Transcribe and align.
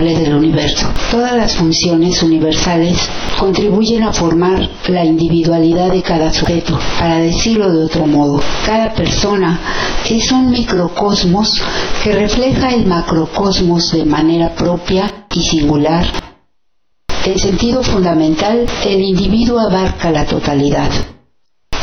del 0.00 0.34
universo. 0.34 0.86
Todas 1.10 1.36
las 1.36 1.54
funciones 1.56 2.22
universales 2.22 2.96
contribuyen 3.38 4.02
a 4.02 4.12
formar 4.12 4.68
la 4.88 5.04
individualidad 5.04 5.92
de 5.92 6.02
cada 6.02 6.32
sujeto. 6.32 6.78
Para 6.98 7.18
decirlo 7.18 7.70
de 7.70 7.84
otro 7.84 8.06
modo, 8.06 8.40
cada 8.64 8.92
persona 8.94 9.60
es 10.08 10.32
un 10.32 10.50
microcosmos 10.50 11.62
que 12.02 12.12
refleja 12.12 12.70
el 12.70 12.86
macrocosmos 12.86 13.92
de 13.92 14.04
manera 14.04 14.54
propia 14.54 15.26
y 15.34 15.42
singular. 15.42 16.06
En 17.24 17.38
sentido 17.38 17.82
fundamental, 17.82 18.66
el 18.86 19.02
individuo 19.02 19.60
abarca 19.60 20.10
la 20.10 20.24
totalidad. 20.24 20.90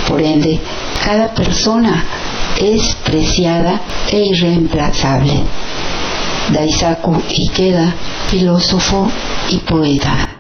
Por 0.08 0.22
ende, 0.22 0.60
cada 1.06 1.34
persona 1.34 2.04
es 2.60 2.96
preciada 3.06 3.80
e 4.12 4.20
irreemplazable. 4.26 5.44
Daisaku 6.54 7.22
Ikeda, 7.30 7.94
filósofo 8.28 9.10
y 9.50 9.58
poeta. 9.60 10.37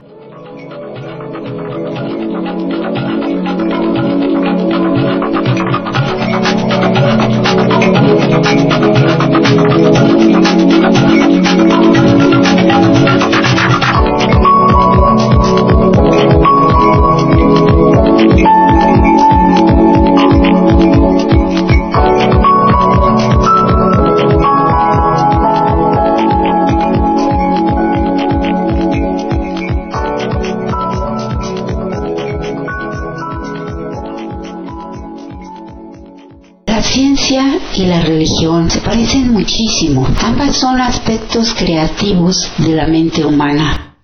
De 41.99 42.75
la 42.75 42.85
mente 42.85 43.25
humana. 43.25 43.95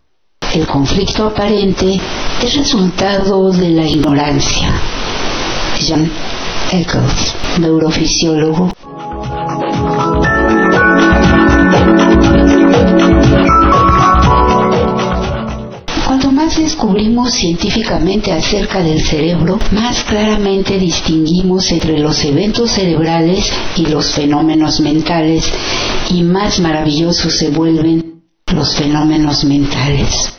El 0.53 0.65
conflicto 0.65 1.27
aparente 1.27 1.99
es 2.43 2.55
resultado 2.55 3.51
de 3.51 3.69
la 3.69 3.87
ignorancia. 3.87 4.73
John 5.79 6.09
Eccles, 6.71 7.35
neurofisiólogo 7.59 8.73
descubrimos 16.57 17.33
científicamente 17.33 18.31
acerca 18.31 18.83
del 18.83 19.01
cerebro, 19.01 19.57
más 19.71 20.03
claramente 20.03 20.77
distinguimos 20.77 21.71
entre 21.71 21.97
los 21.99 22.23
eventos 22.23 22.71
cerebrales 22.71 23.51
y 23.77 23.85
los 23.87 24.11
fenómenos 24.11 24.79
mentales, 24.79 25.51
y 26.13 26.21
más 26.23 26.59
maravillosos 26.59 27.33
se 27.33 27.49
vuelven 27.49 28.23
los 28.53 28.75
fenómenos 28.75 29.43
mentales. 29.43 30.31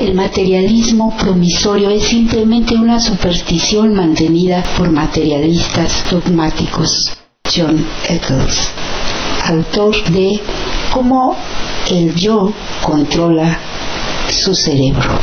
El 0.00 0.14
materialismo 0.14 1.14
promisorio 1.18 1.90
es 1.90 2.04
simplemente 2.04 2.74
una 2.74 3.00
superstición 3.00 3.94
mantenida 3.94 4.62
por 4.78 4.90
materialistas 4.90 6.04
dogmáticos. 6.10 7.12
John 7.52 7.84
Eccles, 8.08 8.70
autor 9.44 9.94
de 10.10 10.40
Cómo 10.92 11.36
el 11.90 12.14
yo 12.14 12.52
controla 12.82 13.58
su 14.28 14.54
cerebro. 14.54 15.18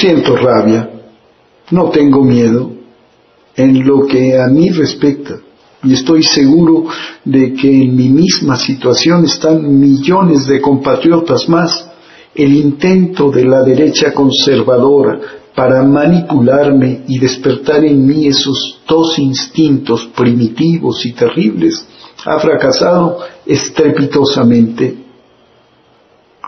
Siento 0.00 0.34
rabia, 0.34 0.88
no 1.70 1.90
tengo 1.90 2.24
miedo 2.24 2.70
en 3.54 3.86
lo 3.86 4.06
que 4.06 4.40
a 4.40 4.46
mí 4.46 4.70
respecta. 4.70 5.36
Y 5.82 5.94
estoy 5.94 6.22
seguro 6.22 6.86
de 7.24 7.52
que 7.52 7.82
en 7.82 7.96
mi 7.96 8.08
misma 8.08 8.56
situación 8.56 9.24
están 9.24 9.78
millones 9.78 10.46
de 10.46 10.60
compatriotas 10.60 11.48
más. 11.48 11.86
El 12.34 12.54
intento 12.54 13.30
de 13.30 13.44
la 13.44 13.62
derecha 13.62 14.12
conservadora 14.12 15.20
para 15.54 15.82
manipularme 15.82 17.02
y 17.06 17.18
despertar 17.18 17.84
en 17.84 18.06
mí 18.06 18.26
esos 18.26 18.80
dos 18.88 19.18
instintos 19.18 20.06
primitivos 20.16 21.04
y 21.04 21.12
terribles 21.12 21.86
ha 22.24 22.38
fracasado 22.38 23.18
estrepitosamente. 23.44 24.96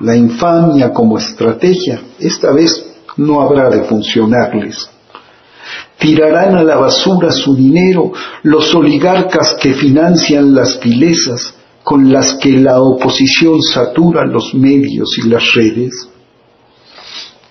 La 0.01 0.17
infamia 0.17 0.93
como 0.93 1.19
estrategia, 1.19 2.01
esta 2.19 2.53
vez 2.53 2.92
no 3.17 3.41
habrá 3.41 3.71
de 3.71 3.83
funcionarles. 3.85 4.91
Tirarán 5.99 6.57
a 6.57 6.65
la 6.65 6.77
basura 6.77 7.31
su 7.31 7.55
dinero 7.55 8.13
los 8.43 8.75
oligarcas 8.75 9.55
que 9.61 9.73
financian 9.75 10.55
las 10.55 10.81
vilezas 10.81 11.55
con 11.83 12.13
las 12.13 12.35
que 12.35 12.51
la 12.51 12.81
oposición 12.81 13.63
satura 13.63 14.25
los 14.25 14.55
medios 14.55 15.09
y 15.19 15.29
las 15.29 15.43
redes 15.55 16.12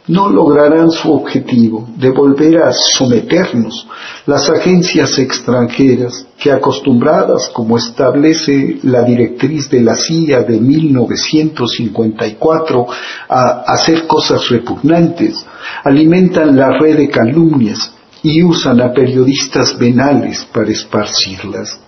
no 0.08 0.30
lograrán 0.30 0.90
su 0.90 1.14
objetivo 1.14 1.88
de 1.96 2.10
volver 2.10 2.64
a 2.64 2.72
someternos 2.72 3.88
las 4.26 4.50
agencias 4.50 5.20
extranjeras 5.20 6.26
que 6.40 6.52
acostumbradas, 6.52 7.50
como 7.50 7.78
establece 7.78 8.80
la 8.84 9.04
directriz 9.04 9.70
de 9.70 9.82
la 9.82 9.96
CIA 9.96 10.42
de 10.42 10.60
1954, 10.60 12.88
a 13.30 13.64
hacer 13.68 14.08
cosas 14.08 14.50
repugnantes, 14.50 15.46
alimentan 15.84 16.56
la 16.56 16.80
red 16.80 16.98
de 16.98 17.10
calumnias 17.10 17.94
y 18.24 18.42
usan 18.44 18.82
a 18.82 18.92
periodistas 18.94 19.78
venales 19.78 20.48
para 20.52 20.72
esparcirlas. 20.72 21.80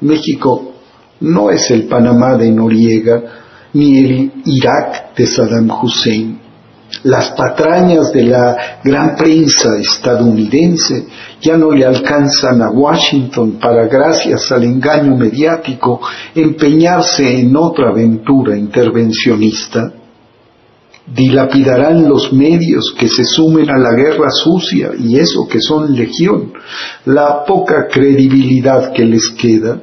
México 0.00 0.72
no 1.20 1.50
es 1.50 1.70
el 1.70 1.84
Panamá 1.84 2.36
de 2.36 2.50
Noriega 2.50 3.22
ni 3.74 3.98
el 3.98 4.32
Irak 4.44 5.14
de 5.14 5.24
Saddam 5.26 5.70
Hussein 5.70 6.42
las 7.04 7.30
patrañas 7.32 8.12
de 8.12 8.24
la 8.24 8.56
gran 8.84 9.16
prensa 9.16 9.76
estadounidense 9.78 11.06
ya 11.40 11.56
no 11.56 11.70
le 11.72 11.84
alcanzan 11.84 12.62
a 12.62 12.70
Washington 12.70 13.58
para, 13.60 13.86
gracias 13.86 14.52
al 14.52 14.64
engaño 14.64 15.16
mediático, 15.16 16.00
empeñarse 16.34 17.40
en 17.40 17.56
otra 17.56 17.88
aventura 17.88 18.56
intervencionista. 18.56 19.92
Dilapidarán 21.04 22.08
los 22.08 22.32
medios 22.32 22.94
que 22.96 23.08
se 23.08 23.24
sumen 23.24 23.68
a 23.70 23.78
la 23.78 23.92
guerra 23.92 24.30
sucia 24.30 24.90
y 24.96 25.18
eso 25.18 25.48
que 25.50 25.60
son 25.60 25.92
legión, 25.92 26.52
la 27.06 27.44
poca 27.44 27.88
credibilidad 27.90 28.92
que 28.92 29.04
les 29.04 29.30
queda 29.30 29.80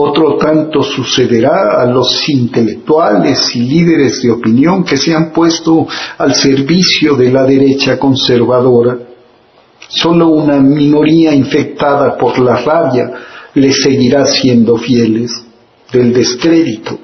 otro 0.00 0.36
tanto 0.36 0.82
sucederá 0.82 1.80
a 1.80 1.86
los 1.86 2.28
intelectuales 2.28 3.54
y 3.54 3.60
líderes 3.60 4.22
de 4.22 4.30
opinión 4.30 4.84
que 4.84 4.96
se 4.96 5.14
han 5.14 5.30
puesto 5.30 5.86
al 6.18 6.34
servicio 6.34 7.14
de 7.16 7.30
la 7.30 7.44
derecha 7.44 7.98
conservadora. 7.98 8.98
Solo 9.88 10.28
una 10.28 10.58
minoría 10.58 11.34
infectada 11.34 12.16
por 12.16 12.38
la 12.38 12.56
rabia 12.56 13.12
les 13.54 13.82
seguirá 13.82 14.26
siendo 14.26 14.76
fieles. 14.76 15.44
Del 15.92 16.12
descrédito 16.12 16.98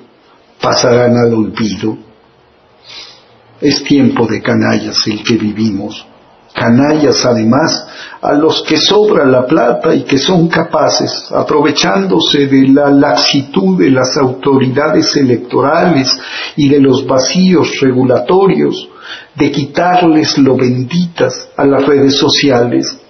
pasarán 0.61 1.17
al 1.17 1.35
olvido. 1.35 1.97
Es 3.61 3.83
tiempo 3.83 4.27
de 4.27 4.41
canallas 4.41 5.07
el 5.07 5.23
que 5.23 5.35
vivimos 5.35 6.07
canallas 6.57 7.25
además, 7.27 7.87
a 8.23 8.33
los 8.33 8.63
que 8.63 8.79
sobra 8.79 9.27
la 9.27 9.47
plata 9.47 9.95
y 9.95 10.05
que 10.05 10.17
son 10.17 10.49
capaces, 10.49 11.27
aprovechándose 11.31 12.47
de 12.47 12.69
la 12.69 12.91
laxitud 12.91 13.79
de 13.79 13.91
las 13.91 14.17
autoridades 14.17 15.15
electorales 15.17 16.09
y 16.57 16.69
de 16.71 16.81
los 16.81 17.07
vacíos 17.07 17.79
regulatorios, 17.81 18.89
de 19.35 19.51
quitarles 19.51 20.39
lo 20.39 20.57
benditas 20.57 21.49
a 21.57 21.65
las 21.67 21.87
redes 21.87 22.17
sociales. 22.17 23.01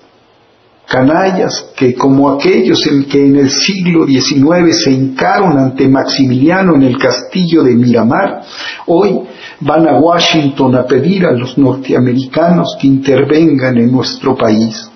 canallas 0.89 1.73
que 1.77 1.95
como 1.95 2.31
aquellos 2.31 2.87
en 2.87 3.07
que 3.07 3.19
en 3.19 3.37
el 3.37 3.51
siglo 3.51 4.07
XIX 4.07 4.85
se 4.85 4.93
hincaron 4.93 5.59
ante 5.59 5.89
Maximiliano 5.89 6.77
en 6.77 6.83
el 6.83 6.97
castillo 6.97 7.65
de 7.65 7.75
Miramar, 7.75 8.43
hoy 8.87 9.23
van 9.61 9.88
a 9.88 9.99
Washington 9.99 10.76
a 10.76 10.85
pedir 10.85 11.25
a 11.26 11.32
los 11.32 11.56
norteamericanos 11.56 12.76
que 12.81 12.87
intervengan 12.87 13.76
en 13.79 13.91
nuestro 13.91 14.37
país. 14.37 14.91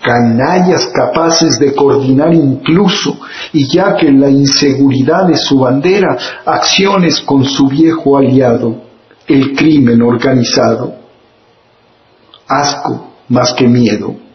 Canallas 0.00 0.86
capaces 0.86 1.58
de 1.58 1.74
coordinar 1.74 2.32
incluso, 2.32 3.18
y 3.52 3.68
ya 3.68 3.96
que 3.96 4.10
la 4.10 4.30
inseguridad 4.30 5.30
es 5.30 5.42
su 5.42 5.58
bandera, 5.58 6.16
acciones 6.46 7.20
con 7.20 7.44
su 7.44 7.68
viejo 7.68 8.16
aliado, 8.16 8.82
el 9.26 9.54
crimen 9.54 10.00
organizado. 10.02 10.94
Asco 12.46 13.12
más 13.28 13.52
que 13.52 13.66
miedo 13.66 14.28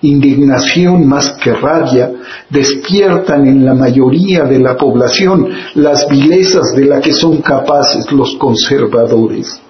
indignación 0.00 1.06
más 1.06 1.25
que 1.46 1.52
rabia, 1.52 2.10
despiertan 2.50 3.46
en 3.46 3.64
la 3.64 3.72
mayoría 3.72 4.42
de 4.42 4.58
la 4.58 4.76
población 4.76 5.48
las 5.76 6.08
vilezas 6.08 6.74
de 6.74 6.86
la 6.86 7.00
que 7.00 7.12
son 7.12 7.40
capaces 7.40 8.10
los 8.10 8.34
conservadores. 8.34 9.60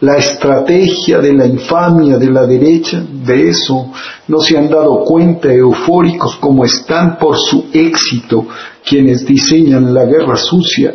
La 0.00 0.18
estrategia 0.18 1.20
de 1.20 1.32
la 1.32 1.46
infamia 1.46 2.18
de 2.18 2.30
la 2.30 2.44
derecha, 2.46 3.02
de 3.02 3.48
eso 3.48 3.90
no 4.28 4.40
se 4.40 4.58
han 4.58 4.68
dado 4.68 5.04
cuenta 5.04 5.50
eufóricos 5.50 6.36
como 6.36 6.66
están 6.66 7.16
por 7.18 7.38
su 7.38 7.64
éxito 7.72 8.46
quienes 8.86 9.24
diseñan 9.24 9.94
la 9.94 10.04
guerra 10.04 10.36
sucia, 10.36 10.94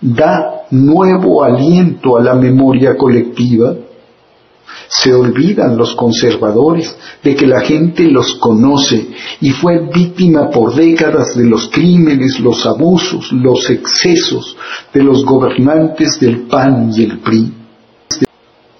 da 0.00 0.64
nuevo 0.70 1.44
aliento 1.44 2.16
a 2.16 2.22
la 2.22 2.34
memoria 2.34 2.96
colectiva 2.96 3.72
se 4.94 5.14
olvidan 5.14 5.76
los 5.76 5.94
conservadores 5.94 6.94
de 7.22 7.34
que 7.34 7.46
la 7.46 7.60
gente 7.60 8.04
los 8.04 8.34
conoce 8.34 9.08
y 9.40 9.50
fue 9.50 9.88
víctima 9.92 10.50
por 10.50 10.74
décadas 10.74 11.34
de 11.34 11.44
los 11.44 11.68
crímenes, 11.68 12.38
los 12.40 12.66
abusos, 12.66 13.32
los 13.32 13.70
excesos 13.70 14.54
de 14.92 15.02
los 15.02 15.24
gobernantes 15.24 16.20
del 16.20 16.42
PAN 16.42 16.90
y 16.94 17.04
el 17.04 17.18
PRI. 17.20 17.52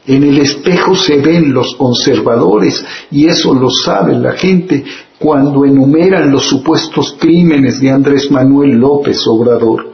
En 0.06 0.25
el 0.25 0.38
espejo 0.38 0.94
se 0.94 1.17
ven 1.19 1.55
los 1.55 1.76
conservadores 1.76 2.85
y 3.11 3.26
eso 3.26 3.55
lo 3.55 3.70
sabe 3.70 4.15
la 4.19 4.32
gente 4.32 4.85
cuando 5.19 5.65
enumeran 5.65 6.31
los 6.31 6.44
supuestos 6.44 7.17
crímenes 7.19 7.81
de 7.81 7.91
Andrés 7.91 8.31
Manuel 8.31 8.73
López 8.73 9.25
Obrador. 9.26 9.92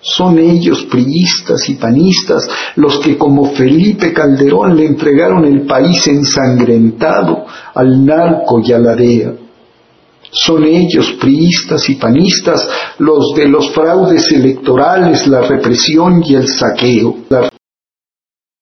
Son 0.00 0.38
ellos, 0.38 0.86
priistas 0.90 1.68
y 1.68 1.74
panistas, 1.74 2.48
los 2.76 3.00
que 3.00 3.18
como 3.18 3.52
Felipe 3.52 4.12
Calderón 4.12 4.76
le 4.76 4.86
entregaron 4.86 5.44
el 5.44 5.66
país 5.66 6.06
ensangrentado 6.06 7.44
al 7.74 8.04
narco 8.04 8.60
y 8.60 8.72
a 8.72 8.78
la 8.78 8.94
DEA. 8.94 9.32
Son 10.30 10.64
ellos, 10.64 11.16
priistas 11.20 11.88
y 11.88 11.94
panistas, 11.96 12.68
los 12.98 13.34
de 13.34 13.48
los 13.48 13.70
fraudes 13.70 14.30
electorales, 14.30 15.26
la 15.26 15.40
represión 15.40 16.22
y 16.24 16.34
el 16.34 16.46
saqueo. 16.46 17.16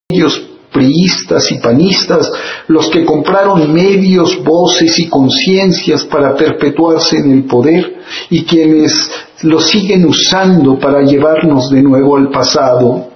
Ellos, 0.08 0.40
priistas 0.72 1.50
y 1.50 1.58
panistas, 1.58 2.30
los 2.68 2.88
que 2.90 3.04
compraron 3.04 3.72
medios, 3.72 4.42
voces 4.44 4.98
y 5.00 5.08
conciencias 5.08 6.04
para 6.04 6.34
perpetuarse 6.34 7.18
en 7.18 7.32
el 7.32 7.44
poder 7.44 7.96
y 8.30 8.44
quienes 8.44 9.10
lo 9.42 9.60
siguen 9.60 10.06
usando 10.06 10.78
para 10.78 11.02
llevarnos 11.02 11.70
de 11.70 11.82
nuevo 11.82 12.16
al 12.16 12.30
pasado, 12.30 13.08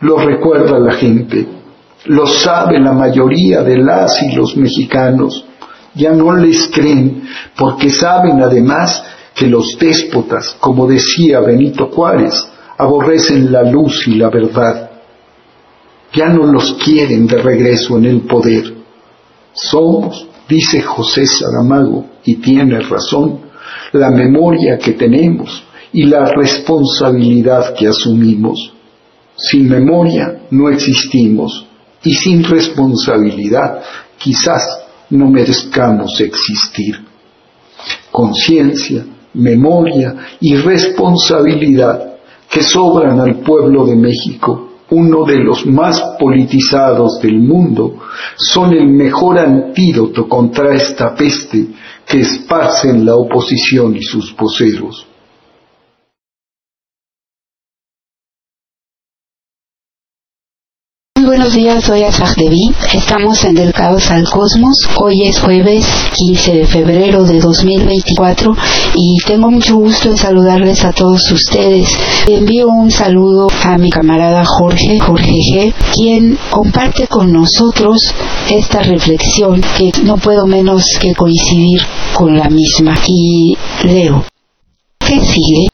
lo 0.00 0.16
recuerda 0.18 0.78
la 0.78 0.94
gente, 0.94 1.46
lo 2.06 2.26
sabe 2.26 2.80
la 2.80 2.92
mayoría 2.92 3.62
de 3.62 3.78
las 3.78 4.22
y 4.22 4.34
los 4.34 4.56
mexicanos, 4.56 5.44
ya 5.94 6.12
no 6.12 6.34
les 6.34 6.68
creen 6.68 7.22
porque 7.56 7.90
saben 7.90 8.42
además 8.42 9.04
que 9.34 9.46
los 9.46 9.76
déspotas, 9.78 10.56
como 10.60 10.86
decía 10.86 11.40
Benito 11.40 11.86
Juárez, 11.86 12.48
aborrecen 12.78 13.52
la 13.52 13.62
luz 13.62 14.06
y 14.06 14.16
la 14.16 14.30
verdad. 14.30 14.90
Ya 16.12 16.28
no 16.28 16.46
los 16.46 16.74
quieren 16.74 17.26
de 17.26 17.38
regreso 17.42 17.96
en 17.96 18.04
el 18.04 18.20
poder. 18.22 18.74
Somos, 19.52 20.28
dice 20.48 20.82
José 20.82 21.26
Saramago, 21.26 22.06
y 22.24 22.36
tiene 22.36 22.80
razón, 22.80 23.40
la 23.94 24.10
memoria 24.10 24.76
que 24.76 24.92
tenemos 24.92 25.64
y 25.92 26.04
la 26.04 26.24
responsabilidad 26.26 27.74
que 27.74 27.86
asumimos. 27.86 28.72
Sin 29.36 29.68
memoria 29.68 30.42
no 30.50 30.68
existimos 30.68 31.66
y 32.02 32.14
sin 32.14 32.42
responsabilidad 32.44 33.82
quizás 34.18 34.62
no 35.10 35.28
merezcamos 35.30 36.20
existir. 36.20 37.00
Conciencia, 38.10 39.04
memoria 39.34 40.14
y 40.40 40.56
responsabilidad 40.56 42.14
que 42.50 42.62
sobran 42.62 43.20
al 43.20 43.36
pueblo 43.40 43.86
de 43.86 43.96
México, 43.96 44.70
uno 44.90 45.24
de 45.24 45.38
los 45.38 45.66
más 45.66 46.00
politizados 46.18 47.20
del 47.20 47.38
mundo, 47.38 47.96
son 48.36 48.72
el 48.72 48.86
mejor 48.88 49.38
antídoto 49.38 50.28
contra 50.28 50.74
esta 50.74 51.14
peste 51.14 51.68
que 52.06 52.20
esparcen 52.20 53.04
la 53.04 53.16
oposición 53.16 53.96
y 53.96 54.02
sus 54.02 54.34
voceros. 54.36 55.06
Buenos 61.24 61.54
días, 61.54 61.84
soy 61.84 62.02
Asaj 62.02 62.34
Devi. 62.36 62.70
Estamos 62.92 63.44
en 63.44 63.54
Del 63.54 63.72
Caos 63.72 64.10
al 64.10 64.24
Cosmos. 64.24 64.76
Hoy 65.00 65.26
es 65.26 65.40
jueves 65.40 65.86
15 66.12 66.52
de 66.52 66.66
febrero 66.66 67.24
de 67.24 67.40
2024 67.40 68.54
y 68.94 69.16
tengo 69.26 69.50
mucho 69.50 69.76
gusto 69.76 70.10
en 70.10 70.18
saludarles 70.18 70.84
a 70.84 70.92
todos 70.92 71.30
ustedes. 71.32 71.96
Envío 72.26 72.68
un 72.68 72.90
saludo 72.90 73.48
a 73.64 73.78
mi 73.78 73.90
camarada 73.90 74.44
Jorge, 74.44 74.98
Jorge 74.98 75.32
G, 75.32 75.74
quien 75.94 76.38
comparte 76.50 77.06
con 77.06 77.32
nosotros 77.32 78.14
esta 78.50 78.82
reflexión 78.82 79.62
que 79.78 79.92
no 80.02 80.18
puedo 80.18 80.46
menos 80.46 80.84
que 81.00 81.14
coincidir 81.14 81.80
con 82.12 82.36
la 82.36 82.50
misma. 82.50 82.94
Y 83.06 83.56
leo. 83.84 84.24
¿Qué 84.98 85.20
sigue? 85.24 85.68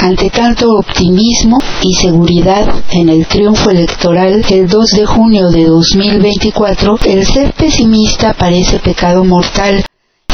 Ante 0.00 0.30
tanto 0.30 0.76
optimismo 0.76 1.58
y 1.82 1.94
seguridad 1.94 2.66
en 2.92 3.08
el 3.08 3.26
triunfo 3.26 3.70
electoral 3.70 4.44
el 4.50 4.68
2 4.68 4.90
de 4.90 5.06
junio 5.06 5.50
de 5.50 5.64
2024, 5.64 6.98
el 7.06 7.26
ser 7.26 7.52
pesimista 7.54 8.34
parece 8.34 8.78
pecado 8.78 9.24
mortal 9.24 9.84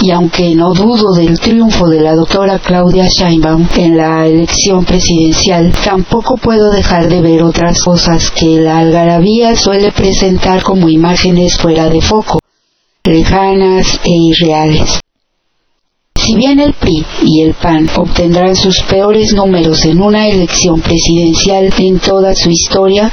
y 0.03 0.11
aunque 0.11 0.55
no 0.57 0.75
dudo 0.75 1.15
del 1.15 1.39
triunfo 1.39 1.89
de 1.89 2.01
la 2.01 2.15
doctora 2.15 2.59
Claudia 2.59 3.07
Sheinbaum 3.07 3.69
en 3.77 3.97
la 3.97 4.27
elección 4.27 4.85
presidencial, 4.85 5.73
tampoco 5.85 6.37
puedo 6.37 6.73
dejar 6.73 7.09
de 7.09 7.21
ver 7.21 7.45
otras 7.45 7.81
cosas 7.83 8.33
que 8.33 8.61
la 8.61 8.79
algarabía 8.79 9.55
suele 9.55 9.93
presentar 9.93 10.65
como 10.65 10.89
imágenes 10.89 11.57
fuera 11.57 11.89
de 11.89 12.01
foco, 12.01 12.41
lejanas 13.05 14.01
e 14.05 14.11
irreales. 14.11 15.01
Si 16.25 16.37
bien 16.37 16.61
el 16.61 16.73
PRI 16.75 17.05
y 17.25 17.41
el 17.43 17.55
PAN 17.55 17.89
obtendrán 17.97 18.55
sus 18.55 18.81
peores 18.89 19.35
números 19.35 19.85
en 19.87 20.01
una 20.01 20.29
elección 20.29 20.81
presidencial 20.81 21.75
en 21.77 21.99
toda 21.99 22.33
su 22.37 22.49
historia, 22.49 23.11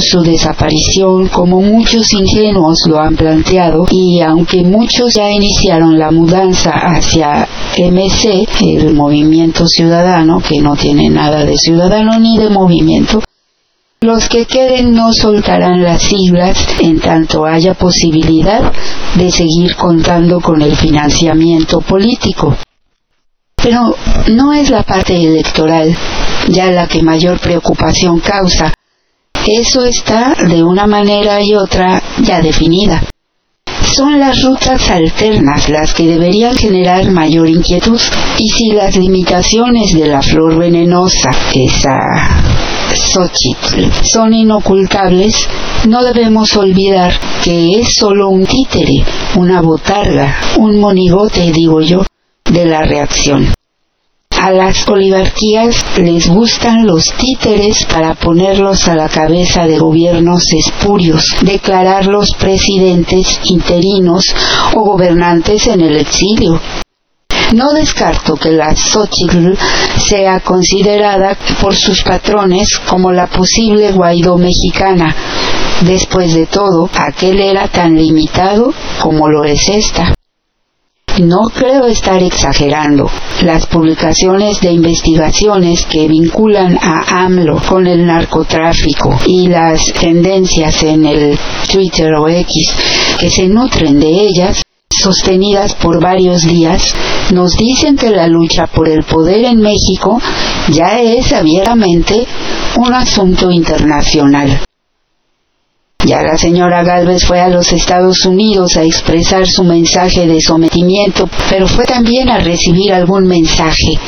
su 0.00 0.22
desaparición 0.22 1.28
como 1.28 1.60
muchos 1.60 2.12
ingenuos 2.12 2.80
lo 2.88 2.98
han 2.98 3.14
planteado 3.14 3.86
y 3.90 4.20
aunque 4.20 4.64
muchos 4.64 5.14
ya 5.14 5.30
iniciaron 5.30 5.96
la 5.96 6.10
mudanza 6.10 6.72
hacia 6.72 7.46
MC, 7.76 8.48
el 8.62 8.94
movimiento 8.94 9.68
ciudadano, 9.68 10.40
que 10.40 10.60
no 10.60 10.74
tiene 10.74 11.08
nada 11.10 11.44
de 11.44 11.56
ciudadano 11.56 12.18
ni 12.18 12.36
de 12.36 12.50
movimiento, 12.50 13.22
los 14.00 14.28
que 14.28 14.46
queden 14.46 14.94
no 14.94 15.12
soltarán 15.12 15.82
las 15.82 16.02
siglas 16.02 16.56
en 16.80 17.00
tanto 17.00 17.44
haya 17.44 17.74
posibilidad 17.74 18.72
de 19.16 19.30
seguir 19.30 19.74
contando 19.74 20.40
con 20.40 20.62
el 20.62 20.76
financiamiento 20.76 21.80
político. 21.80 22.56
Pero 23.60 23.96
no 24.30 24.52
es 24.52 24.70
la 24.70 24.84
parte 24.84 25.16
electoral 25.16 25.96
ya 26.48 26.66
la 26.70 26.86
que 26.86 27.02
mayor 27.02 27.40
preocupación 27.40 28.20
causa. 28.20 28.72
Eso 29.44 29.84
está 29.84 30.34
de 30.48 30.62
una 30.62 30.86
manera 30.86 31.42
y 31.42 31.56
otra 31.56 32.00
ya 32.22 32.40
definida. 32.40 33.02
Son 33.82 34.20
las 34.20 34.42
rutas 34.42 34.90
alternas 34.90 35.68
las 35.68 35.92
que 35.92 36.06
deberían 36.06 36.54
generar 36.54 37.10
mayor 37.10 37.48
inquietud 37.48 38.00
y 38.38 38.48
si 38.48 38.68
las 38.72 38.94
limitaciones 38.96 39.92
de 39.92 40.06
la 40.06 40.22
flor 40.22 40.56
venenosa, 40.56 41.30
esa 41.52 42.77
Xochitl 42.94 43.90
son 44.02 44.34
inocultables, 44.34 45.48
no 45.86 46.02
debemos 46.04 46.56
olvidar 46.56 47.12
que 47.42 47.80
es 47.80 47.94
solo 47.94 48.28
un 48.28 48.44
títere, 48.44 49.04
una 49.36 49.60
botarga, 49.60 50.36
un 50.58 50.78
monigote, 50.80 51.52
digo 51.52 51.80
yo, 51.80 52.02
de 52.50 52.64
la 52.66 52.82
reacción. 52.82 53.52
A 54.40 54.52
las 54.52 54.86
oligarquías 54.88 55.84
les 55.98 56.28
gustan 56.28 56.86
los 56.86 57.12
títeres 57.14 57.84
para 57.86 58.14
ponerlos 58.14 58.86
a 58.88 58.94
la 58.94 59.08
cabeza 59.08 59.66
de 59.66 59.78
gobiernos 59.78 60.52
espurios, 60.52 61.36
declararlos 61.42 62.34
presidentes 62.34 63.40
interinos 63.44 64.24
o 64.76 64.84
gobernantes 64.84 65.66
en 65.66 65.80
el 65.80 65.96
exilio. 65.96 66.60
No 67.54 67.72
descarto 67.72 68.34
que 68.34 68.52
la 68.52 68.76
Xochitl 68.76 69.56
sea 69.96 70.40
considerada 70.40 71.34
por 71.62 71.74
sus 71.74 72.02
patrones 72.02 72.78
como 72.86 73.10
la 73.10 73.26
posible 73.26 73.92
Guaidó 73.92 74.36
mexicana. 74.36 75.14
Después 75.80 76.34
de 76.34 76.44
todo, 76.44 76.90
aquel 76.92 77.40
era 77.40 77.66
tan 77.68 77.96
limitado 77.96 78.74
como 79.00 79.28
lo 79.28 79.44
es 79.44 79.66
esta. 79.70 80.12
No 81.22 81.48
creo 81.48 81.86
estar 81.86 82.22
exagerando. 82.22 83.10
Las 83.42 83.66
publicaciones 83.66 84.60
de 84.60 84.70
investigaciones 84.70 85.86
que 85.86 86.06
vinculan 86.06 86.78
a 86.80 87.24
AMLO 87.24 87.60
con 87.66 87.86
el 87.86 88.06
narcotráfico 88.06 89.18
y 89.26 89.48
las 89.48 89.86
tendencias 89.94 90.82
en 90.82 91.06
el 91.06 91.38
Twitter 91.72 92.12
o 92.14 92.28
X 92.28 92.74
que 93.18 93.30
se 93.30 93.48
nutren 93.48 93.98
de 93.98 94.08
ellas 94.08 94.62
sostenidas 94.90 95.74
por 95.74 96.00
varios 96.02 96.42
días, 96.42 96.94
nos 97.32 97.56
dicen 97.56 97.96
que 97.96 98.10
la 98.10 98.26
lucha 98.26 98.66
por 98.66 98.88
el 98.88 99.04
poder 99.04 99.44
en 99.44 99.60
México 99.60 100.20
ya 100.68 101.00
es 101.00 101.32
abiertamente 101.32 102.26
un 102.76 102.94
asunto 102.94 103.50
internacional. 103.50 104.60
Ya 106.04 106.22
la 106.22 106.38
señora 106.38 106.84
Galvez 106.84 107.24
fue 107.26 107.40
a 107.40 107.48
los 107.48 107.72
Estados 107.72 108.24
Unidos 108.24 108.76
a 108.76 108.84
expresar 108.84 109.46
su 109.46 109.64
mensaje 109.64 110.26
de 110.26 110.40
sometimiento, 110.40 111.28
pero 111.50 111.66
fue 111.66 111.84
también 111.84 112.30
a 112.30 112.38
recibir 112.38 112.92
algún 112.92 113.26
mensaje, 113.26 113.98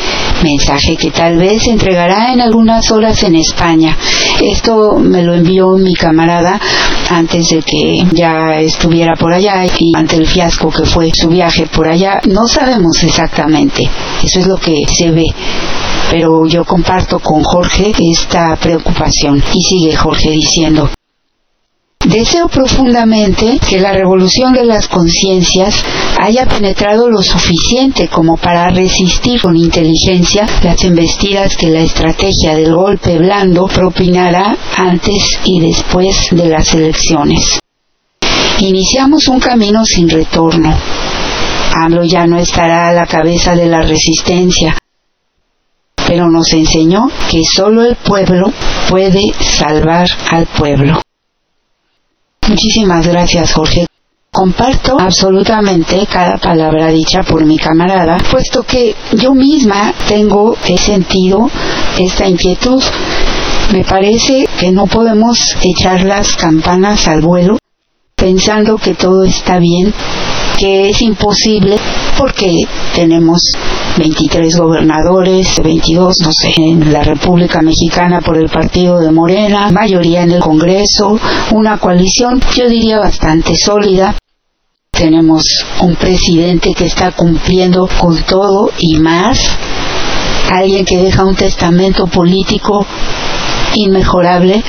mensaje 0.43 0.97
que 0.97 1.11
tal 1.11 1.37
vez 1.37 1.67
entregará 1.67 2.33
en 2.33 2.41
algunas 2.41 2.91
horas 2.93 3.23
en 3.25 3.35
España. 3.35 3.99
Esto 4.41 4.99
me 5.01 5.23
lo 5.25 5.35
envió 5.35 5.73
mi 5.73 5.95
camarada 5.95 6.61
antes 7.11 7.49
de 7.51 7.63
que 7.63 8.05
ya 8.13 8.61
estuviera 8.61 9.15
por 9.15 9.33
allá 9.33 9.67
y 9.67 9.93
ante 9.97 10.17
el 10.17 10.27
fiasco 10.27 10.71
que 10.71 10.85
fue 10.85 11.11
su 11.13 11.29
viaje 11.29 11.67
por 11.67 11.89
allá. 11.89 12.21
No 12.29 12.47
sabemos 12.47 13.03
exactamente, 13.03 13.89
eso 14.23 14.41
es 14.41 14.47
lo 14.47 14.57
que 14.57 14.85
se 14.87 15.11
ve 15.11 15.27
pero 16.11 16.45
yo 16.45 16.65
comparto 16.65 17.21
con 17.21 17.43
Jorge 17.45 17.93
esta 18.11 18.57
preocupación. 18.57 19.43
Y 19.55 19.63
sigue 19.63 19.95
Jorge 19.95 20.31
diciendo, 20.31 20.91
Deseo 22.11 22.49
profundamente 22.49 23.61
que 23.69 23.79
la 23.79 23.93
revolución 23.93 24.53
de 24.53 24.65
las 24.65 24.89
conciencias 24.89 25.81
haya 26.19 26.45
penetrado 26.45 27.09
lo 27.09 27.23
suficiente 27.23 28.09
como 28.09 28.37
para 28.37 28.69
resistir 28.69 29.41
con 29.41 29.57
inteligencia 29.57 30.45
las 30.65 30.83
embestidas 30.83 31.57
que 31.57 31.69
la 31.69 31.83
estrategia 31.83 32.57
del 32.57 32.75
golpe 32.75 33.17
blando 33.17 33.69
propinará 33.69 34.59
antes 34.77 35.39
y 35.45 35.61
después 35.61 36.31
de 36.33 36.49
las 36.49 36.75
elecciones. 36.75 37.61
Iniciamos 38.59 39.29
un 39.29 39.39
camino 39.39 39.85
sin 39.85 40.09
retorno. 40.09 40.77
AMLO 41.85 42.03
ya 42.03 42.27
no 42.27 42.39
estará 42.39 42.89
a 42.89 42.93
la 42.93 43.07
cabeza 43.07 43.55
de 43.55 43.67
la 43.67 43.83
resistencia, 43.83 44.77
pero 46.09 46.29
nos 46.29 46.53
enseñó 46.55 47.09
que 47.31 47.43
solo 47.45 47.85
el 47.85 47.95
pueblo 47.95 48.53
puede 48.89 49.23
salvar 49.39 50.09
al 50.33 50.47
pueblo. 50.47 51.01
Muchísimas 52.49 53.07
gracias, 53.07 53.53
Jorge. 53.53 53.87
Comparto 54.33 54.97
absolutamente 54.99 56.07
cada 56.07 56.39
palabra 56.39 56.89
dicha 56.89 57.23
por 57.23 57.45
mi 57.45 57.59
camarada, 57.59 58.17
puesto 58.31 58.63
que 58.63 58.95
yo 59.13 59.35
misma 59.35 59.93
tengo 60.07 60.57
he 60.67 60.79
sentido 60.79 61.51
esta 61.99 62.29
inquietud. 62.29 62.83
Me 63.73 63.85
parece 63.85 64.49
que 64.59 64.71
no 64.71 64.87
podemos 64.87 65.57
echar 65.63 66.05
las 66.05 66.37
campanas 66.37 67.09
al 67.09 67.21
vuelo 67.23 67.59
pensando 68.15 68.77
que 68.77 68.95
todo 68.95 69.25
está 69.25 69.59
bien, 69.59 69.93
que 70.61 70.91
es 70.91 71.01
imposible 71.01 71.77
porque 72.19 72.65
tenemos 72.95 73.41
23 73.97 74.59
gobernadores, 74.59 75.59
22, 75.65 76.17
no 76.23 76.33
sé, 76.33 76.53
en 76.59 76.93
la 76.93 77.03
República 77.03 77.63
Mexicana 77.63 78.21
por 78.21 78.37
el 78.37 78.51
partido 78.51 78.99
de 78.99 79.11
Morena, 79.11 79.71
mayoría 79.71 80.23
en 80.23 80.33
el 80.33 80.41
Congreso, 80.41 81.19
una 81.53 81.79
coalición, 81.79 82.43
yo 82.55 82.69
diría 82.69 82.99
bastante 82.99 83.57
sólida. 83.57 84.17
Tenemos 84.93 85.45
un 85.81 85.95
presidente 85.97 86.75
que 86.75 86.85
está 86.85 87.13
cumpliendo 87.13 87.89
con 87.99 88.23
todo 88.25 88.71
y 88.79 88.99
más, 88.99 89.41
alguien 90.53 90.85
que 90.85 90.99
deja 90.99 91.25
un 91.25 91.37
testamento 91.37 92.07
político 92.07 92.85
inmejorable 93.77 94.63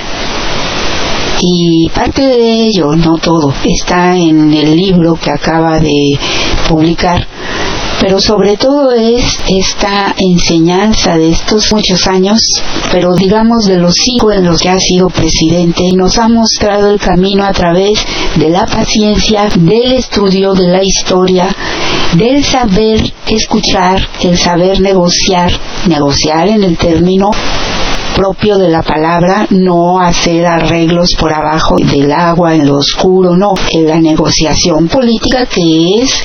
y 1.44 1.90
parte 1.90 2.22
de 2.22 2.68
ello, 2.68 2.96
no 2.96 3.18
todo, 3.18 3.52
está 3.64 4.16
en 4.16 4.54
el 4.54 4.76
libro 4.76 5.16
que 5.16 5.32
acaba 5.32 5.80
de 5.80 6.18
publicar. 6.70 7.28
Pero 8.00 8.20
sobre 8.20 8.58
todo 8.58 8.92
es 8.92 9.40
esta 9.48 10.16
enseñanza 10.18 11.18
de 11.18 11.32
estos 11.32 11.72
muchos 11.72 12.08
años, 12.08 12.40
pero 12.92 13.14
digamos 13.16 13.66
de 13.66 13.78
los 13.78 13.94
cinco 13.94 14.32
en 14.32 14.46
los 14.46 14.60
que 14.60 14.70
ha 14.70 14.80
sido 14.80 15.08
presidente 15.08 15.84
nos 15.96 16.18
ha 16.18 16.28
mostrado 16.28 16.90
el 16.90 17.00
camino 17.00 17.44
a 17.44 17.52
través 17.52 18.04
de 18.36 18.50
la 18.50 18.66
paciencia, 18.66 19.50
del 19.56 19.94
estudio 19.94 20.54
de 20.54 20.68
la 20.68 20.84
historia, 20.84 21.56
del 22.18 22.44
saber 22.44 23.14
escuchar, 23.28 24.08
el 24.24 24.38
saber 24.38 24.80
negociar, 24.82 25.52
negociar 25.88 26.48
en 26.50 26.64
el 26.64 26.78
término 26.78 27.30
propio 28.16 28.58
de 28.58 28.70
la 28.70 28.82
palabra, 28.82 29.48
no 29.50 30.00
hacer 30.00 30.46
arreglos 30.46 31.16
por 31.20 31.34
abajo 31.34 31.76
del 31.78 32.12
agua, 32.12 32.56
en 32.56 32.68
lo 32.68 32.78
oscuro, 32.78 33.36
no, 33.36 33.54
en 33.72 33.88
la 33.88 34.00
negociación 34.00 34.88
política 34.88 35.46
que 35.46 36.02
es 36.02 36.24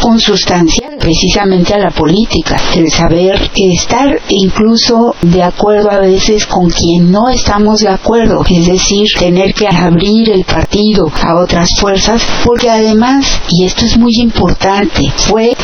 consustancial 0.00 0.96
precisamente 0.98 1.74
a 1.74 1.78
la 1.78 1.90
política, 1.90 2.60
el 2.74 2.90
saber 2.90 3.50
estar 3.54 4.20
incluso 4.28 5.14
de 5.22 5.42
acuerdo 5.42 5.90
a 5.90 5.98
veces 5.98 6.46
con 6.46 6.68
quien 6.68 7.10
no 7.10 7.28
estamos 7.28 7.80
de 7.80 7.88
acuerdo, 7.88 8.42
es 8.48 8.66
decir, 8.66 9.06
tener 9.18 9.54
que 9.54 9.66
abrir 9.66 10.30
el 10.30 10.44
partido 10.44 11.10
a 11.22 11.36
otras 11.36 11.70
fuerzas, 11.78 12.22
porque 12.44 12.70
además, 12.70 13.40
y 13.50 13.64
esto 13.64 13.84
es 13.84 13.96
muy 13.96 14.14
importante, 14.18 15.12
fue 15.16 15.54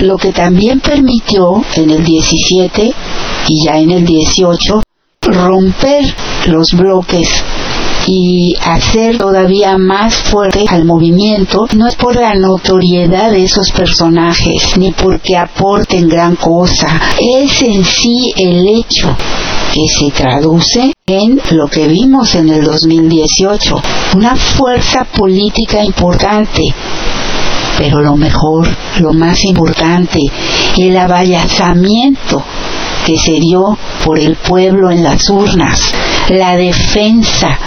lo 0.00 0.16
que 0.16 0.32
también 0.32 0.80
permitió 0.80 1.62
en 1.76 1.90
el 1.90 2.04
17 2.04 2.92
y 3.48 3.64
ya 3.64 3.78
en 3.78 3.90
el 3.90 4.04
18 4.04 4.83
romper 5.34 6.14
los 6.46 6.72
bloques 6.72 7.44
y 8.06 8.54
hacer 8.62 9.18
todavía 9.18 9.78
más 9.78 10.14
fuerte 10.14 10.64
al 10.68 10.84
movimiento 10.84 11.66
no 11.74 11.86
es 11.86 11.94
por 11.94 12.16
la 12.16 12.34
notoriedad 12.34 13.30
de 13.30 13.44
esos 13.44 13.70
personajes 13.70 14.76
ni 14.76 14.92
porque 14.92 15.36
aporten 15.36 16.08
gran 16.08 16.36
cosa, 16.36 17.00
es 17.18 17.62
en 17.62 17.84
sí 17.84 18.32
el 18.36 18.66
hecho 18.68 19.16
que 19.72 19.86
se 19.88 20.10
traduce 20.10 20.92
en 21.06 21.40
lo 21.50 21.66
que 21.66 21.88
vimos 21.88 22.34
en 22.34 22.48
el 22.48 22.64
2018, 22.64 23.82
una 24.16 24.36
fuerza 24.36 25.04
política 25.04 25.84
importante, 25.84 26.62
pero 27.76 28.00
lo 28.00 28.16
mejor, 28.16 28.68
lo 29.00 29.12
más 29.12 29.44
importante, 29.44 30.20
el 30.78 30.96
abayazamiento 30.96 32.42
que 33.04 33.16
se 33.18 33.32
dio 33.32 33.76
por 34.04 34.18
el 34.18 34.36
pueblo 34.36 34.90
en 34.90 35.02
las 35.02 35.28
urnas, 35.28 35.92
la 36.28 36.56
defensa 36.56 37.58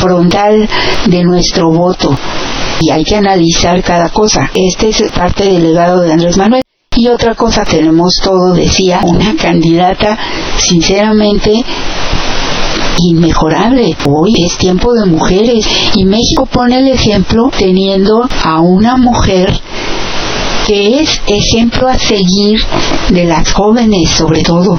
frontal 0.00 0.68
de 1.06 1.24
nuestro 1.24 1.70
voto. 1.70 2.16
Y 2.80 2.90
hay 2.90 3.04
que 3.04 3.16
analizar 3.16 3.82
cada 3.82 4.08
cosa. 4.08 4.50
Este 4.54 4.88
es 4.88 5.02
parte 5.12 5.44
del 5.44 5.62
legado 5.62 6.00
de 6.00 6.12
Andrés 6.12 6.36
Manuel. 6.36 6.62
Y 6.94 7.08
otra 7.08 7.34
cosa, 7.34 7.64
tenemos 7.64 8.16
todo, 8.22 8.52
decía, 8.52 9.00
una 9.02 9.34
candidata 9.36 10.18
sinceramente 10.58 11.64
inmejorable. 12.98 13.96
Hoy 14.06 14.44
es 14.44 14.58
tiempo 14.58 14.92
de 14.92 15.06
mujeres 15.06 15.66
y 15.94 16.04
México 16.04 16.44
pone 16.46 16.78
el 16.78 16.88
ejemplo 16.88 17.50
teniendo 17.56 18.28
a 18.44 18.60
una 18.60 18.96
mujer 18.96 19.58
que 20.66 21.00
es 21.00 21.20
ejemplo 21.26 21.88
a 21.88 21.98
seguir 21.98 22.60
de 23.10 23.24
las 23.24 23.52
jóvenes 23.52 24.10
sobre 24.10 24.42
todo 24.42 24.78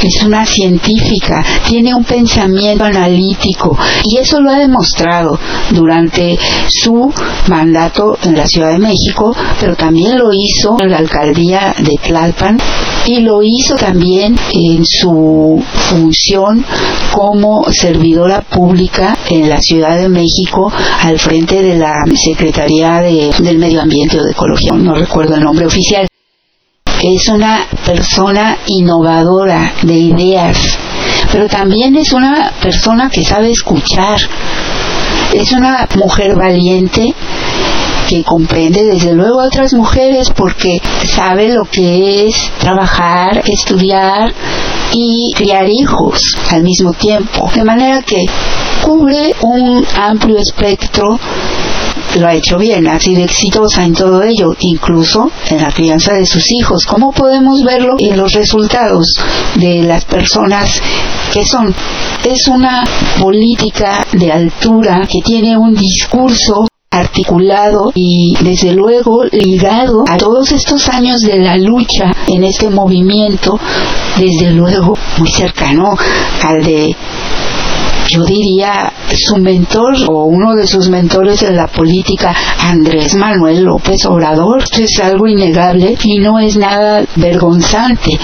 es 0.00 0.22
una 0.22 0.46
científica, 0.46 1.44
tiene 1.66 1.92
un 1.92 2.04
pensamiento 2.04 2.84
analítico 2.84 3.76
y 4.04 4.18
eso 4.18 4.40
lo 4.40 4.50
ha 4.50 4.58
demostrado 4.60 5.36
durante 5.72 6.38
su 6.68 7.12
mandato 7.48 8.16
en 8.22 8.36
la 8.36 8.46
Ciudad 8.46 8.70
de 8.70 8.78
México, 8.78 9.34
pero 9.58 9.74
también 9.74 10.16
lo 10.16 10.32
hizo 10.32 10.76
en 10.80 10.92
la 10.92 10.98
alcaldía 10.98 11.74
de 11.76 11.96
Tlalpan 12.00 12.58
y 13.06 13.22
lo 13.22 13.42
hizo 13.42 13.74
también 13.74 14.36
en 14.52 14.86
su 14.86 15.60
función 15.90 16.64
como 17.12 17.64
servidora 17.72 18.42
pública 18.42 19.18
en 19.28 19.48
la 19.48 19.60
Ciudad 19.60 19.98
de 19.98 20.08
México 20.08 20.72
al 21.02 21.18
frente 21.18 21.60
de 21.60 21.76
la 21.76 22.04
Secretaría 22.14 23.00
de, 23.00 23.32
del 23.40 23.58
Medio 23.58 23.82
Ambiente 23.82 24.20
o 24.20 24.22
de 24.22 24.30
Ecología, 24.30 24.74
no 24.74 24.94
recuerdo 24.94 25.34
el 25.34 25.42
nombre 25.42 25.66
oficial 25.66 26.08
es 27.02 27.28
una 27.28 27.66
persona 27.84 28.58
innovadora 28.66 29.72
de 29.82 29.94
ideas, 29.94 30.78
pero 31.30 31.48
también 31.48 31.96
es 31.96 32.12
una 32.12 32.52
persona 32.60 33.08
que 33.10 33.24
sabe 33.24 33.50
escuchar. 33.50 34.18
Es 35.32 35.52
una 35.52 35.86
mujer 35.96 36.34
valiente 36.36 37.14
que 38.08 38.24
comprende 38.24 38.84
desde 38.84 39.12
luego 39.12 39.40
a 39.40 39.46
otras 39.46 39.74
mujeres 39.74 40.30
porque 40.34 40.80
sabe 41.04 41.52
lo 41.52 41.64
que 41.64 42.26
es 42.26 42.50
trabajar, 42.58 43.42
estudiar 43.44 44.32
y 44.92 45.32
criar 45.36 45.68
hijos 45.68 46.18
al 46.50 46.62
mismo 46.62 46.94
tiempo. 46.94 47.50
De 47.54 47.64
manera 47.64 48.00
que 48.02 48.24
cubre 48.82 49.34
un 49.42 49.84
amplio 49.94 50.38
espectro 50.38 51.18
lo 52.16 52.26
ha 52.26 52.34
hecho 52.34 52.58
bien, 52.58 52.86
ha 52.88 52.98
sido 52.98 53.24
exitosa 53.24 53.84
en 53.84 53.94
todo 53.94 54.22
ello, 54.22 54.54
incluso 54.60 55.30
en 55.50 55.62
la 55.62 55.72
crianza 55.72 56.14
de 56.14 56.26
sus 56.26 56.50
hijos. 56.50 56.86
¿Cómo 56.86 57.12
podemos 57.12 57.62
verlo 57.62 57.96
en 57.98 58.16
los 58.16 58.32
resultados 58.32 59.14
de 59.56 59.82
las 59.82 60.04
personas 60.04 60.80
que 61.32 61.44
son? 61.44 61.74
Es 62.24 62.48
una 62.48 62.84
política 63.20 64.06
de 64.12 64.32
altura 64.32 65.06
que 65.10 65.20
tiene 65.22 65.56
un 65.56 65.74
discurso 65.74 66.66
articulado 66.90 67.92
y 67.94 68.34
desde 68.40 68.72
luego 68.72 69.24
ligado 69.24 70.04
a 70.08 70.16
todos 70.16 70.52
estos 70.52 70.88
años 70.88 71.20
de 71.20 71.38
la 71.38 71.56
lucha 71.56 72.12
en 72.26 72.44
este 72.44 72.70
movimiento, 72.70 73.58
desde 74.16 74.52
luego 74.52 74.94
muy 75.18 75.30
cercano 75.30 75.96
al 76.42 76.64
de 76.64 76.96
yo 78.08 78.24
diría 78.24 78.92
su 79.14 79.36
mentor 79.36 79.94
o 80.08 80.24
uno 80.24 80.54
de 80.54 80.66
sus 80.66 80.88
mentores 80.88 81.42
en 81.42 81.56
la 81.56 81.66
política, 81.66 82.34
Andrés 82.58 83.14
Manuel 83.14 83.62
López 83.62 84.06
Obrador. 84.06 84.62
Esto 84.62 84.82
es 84.82 84.98
algo 85.00 85.26
innegable 85.26 85.96
y 86.02 86.18
no 86.18 86.38
es 86.38 86.56
nada 86.56 87.04
vergonzante. 87.16 88.18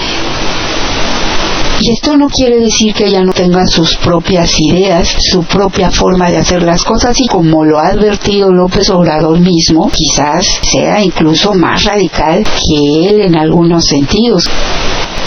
Y 1.81 1.91
esto 1.91 2.17
no 2.17 2.27
quiere 2.29 2.59
decir 2.61 2.93
que 2.93 3.05
ella 3.05 3.21
no 3.21 3.33
tenga 3.33 3.67
sus 3.67 3.97
propias 3.97 4.59
ideas, 4.59 5.07
su 5.07 5.43
propia 5.43 5.91
forma 5.91 6.31
de 6.31 6.37
hacer 6.37 6.63
las 6.63 6.83
cosas 6.83 7.19
y 7.19 7.27
como 7.27 7.63
lo 7.63 7.77
ha 7.77 7.89
advertido 7.89 8.51
López 8.51 8.89
Obrador 8.89 9.39
mismo, 9.39 9.91
quizás 9.91 10.61
sea 10.63 11.03
incluso 11.03 11.53
más 11.53 11.83
radical 11.83 12.43
que 12.43 13.09
él 13.09 13.21
en 13.21 13.35
algunos 13.35 13.85
sentidos. 13.85 14.49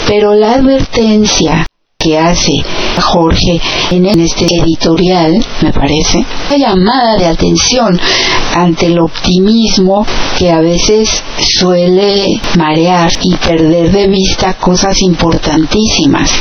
Pero 0.07 0.33
la 0.33 0.55
advertencia 0.55 1.65
que 2.01 2.17
hace 2.17 2.53
Jorge 3.01 3.59
en 3.91 4.05
este 4.05 4.45
editorial, 4.45 5.45
me 5.61 5.73
parece, 5.73 6.25
una 6.47 6.57
llamada 6.57 7.17
de 7.17 7.25
atención 7.25 7.99
ante 8.55 8.85
el 8.85 8.99
optimismo 8.99 10.05
que 10.37 10.49
a 10.49 10.61
veces 10.61 11.21
suele 11.59 12.39
marear 12.57 13.11
y 13.21 13.35
perder 13.35 13.91
de 13.91 14.07
vista 14.07 14.53
cosas 14.53 15.01
importantísimas. 15.01 16.31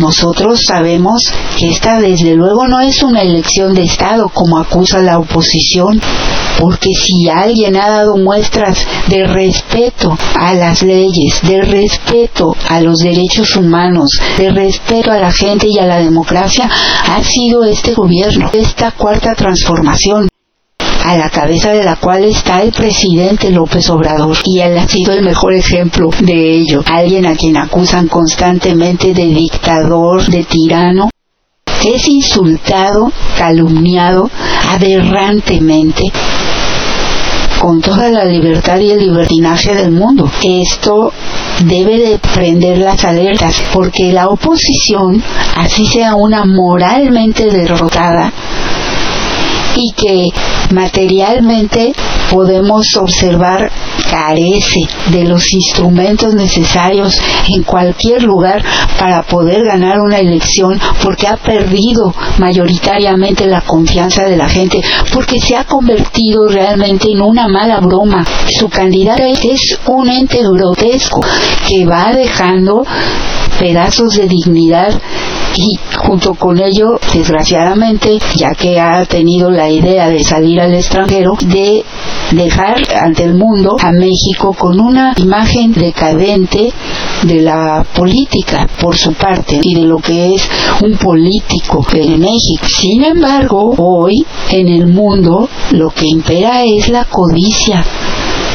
Nosotros 0.00 0.62
sabemos 0.66 1.30
que 1.58 1.68
esta 1.68 2.00
desde 2.00 2.34
luego 2.34 2.66
no 2.66 2.80
es 2.80 3.02
una 3.02 3.20
elección 3.20 3.74
de 3.74 3.82
Estado 3.82 4.30
como 4.32 4.58
acusa 4.58 5.00
la 5.00 5.18
oposición, 5.18 6.00
porque 6.58 6.88
si 6.94 7.28
alguien 7.28 7.76
ha 7.76 7.90
dado 7.90 8.16
muestras 8.16 8.86
de 9.08 9.26
respeto 9.26 10.16
a 10.38 10.54
las 10.54 10.82
leyes, 10.82 11.42
de 11.42 11.60
respeto 11.60 12.56
a 12.70 12.80
los 12.80 13.00
derechos 13.00 13.54
humanos, 13.56 14.18
de 14.38 14.50
respeto 14.50 15.12
a 15.12 15.18
la 15.18 15.32
gente 15.32 15.66
y 15.68 15.78
a 15.78 15.84
la 15.84 15.98
democracia, 15.98 16.70
ha 17.06 17.22
sido 17.22 17.64
este 17.64 17.92
gobierno, 17.92 18.48
esta 18.54 18.92
cuarta 18.92 19.34
transformación 19.34 20.30
a 21.04 21.16
la 21.16 21.30
cabeza 21.30 21.72
de 21.72 21.84
la 21.84 21.96
cual 21.96 22.24
está 22.24 22.62
el 22.62 22.72
presidente 22.72 23.50
López 23.50 23.88
Obrador 23.90 24.36
y 24.44 24.60
él 24.60 24.78
ha 24.78 24.88
sido 24.88 25.12
el 25.12 25.22
mejor 25.22 25.54
ejemplo 25.54 26.10
de 26.20 26.52
ello. 26.52 26.82
Alguien 26.86 27.26
a 27.26 27.36
quien 27.36 27.56
acusan 27.56 28.08
constantemente 28.08 29.14
de 29.14 29.26
dictador, 29.26 30.26
de 30.26 30.44
tirano, 30.44 31.10
es 31.84 32.08
insultado, 32.08 33.10
calumniado 33.38 34.30
aberrantemente 34.68 36.04
con 37.60 37.80
toda 37.82 38.08
la 38.08 38.24
libertad 38.24 38.78
y 38.78 38.90
el 38.90 39.00
libertinaje 39.00 39.74
del 39.74 39.90
mundo. 39.90 40.30
Esto 40.42 41.12
debe 41.64 41.98
de 41.98 42.18
prender 42.18 42.78
las 42.78 43.04
alertas 43.04 43.62
porque 43.72 44.12
la 44.12 44.28
oposición, 44.28 45.22
así 45.56 45.84
sea 45.86 46.14
una 46.14 46.44
moralmente 46.44 47.50
derrotada, 47.50 48.32
y 49.76 49.92
que 49.92 50.28
materialmente 50.72 51.92
podemos 52.30 52.96
observar 52.96 53.70
carece 54.08 54.80
de 55.10 55.24
los 55.24 55.52
instrumentos 55.52 56.34
necesarios 56.34 57.20
en 57.48 57.62
cualquier 57.62 58.22
lugar 58.22 58.62
para 58.98 59.22
poder 59.22 59.64
ganar 59.64 60.00
una 60.00 60.18
elección 60.18 60.80
porque 61.02 61.26
ha 61.26 61.36
perdido 61.36 62.14
mayoritariamente 62.38 63.46
la 63.46 63.60
confianza 63.62 64.24
de 64.24 64.36
la 64.36 64.48
gente 64.48 64.80
porque 65.12 65.40
se 65.40 65.56
ha 65.56 65.64
convertido 65.64 66.48
realmente 66.48 67.10
en 67.10 67.20
una 67.20 67.48
mala 67.48 67.80
broma. 67.80 68.24
Su 68.58 68.68
candidata 68.68 69.26
es 69.26 69.78
un 69.86 70.08
ente 70.08 70.40
grotesco 70.42 71.20
que 71.66 71.84
va 71.86 72.12
dejando 72.12 72.84
pedazos 73.60 74.16
de 74.16 74.26
dignidad 74.26 74.98
y 75.54 75.78
junto 75.96 76.34
con 76.34 76.58
ello, 76.58 76.98
desgraciadamente, 77.12 78.18
ya 78.36 78.54
que 78.54 78.80
ha 78.80 79.04
tenido 79.04 79.50
la 79.50 79.68
idea 79.68 80.08
de 80.08 80.24
salir 80.24 80.60
al 80.60 80.74
extranjero, 80.74 81.36
de 81.42 81.84
dejar 82.32 82.78
ante 83.02 83.24
el 83.24 83.34
mundo 83.34 83.76
a 83.78 83.92
México 83.92 84.54
con 84.56 84.80
una 84.80 85.12
imagen 85.18 85.72
decadente 85.72 86.72
de 87.24 87.42
la 87.42 87.84
política 87.94 88.66
por 88.80 88.96
su 88.96 89.12
parte 89.12 89.60
y 89.62 89.74
de 89.74 89.82
lo 89.82 89.98
que 89.98 90.34
es 90.34 90.48
un 90.82 90.96
político 90.96 91.84
en 91.92 92.18
México. 92.18 92.66
Sin 92.66 93.04
embargo, 93.04 93.74
hoy 93.76 94.24
en 94.50 94.68
el 94.68 94.86
mundo 94.86 95.48
lo 95.72 95.90
que 95.90 96.06
impera 96.06 96.64
es 96.64 96.88
la 96.88 97.04
codicia 97.04 97.84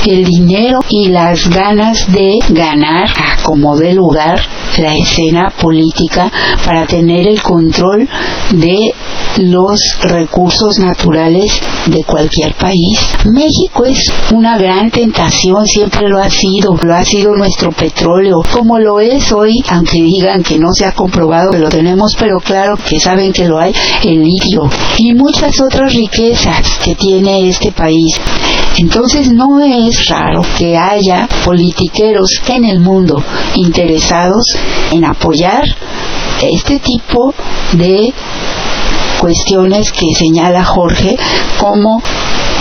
el 0.06 0.26
dinero 0.26 0.80
y 0.90 1.10
las 1.10 1.50
ganas 1.50 2.12
de 2.12 2.40
ganar 2.50 3.10
a 3.10 3.44
como 3.44 3.76
lugar 3.76 4.42
la 4.78 4.96
escena 4.96 5.54
política 5.62 6.32
para 6.66 6.86
tener 6.86 7.28
el 7.28 7.42
control 7.42 8.08
de 8.52 8.94
los 9.38 9.80
recursos 10.02 10.80
naturales 10.80 11.60
de 11.88 12.04
cualquier 12.04 12.54
país. 12.56 13.00
México 13.26 13.86
es 13.86 14.12
una 14.32 14.58
gran 14.58 14.90
tentación, 14.90 15.66
siempre 15.66 16.10
lo 16.10 16.20
ha 16.20 16.30
sido, 16.30 16.76
lo 16.82 16.96
ha 16.96 17.04
sido 17.04 17.36
nuestro 17.36 17.72
petróleo, 17.72 18.42
como 18.52 18.80
lo 18.80 19.00
es 19.00 19.32
hoy, 19.32 19.64
aunque 19.70 20.02
digan 20.02 20.44
que 20.44 20.58
no 20.58 20.74
se 20.74 20.86
ha 20.86 20.94
comprobado 20.94 21.52
que 21.52 21.60
lo 21.60 21.70
tenemos, 21.70 22.16
pero 22.18 22.40
claro 22.40 22.78
que 22.78 23.00
saben 23.00 23.32
que 23.34 23.48
lo 23.48 23.60
hay, 23.60 23.74
el 24.04 24.24
litio 24.24 24.70
y 24.98 25.14
muchas 25.14 25.60
otras 25.62 25.94
riquezas 25.94 26.80
que 26.84 26.96
tiene 26.96 27.50
este 27.50 27.72
país. 27.72 28.16
Entonces 28.78 29.32
no 29.32 29.60
es 29.60 29.95
raro 30.10 30.42
que 30.58 30.78
haya 30.78 31.28
politiqueros 31.44 32.42
en 32.48 32.66
el 32.66 32.80
mundo 32.80 33.24
interesados 33.56 34.46
en 34.92 35.06
apoyar 35.06 35.64
este 36.42 36.80
tipo 36.80 37.34
de 37.74 38.14
cuestiones 39.20 39.92
que 39.92 40.14
señala 40.14 40.64
Jorge 40.64 41.16
como 41.58 42.02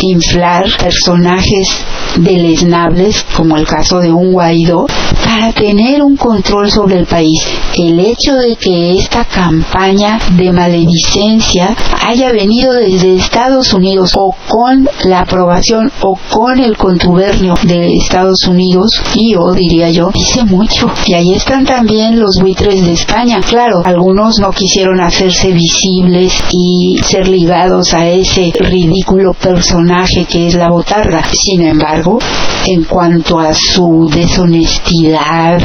inflar 0.04 0.64
personajes 0.78 1.68
deleznables, 2.16 3.24
como 3.36 3.56
el 3.56 3.66
caso 3.66 4.00
de 4.00 4.12
un 4.12 4.32
Guaidó, 4.32 4.86
para 5.24 5.52
tener 5.52 6.02
un 6.02 6.16
control 6.16 6.70
sobre 6.70 6.98
el 6.98 7.06
país. 7.06 7.44
El 7.76 7.98
hecho 7.98 8.34
de 8.34 8.56
que 8.56 8.98
esta 8.98 9.24
campaña 9.24 10.18
de 10.36 10.52
maledicencia 10.52 11.74
haya 12.06 12.32
venido 12.32 12.72
desde 12.72 13.16
Estados 13.16 13.72
Unidos 13.72 14.12
o 14.16 14.34
con 14.48 14.88
la 15.04 15.20
aprobación 15.20 15.90
o 16.02 16.18
con 16.30 16.60
el 16.60 16.76
contubernio 16.76 17.54
de 17.64 17.96
Estados 17.96 18.46
Unidos, 18.46 18.90
y 19.14 19.32
yo 19.32 19.52
diría 19.52 19.90
yo, 19.90 20.10
dice 20.14 20.44
mucho. 20.44 20.90
Y 21.06 21.14
ahí 21.14 21.34
están 21.34 21.64
también 21.64 22.20
los 22.20 22.38
buitres 22.40 22.84
de 22.84 22.92
España. 22.92 23.40
Claro, 23.40 23.82
algunos 23.84 24.38
no 24.38 24.50
quisieron 24.50 25.00
hacerse 25.00 25.52
visibles 25.52 26.32
y 26.52 26.98
ser 27.02 27.26
ligados 27.28 27.92
a 27.94 28.06
ese 28.08 28.52
ridículo 28.58 29.32
personaje 29.34 29.93
que 30.28 30.48
es 30.48 30.54
la 30.54 30.70
botarga. 30.70 31.22
Sin 31.32 31.62
embargo, 31.62 32.18
en 32.66 32.84
cuanto 32.84 33.38
a 33.38 33.54
su 33.54 34.08
deshonestidad, 34.12 35.60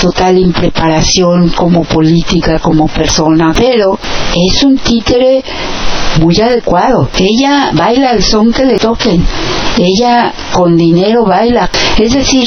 total 0.00 0.38
impreparación 0.38 1.50
como 1.50 1.82
política, 1.82 2.58
como 2.60 2.86
persona, 2.86 3.52
pero 3.56 3.98
es 4.34 4.62
un 4.62 4.78
títere 4.78 5.42
muy 6.20 6.38
adecuado. 6.40 7.08
Ella 7.18 7.70
baila 7.72 8.12
el 8.12 8.22
son 8.22 8.52
que 8.52 8.64
le 8.64 8.78
toquen. 8.78 9.24
Ella 9.78 10.32
con 10.52 10.76
dinero 10.76 11.24
baila. 11.24 11.68
Es 11.98 12.12
decir, 12.12 12.44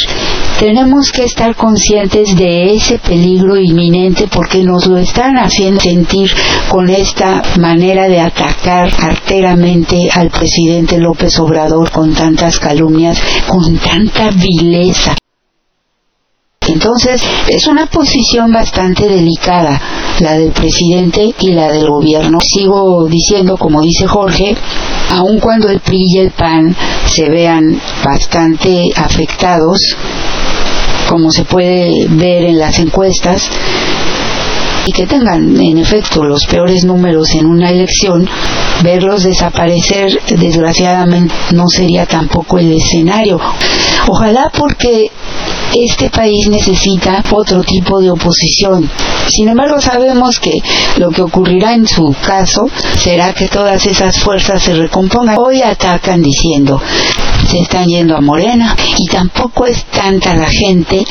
tenemos 0.60 1.14
que 1.14 1.24
estar 1.24 1.56
conscientes 1.56 2.36
de 2.36 2.76
ese 2.76 3.00
peligro 3.00 3.56
inminente 3.58 4.28
porque 4.28 4.62
nos 4.62 4.88
lo 4.88 4.98
están 4.98 5.38
haciendo 5.38 5.80
sentir 5.80 6.30
con 6.68 6.90
esta 6.90 7.42
manera 7.58 8.10
de 8.10 8.20
atacar 8.20 8.92
arteramente 9.00 10.10
al 10.14 10.30
presidente 10.30 10.98
López 10.98 11.40
Obrador 11.40 11.90
con 11.92 12.14
tantas 12.14 12.60
calumnias, 12.60 13.18
con 13.48 13.78
tanta 13.78 14.32
vileza. 14.32 15.16
Entonces, 16.68 17.22
es 17.48 17.66
una 17.68 17.86
posición 17.86 18.52
bastante 18.52 19.08
delicada 19.08 19.82
la 20.20 20.34
del 20.34 20.52
presidente 20.52 21.34
y 21.40 21.52
la 21.52 21.72
del 21.72 21.88
gobierno. 21.88 22.40
Sigo 22.42 23.08
diciendo, 23.08 23.58
como 23.58 23.82
dice 23.82 24.06
Jorge, 24.06 24.56
aun 25.12 25.40
cuando 25.40 25.70
el 25.70 25.80
PRI 25.80 26.04
y 26.06 26.18
el 26.20 26.32
PAN 26.32 26.76
se 27.06 27.30
vean 27.30 27.80
bastante 28.04 28.92
afectados, 28.96 29.80
como 31.10 31.32
se 31.32 31.44
puede 31.44 32.08
ver 32.08 32.46
en 32.46 32.60
las 32.60 32.78
encuestas, 32.78 33.50
y 34.86 34.92
que 34.92 35.06
tengan 35.06 35.60
en 35.60 35.78
efecto 35.78 36.24
los 36.24 36.46
peores 36.46 36.84
números 36.84 37.36
en 37.36 37.46
una 37.46 37.70
elección, 37.70 38.28
verlos 38.84 39.24
desaparecer 39.24 40.20
desgraciadamente 40.28 41.34
no 41.54 41.68
sería 41.68 42.06
tampoco 42.06 42.60
el 42.60 42.72
escenario. 42.72 43.40
Ojalá 44.08 44.52
porque 44.56 45.12
este 45.74 46.10
país 46.10 46.48
necesita 46.50 47.24
otro 47.32 47.64
tipo 47.64 48.02
de 48.02 48.12
oposición. 48.12 48.90
Sin 49.28 49.50
embargo, 49.50 49.80
sabemos 49.80 50.40
que 50.40 50.54
lo 50.98 51.10
que 51.12 51.22
ocurrirá 51.22 51.74
en 51.74 51.88
su 51.88 52.16
caso 52.26 52.68
será 52.98 53.34
que 53.34 53.48
todas 53.48 53.86
esas 53.86 54.20
fuerzas 54.20 54.64
se 54.64 54.74
recompongan. 54.74 55.38
Hoy 55.38 55.62
atacan 55.62 56.22
diciendo 56.22 56.82
se 57.48 57.60
están 57.60 57.88
yendo 57.88 58.16
a 58.16 58.22
Morena 58.22 58.76
y 58.98 59.08
tampoco 59.08 59.66
es 59.66 59.84
tanta 59.86 60.36
la 60.36 60.50
gente 60.50 61.04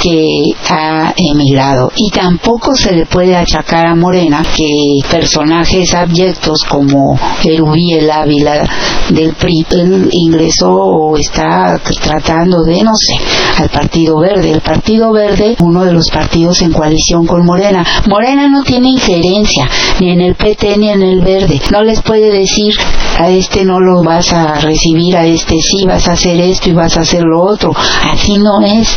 que 0.00 0.42
ha 0.70 1.12
emigrado 1.16 1.92
y 1.96 2.10
tampoco 2.10 2.74
se 2.74 2.92
le 2.92 3.06
puede 3.06 3.36
achacar 3.36 3.86
a 3.86 3.94
Morena 3.94 4.42
que 4.56 5.00
personajes 5.10 5.94
abyectos 5.94 6.64
como 6.64 7.18
Erubí 7.44 7.92
el 7.92 8.10
Ávila 8.10 8.68
del 9.10 9.34
PRI 9.34 9.66
ingresó 10.12 10.72
o 10.72 11.16
está 11.16 11.78
tratando 12.02 12.62
de 12.64 12.82
no 12.82 12.92
sé 12.96 13.14
al 13.58 13.68
Partido 13.68 14.01
Verde. 14.18 14.50
El 14.50 14.60
Partido 14.60 15.12
Verde 15.12 15.56
uno 15.60 15.84
de 15.84 15.92
los 15.92 16.10
partidos 16.10 16.62
en 16.62 16.72
coalición 16.72 17.26
con 17.26 17.44
Morena. 17.44 17.84
Morena 18.08 18.48
no 18.48 18.62
tiene 18.62 18.88
injerencia 18.88 19.68
ni 20.00 20.10
en 20.10 20.20
el 20.20 20.34
PT 20.34 20.76
ni 20.78 20.90
en 20.90 21.02
el 21.02 21.20
Verde. 21.20 21.60
No 21.70 21.82
les 21.82 22.02
puede 22.02 22.30
decir 22.30 22.74
a 23.18 23.28
este 23.30 23.64
no 23.64 23.80
lo 23.80 24.02
vas 24.02 24.32
a 24.32 24.54
recibir 24.54 25.16
a 25.16 25.26
este 25.26 25.60
sí 25.60 25.84
vas 25.86 26.08
a 26.08 26.12
hacer 26.12 26.40
esto 26.40 26.70
y 26.70 26.72
vas 26.72 26.96
a 26.96 27.02
hacer 27.02 27.22
lo 27.22 27.42
otro 27.42 27.72
así 28.12 28.38
no 28.38 28.60
es. 28.64 28.96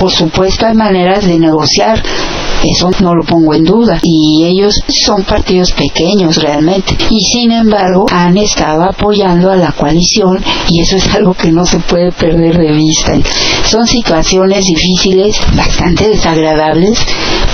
Por 0.00 0.10
supuesto 0.10 0.66
hay 0.66 0.74
maneras 0.74 1.26
de 1.26 1.38
negociar 1.38 2.02
eso 2.70 2.90
no 3.00 3.14
lo 3.14 3.24
pongo 3.24 3.54
en 3.54 3.64
duda. 3.64 3.98
Y 4.02 4.44
ellos 4.44 4.80
son 4.88 5.22
partidos 5.24 5.72
pequeños 5.72 6.36
realmente. 6.36 6.96
Y 7.10 7.20
sin 7.20 7.52
embargo 7.52 8.06
han 8.10 8.36
estado 8.36 8.84
apoyando 8.84 9.50
a 9.50 9.56
la 9.56 9.72
coalición 9.72 10.42
y 10.68 10.80
eso 10.80 10.96
es 10.96 11.14
algo 11.14 11.34
que 11.34 11.50
no 11.50 11.64
se 11.64 11.78
puede 11.80 12.12
perder 12.12 12.58
de 12.58 12.72
vista. 12.72 13.12
Son 13.64 13.86
situaciones 13.86 14.64
difíciles, 14.66 15.40
bastante 15.56 16.08
desagradables, 16.08 16.98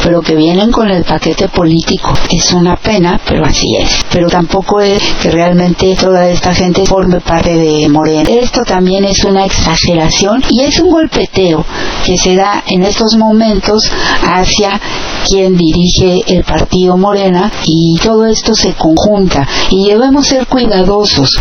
pero 0.02 0.20
que 0.20 0.34
vienen 0.34 0.70
con 0.70 0.90
el 0.90 1.04
paquete 1.04 1.48
político. 1.48 2.12
Es 2.30 2.52
una 2.52 2.76
pena, 2.76 3.20
pero 3.26 3.44
así 3.44 3.76
es. 3.76 4.04
Pero 4.10 4.28
tampoco 4.28 4.80
es 4.80 5.02
que 5.20 5.30
realmente 5.30 5.94
toda 5.96 6.28
esta 6.28 6.54
gente 6.54 6.84
forme 6.84 7.20
parte 7.20 7.54
de 7.54 7.88
Morena. 7.88 8.28
Esto 8.28 8.62
también 8.64 9.04
es 9.04 9.24
una 9.24 9.44
exageración 9.44 10.42
y 10.50 10.62
es 10.62 10.78
un 10.80 10.90
golpeteo 10.90 11.64
que 12.04 12.16
se 12.16 12.34
da 12.34 12.62
en 12.66 12.82
estos 12.82 13.16
momentos 13.16 13.90
hacia 14.22 14.80
quien 15.26 15.56
dirige 15.56 16.22
el 16.26 16.44
partido 16.44 16.96
Morena 16.96 17.50
y 17.64 17.96
todo 18.02 18.26
esto 18.26 18.54
se 18.54 18.72
conjunta 18.74 19.46
y 19.70 19.88
debemos 19.88 20.26
ser 20.26 20.46
cuidadosos. 20.46 21.38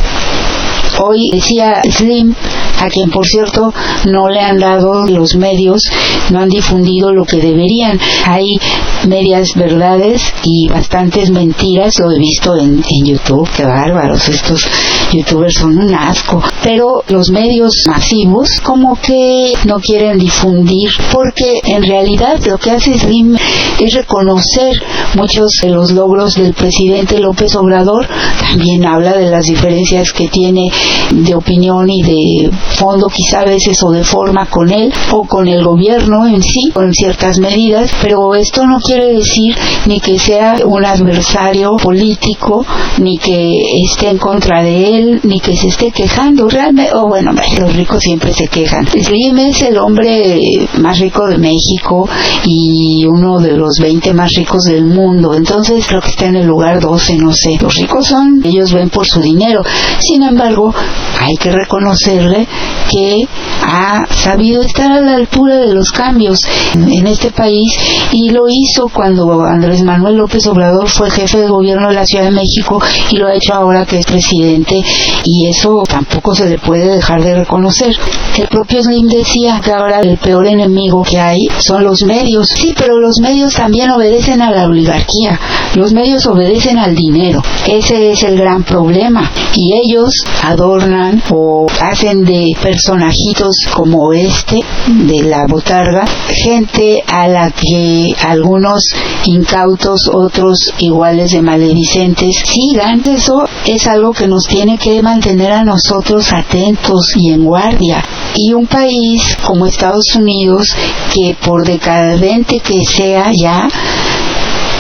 Hoy 1.00 1.30
decía 1.32 1.82
Slim, 1.92 2.34
a 2.80 2.88
quien 2.88 3.12
por 3.12 3.26
cierto 3.26 3.72
no 4.06 4.30
le 4.30 4.40
han 4.40 4.60
dado 4.60 5.06
los 5.06 5.36
medios, 5.36 5.84
no 6.32 6.40
han 6.40 6.50
difundido 6.50 7.14
lo 7.14 7.24
que 7.24 7.38
deberían. 7.38 8.00
Hay 8.26 8.60
medias 9.08 9.54
verdades 9.56 10.22
y 10.44 10.68
bastantes 10.70 11.30
mentiras, 11.30 12.00
lo 12.00 12.12
he 12.12 12.18
visto 12.18 12.56
en, 12.58 12.84
en 12.90 13.06
YouTube, 13.06 13.48
qué 13.56 13.64
bárbaros, 13.64 14.28
estos 14.28 14.68
youtubers 15.12 15.56
son 15.56 15.78
un 15.78 15.94
asco. 15.94 16.42
Pero 16.64 17.04
los 17.10 17.30
medios 17.30 17.74
masivos 17.88 18.50
como 18.64 18.96
que 19.00 19.54
no 19.66 19.80
quieren 19.80 20.18
difundir 20.18 20.90
porque 21.12 21.60
en 21.64 21.84
realidad 21.84 22.40
lo 22.46 22.58
que 22.58 22.72
hace 22.72 22.98
Slim 22.98 23.36
es 23.80 23.94
reconocer 23.94 24.82
muchos 25.16 25.52
de 25.62 25.70
los 25.70 25.92
logros 25.92 26.36
del 26.36 26.54
presidente 26.54 27.20
López 27.20 27.56
Obrador, 27.56 28.08
también 28.40 28.86
habla 28.86 29.14
de 29.14 29.30
las 29.30 29.46
diferencias 29.46 30.12
que 30.12 30.28
tiene 30.28 30.72
de 31.12 31.36
opinión 31.36 31.90
y 31.90 32.02
de 32.04 32.52
fondo 32.76 33.08
quizá 33.08 33.42
a 33.42 33.46
veces 33.46 33.78
o 33.84 33.92
de 33.92 34.04
forma 34.04 34.46
con 34.48 34.72
él 34.72 34.92
o 35.12 35.24
con 35.26 35.48
el 35.48 35.64
gobierno 35.64 36.28
en 36.28 36.42
sí, 36.42 36.72
con 36.74 36.94
ciertas 36.94 37.40
medidas, 37.40 37.92
pero 38.02 38.36
esto 38.36 38.66
no 38.66 38.80
quiere 38.80 39.14
decir 39.14 39.56
ni 39.86 40.00
que 40.00 40.20
sea 40.20 40.56
un 40.66 40.86
adversario 40.86 41.76
político, 41.78 42.66
ni 43.00 43.18
que 43.18 43.82
esté 43.84 44.10
en 44.10 44.18
contra 44.18 44.62
de 44.62 44.97
él, 44.97 44.97
ni 45.24 45.40
que 45.40 45.56
se 45.56 45.68
esté 45.68 45.92
quejando. 45.92 46.48
Realmente, 46.48 46.92
o 46.94 47.08
bueno, 47.08 47.32
los 47.60 47.76
ricos 47.76 48.02
siempre 48.02 48.34
se 48.34 48.48
quejan. 48.48 48.88
Slim 48.88 49.38
es 49.40 49.62
el 49.62 49.78
hombre 49.78 50.68
más 50.80 51.00
rico 51.00 51.28
de 51.28 51.38
México 51.38 52.08
y 52.46 53.06
uno 53.06 53.40
de 53.40 53.54
los 53.54 53.78
20 53.82 54.14
más 54.14 54.32
ricos 54.36 54.64
del 54.64 54.86
mundo, 54.86 55.34
entonces 55.34 55.86
creo 55.88 56.02
que 56.02 56.10
está 56.10 56.26
en 56.26 56.36
el 56.36 56.48
lugar 56.48 56.80
12, 56.80 57.18
no 57.18 57.34
sé. 57.34 57.58
Los 57.60 57.76
ricos 57.76 58.08
son, 58.08 58.42
ellos 58.44 58.74
ven 58.74 58.90
por 58.90 59.06
su 59.06 59.22
dinero. 59.22 59.62
Sin 60.00 60.24
embargo, 60.24 60.74
hay 61.20 61.36
que 61.36 61.52
reconocerle 61.52 62.48
que 62.90 63.28
ha 63.64 64.06
sabido 64.10 64.62
estar 64.62 64.92
a 64.92 65.02
la 65.02 65.16
altura 65.16 65.58
de 65.58 65.74
los 65.74 65.92
cambios 65.92 66.40
en 66.74 67.08
este 67.08 67.32
país 67.32 67.74
y 68.12 68.30
lo 68.30 68.46
hizo 68.48 68.88
cuando 68.94 69.42
Andrés 69.44 69.84
Manuel 69.84 70.18
López 70.18 70.48
Obrador 70.48 70.88
fue 70.88 71.10
jefe 71.10 71.40
de 71.40 71.48
gobierno 71.48 71.90
de 71.90 71.96
la 71.96 72.06
Ciudad 72.06 72.26
de 72.26 72.32
México 72.32 72.82
y 73.12 73.18
lo 73.18 73.28
ha 73.28 73.36
hecho 73.36 73.54
ahora 73.54 73.86
que 73.86 73.98
es 73.98 74.06
presidente 74.06 74.82
y 75.24 75.48
eso 75.48 75.84
tampoco 75.88 76.36
se 76.36 76.50
le 76.50 76.58
puede 76.58 76.96
dejar 76.96 77.24
de 77.24 77.36
reconocer. 77.36 77.96
El 78.38 78.48
propio 78.48 78.82
Slim 78.84 79.08
decía 79.08 79.60
que 79.64 79.72
ahora 79.72 80.00
el 80.00 80.18
peor 80.18 80.48
enemigo 80.48 81.04
que 81.04 81.20
hay 81.20 81.48
son 81.60 81.84
los 81.84 82.04
medios. 82.04 82.48
Sí, 82.56 82.74
pero 82.78 83.00
los 83.00 83.20
medios 83.20 83.54
también 83.54 83.92
obedecen 83.92 84.42
a 84.42 84.52
la 84.52 84.66
oligarquía. 84.66 85.40
Los 85.76 85.94
medios 85.94 86.26
obedecen 86.28 86.78
al 86.78 86.96
dinero. 86.96 87.42
Ese 87.68 88.12
es 88.12 88.24
el 88.24 88.38
gran 88.38 88.64
problema. 88.64 89.32
Y 89.56 89.74
ellos 89.74 90.14
adornan 90.44 91.22
o 91.32 91.68
hacen 91.82 92.24
de 92.24 92.52
personajitos 92.62 93.56
como 93.74 94.14
este 94.14 94.60
de 94.88 95.24
la 95.24 95.46
botarga 95.48 96.06
gente 96.30 97.04
a 97.08 97.28
la 97.28 97.52
que 97.52 98.14
algunos 98.24 98.84
incautos, 99.28 100.10
otros 100.14 100.74
iguales 100.80 101.32
de 101.32 101.42
maledicentes 101.42 102.44
sigan. 102.46 103.02
Eso 103.06 103.46
es 103.66 103.88
algo 103.88 104.12
que 104.14 104.28
nos 104.28 104.48
tiene 104.48 104.78
que 104.78 105.02
mantener 105.02 105.52
a 105.52 105.64
nosotros 105.64 106.32
atentos 106.34 107.14
y 107.16 107.32
en 107.32 107.46
guardia. 107.46 108.04
Y 108.36 108.54
un 108.54 108.68
país 108.68 109.38
como 109.46 109.66
Estados 109.66 110.16
Unidos, 110.16 110.76
que 111.14 111.36
por 111.44 111.66
decadente 111.66 112.60
que 112.60 112.82
sea 112.86 113.32
ya, 113.34 113.68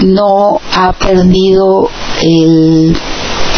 no 0.03 0.59
ha 0.73 0.93
perdido 0.93 1.89
el 2.21 2.95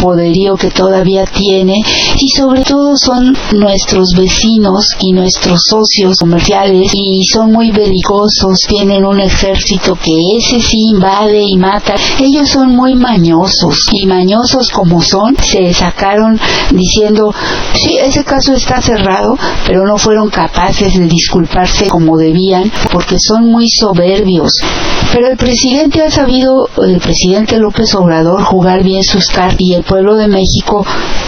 poderío 0.00 0.56
que 0.56 0.70
todavía 0.70 1.24
tiene 1.24 1.82
y 2.18 2.28
sobre 2.36 2.62
todo 2.62 2.96
son 2.96 3.36
nuestros 3.52 4.14
vecinos 4.16 4.86
y 5.00 5.12
nuestros 5.12 5.62
socios 5.68 6.16
comerciales 6.18 6.90
y 6.94 7.24
son 7.24 7.52
muy 7.52 7.70
belicosos, 7.70 8.60
tienen 8.68 9.04
un 9.04 9.20
ejército 9.20 9.94
que 9.94 10.12
ese 10.38 10.60
sí 10.60 10.78
invade 10.94 11.42
y 11.42 11.56
mata. 11.56 11.94
Ellos 12.18 12.48
son 12.50 12.74
muy 12.74 12.94
mañosos 12.94 13.86
y 13.92 14.06
mañosos 14.06 14.70
como 14.70 15.00
son, 15.02 15.36
se 15.42 15.72
sacaron 15.72 16.38
diciendo, 16.72 17.32
sí, 17.74 17.98
ese 17.98 18.24
caso 18.24 18.54
está 18.54 18.80
cerrado, 18.80 19.36
pero 19.66 19.86
no 19.86 19.98
fueron 19.98 20.30
capaces 20.30 20.98
de 20.98 21.06
disculparse 21.06 21.88
como 21.88 22.16
debían 22.16 22.70
porque 22.92 23.16
son 23.18 23.50
muy 23.50 23.68
soberbios. 23.68 24.52
Pero 25.12 25.28
el 25.28 25.36
presidente 25.36 26.02
ha 26.02 26.10
sabido, 26.10 26.68
el 26.84 27.00
presidente 27.00 27.58
López 27.58 27.94
Obrador, 27.94 28.42
jugar 28.44 28.82
bien 28.84 29.02
sus 29.02 29.26
cartas 29.26 29.56
y 29.58 29.74
el 29.74 29.82
pueblo 29.90 30.14
de 30.14 30.28
México, 30.28 30.86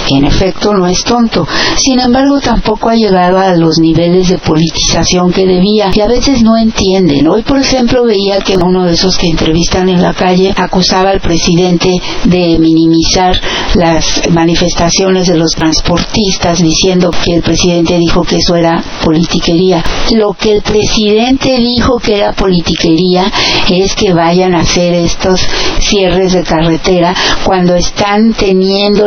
en 0.09 0.25
efecto, 0.25 0.73
no 0.73 0.87
es 0.87 1.03
tonto. 1.03 1.45
Sin 1.77 1.99
embargo, 1.99 2.41
tampoco 2.41 2.91
ha 2.91 2.95
llegado 2.95 3.39
a 3.39 3.57
los 3.57 3.81
niveles 3.81 4.29
de 4.29 4.39
politización 4.39 5.33
que 5.33 5.45
debía 5.47 5.91
y 5.93 6.01
a 6.01 6.07
veces 6.07 6.43
no 6.43 6.57
entienden. 6.57 7.27
Hoy, 7.27 7.43
por 7.43 7.59
ejemplo, 7.59 8.05
veía 8.05 8.39
que 8.39 8.57
uno 8.57 8.85
de 8.85 8.93
esos 8.93 9.19
que 9.19 9.27
entrevistan 9.27 9.89
en 9.89 10.01
la 10.01 10.15
calle 10.15 10.55
acusaba 10.57 11.11
al 11.11 11.21
presidente 11.21 11.91
de 12.25 12.59
minimizar 12.61 13.35
las 13.75 14.31
manifestaciones 14.31 15.27
de 15.27 15.37
los 15.37 15.53
transportistas 15.53 16.63
diciendo 16.63 17.11
que 17.25 17.35
el 17.35 17.43
presidente 17.43 17.99
dijo 17.99 18.23
que 18.23 18.37
eso 18.37 18.55
era 18.55 18.81
politiquería. 19.05 19.83
Lo 20.13 20.35
que 20.35 20.53
el 20.53 20.63
presidente 20.63 21.59
dijo 21.59 21.99
que 21.99 22.19
era 22.19 22.33
politiquería 22.33 23.25
es 23.69 23.97
que 23.97 24.13
vayan 24.13 24.55
a 24.55 24.61
hacer 24.61 24.95
estos 24.95 25.41
cierres 25.81 26.33
de 26.33 26.45
carretera 26.45 27.13
cuando 27.45 27.75
están 27.75 28.33
teniendo 28.35 28.52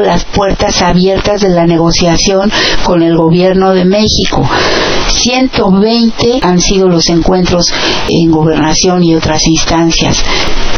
las 0.01 0.25
puertas 0.25 0.81
abiertas 0.81 1.41
de 1.41 1.49
la 1.49 1.65
negociación 1.65 2.51
con 2.83 3.01
el 3.01 3.15
gobierno 3.15 3.73
de 3.73 3.85
México. 3.85 4.47
120 5.07 6.39
han 6.41 6.59
sido 6.59 6.87
los 6.87 7.07
encuentros 7.09 7.71
en 8.09 8.31
gobernación 8.31 9.03
y 9.03 9.15
otras 9.15 9.41
instancias, 9.47 10.23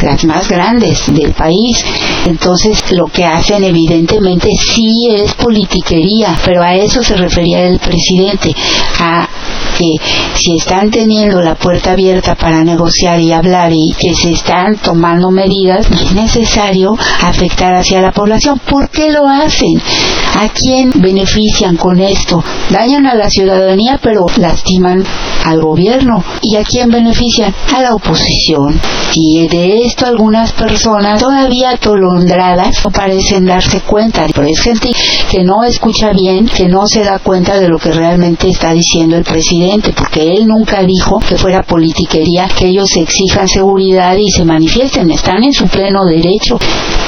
las 0.01 0.23
más 0.25 0.47
grandes 0.49 1.03
del 1.08 1.34
país. 1.34 1.84
Entonces, 2.25 2.91
lo 2.91 3.08
que 3.08 3.25
hacen 3.25 3.63
evidentemente 3.63 4.49
sí 4.58 5.10
es 5.12 5.34
politiquería, 5.34 6.38
pero 6.45 6.62
a 6.62 6.75
eso 6.75 7.01
se 7.03 7.15
refería 7.15 7.67
el 7.67 7.80
presidente, 7.80 8.53
a 8.99 9.27
que 9.78 9.96
si 10.36 10.58
están 10.58 10.90
teniendo 10.90 11.42
la 11.42 11.56
puerta 11.56 11.92
abierta 11.92 12.36
para 12.36 12.63
negociar 12.63 13.20
y 13.20 13.32
hablar 13.32 13.72
y 13.72 13.94
que 13.98 14.16
se 14.16 14.32
están 14.32 14.76
tomando 14.78 15.30
medidas, 15.30 15.88
es 15.92 16.13
necesario 16.13 16.98
afectar 17.22 17.76
hacia 17.76 18.02
la 18.02 18.12
población. 18.12 18.60
¿Por 18.60 18.90
qué 18.90 19.12
lo 19.12 19.28
hacen? 19.28 19.80
¿A 20.36 20.50
quién 20.50 20.92
benefician 20.96 21.78
con 21.78 22.00
esto? 22.00 22.44
Dañan 22.70 23.06
a 23.06 23.16
la 23.16 23.30
ciudadanía, 23.30 24.00
pero 24.02 24.26
lastiman 24.38 25.04
al 25.46 25.62
gobierno. 25.62 26.24
¿Y 26.42 26.56
a 26.58 26.63
quién 26.63 26.90
benefician? 26.90 27.54
A 27.76 27.82
la 27.82 27.94
oposición. 27.94 28.80
Y 29.13 29.48
de 29.48 29.86
esto 29.86 30.06
algunas 30.06 30.52
personas 30.52 31.22
todavía 31.22 31.72
atolondradas 31.72 32.84
no 32.84 32.92
parecen 32.92 33.46
darse 33.46 33.82
cuenta. 33.82 34.28
Pero 34.34 34.48
es 34.48 34.60
gente 34.60 34.92
que 35.30 35.44
no 35.44 35.63
escucha 35.63 36.12
bien, 36.12 36.46
que 36.48 36.68
no 36.68 36.86
se 36.88 37.04
da 37.04 37.20
cuenta 37.20 37.60
de 37.60 37.68
lo 37.68 37.80
que 37.80 37.92
realmente 37.92 38.50
está 38.50 38.74
diciendo 38.74 39.18
el 39.18 39.24
presidente, 39.24 39.66
porque 39.91 40.34
él 40.34 40.47
nunca 40.47 40.82
dijo 40.84 41.19
que 41.19 41.38
fuera 41.38 41.62
politiquería 41.62 42.47
que 42.47 42.67
ellos 42.67 42.95
exijan 42.95 43.47
seguridad 43.47 44.15
y 44.15 44.30
se 44.32 44.45
manifiesten. 44.45 45.12
Están 45.12 45.43
en 45.43 45.53
su 45.53 45.67
pleno 45.67 46.06
derecho, 46.06 46.58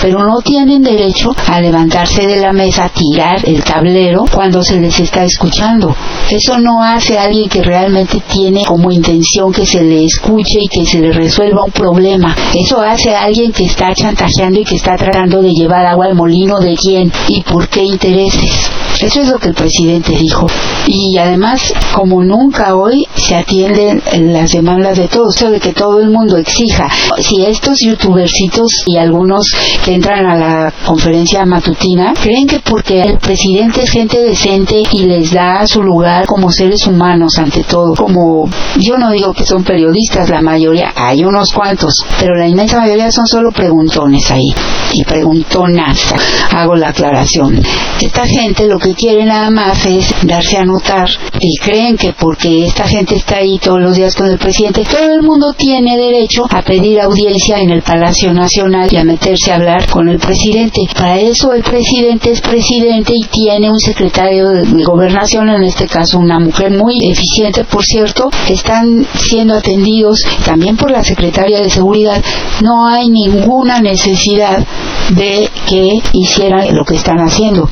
pero 0.02 0.26
no 0.26 0.42
tienen 0.42 0.84
derecho 0.84 1.32
a 1.48 1.62
levantarse 1.62 2.28
de 2.28 2.38
la 2.38 2.52
mesa, 2.52 2.86
a 2.86 2.90
tirar 2.90 3.48
el 3.48 3.64
tablero 3.64 4.26
cuando 4.34 4.62
se 4.62 4.80
les 4.80 5.00
está 5.00 5.24
escuchando. 5.24 5.96
Eso 6.30 6.60
no 6.60 6.84
hace 6.84 7.18
a 7.18 7.24
alguien 7.24 7.50
que 7.50 7.64
realmente 7.64 8.22
tiene 8.28 8.64
como 8.66 8.92
intención 8.92 9.52
que 9.52 9.66
se 9.66 9.84
le 9.84 10.06
escuche 10.06 10.60
y 10.62 10.68
que 10.68 10.86
se 10.86 11.00
le 11.00 11.12
resuelva 11.12 11.64
un 11.64 11.72
problema. 11.72 12.36
Eso 12.54 12.82
hace 12.82 13.16
a 13.16 13.24
alguien 13.24 13.52
que 13.52 13.66
está 13.66 13.94
chantajeando 13.94 14.60
y 14.60 14.66
que 14.66 14.76
está 14.76 14.96
tratando 14.96 15.42
de 15.42 15.54
llevar 15.54 15.86
agua 15.86 16.08
al 16.08 16.16
molino 16.16 16.60
de 16.60 16.76
quién 16.76 17.12
y 17.30 17.42
por 17.42 17.68
qué 17.70 17.84
intereses. 17.84 18.70
Eso 19.02 19.22
es 19.22 19.30
lo 19.30 19.38
que 19.38 19.48
el 19.48 19.54
presidente 19.54 20.12
dijo. 20.12 20.48
Y 20.88 21.18
además, 21.18 21.74
como 21.94 22.22
nunca 22.24 22.49
hoy 22.74 23.06
se 23.16 23.36
atienden 23.36 24.02
las 24.34 24.52
demandas 24.52 24.98
de 24.98 25.08
todos, 25.08 25.42
o 25.42 25.52
de 25.52 25.60
que 25.60 25.74
todo 25.74 26.00
el 26.00 26.10
mundo 26.10 26.38
exija. 26.38 26.88
Si 27.20 27.46
estos 27.46 27.80
youtubercitos 27.82 28.84
y 28.86 28.98
algunos 28.98 29.48
que 29.84 29.94
entran 29.94 30.26
a 30.26 30.36
la 30.36 30.74
conferencia 30.86 31.46
matutina 31.46 32.14
creen 32.14 32.48
que 32.48 32.60
porque 32.60 33.02
el 33.02 33.18
presidente 33.18 33.84
es 33.84 33.92
gente 33.92 34.20
decente 34.22 34.84
y 34.92 35.04
les 35.04 35.32
da 35.32 35.66
su 35.68 35.82
lugar 35.82 36.26
como 36.26 36.52
seres 36.52 36.86
humanos 36.88 37.38
ante 37.38 37.64
todo, 37.64 37.94
como 37.96 38.50
yo 38.78 38.98
no 38.98 39.12
digo 39.12 39.34
que 39.34 39.46
son 39.46 39.64
periodistas, 39.64 40.30
la 40.30 40.42
mayoría, 40.42 40.92
hay 40.96 41.24
unos 41.24 41.52
cuantos, 41.54 41.94
pero 42.20 42.36
la 42.36 42.48
inmensa 42.48 42.80
mayoría 42.80 43.12
son 43.12 43.28
solo 43.28 43.52
preguntones 43.52 44.30
ahí 44.32 44.54
y 44.94 45.04
preguntonas, 45.04 46.14
hago 46.52 46.76
la 46.76 46.90
aclaración. 46.90 47.62
Esta 48.02 48.26
gente 48.26 48.68
lo 48.68 48.80
que 48.80 48.94
quiere 48.94 49.26
nada 49.26 49.50
más 49.50 49.86
es 49.86 50.14
darse 50.24 50.58
a 50.58 50.66
notar 50.66 51.10
y 51.40 51.58
creen 51.60 51.98
que 51.98 52.14
porque 52.40 52.66
esta 52.68 52.88
gente 52.88 53.16
está 53.16 53.38
ahí 53.38 53.60
todos 53.60 53.82
los 53.82 53.98
días 53.98 54.16
con 54.16 54.28
el 54.28 54.38
presidente, 54.38 54.86
todo 54.86 55.14
el 55.14 55.24
mundo 55.24 55.52
tiene 55.58 55.98
derecho 55.98 56.46
a 56.50 56.62
pedir 56.62 57.02
audiencia 57.02 57.60
en 57.60 57.70
el 57.70 57.82
Palacio 57.82 58.34
Nacional 58.34 58.88
y 58.90 58.96
a 58.96 59.04
meterse 59.04 59.52
a 59.52 59.56
hablar 59.56 59.90
con 59.90 60.08
el 60.08 60.20
presidente. 60.20 60.80
Para 60.98 61.20
eso 61.20 61.52
el 61.52 61.64
presidente 61.64 62.32
es 62.32 62.40
presidente 62.40 63.12
y 63.14 63.26
tiene 63.26 63.70
un 63.70 63.80
secretario 63.80 64.48
de 64.52 64.84
gobernación, 64.86 65.50
en 65.50 65.64
este 65.64 65.86
caso 65.88 66.18
una 66.18 66.40
mujer 66.40 66.72
muy 66.72 66.96
eficiente, 67.12 67.66
por 67.66 67.84
cierto, 67.84 68.30
están 68.48 69.06
siendo 69.16 69.56
atendidos 69.56 70.24
también 70.46 70.78
por 70.78 70.92
la 70.92 71.04
secretaria 71.04 71.60
de 71.60 71.70
seguridad. 71.70 72.24
No 72.64 72.88
hay 72.88 73.10
ninguna 73.10 73.82
necesidad 73.82 74.66
de 75.10 75.50
que 75.68 75.92
hicieran 76.14 76.74
lo 76.74 76.86
que 76.86 76.96
están 76.96 77.18
haciendo. 77.18 77.70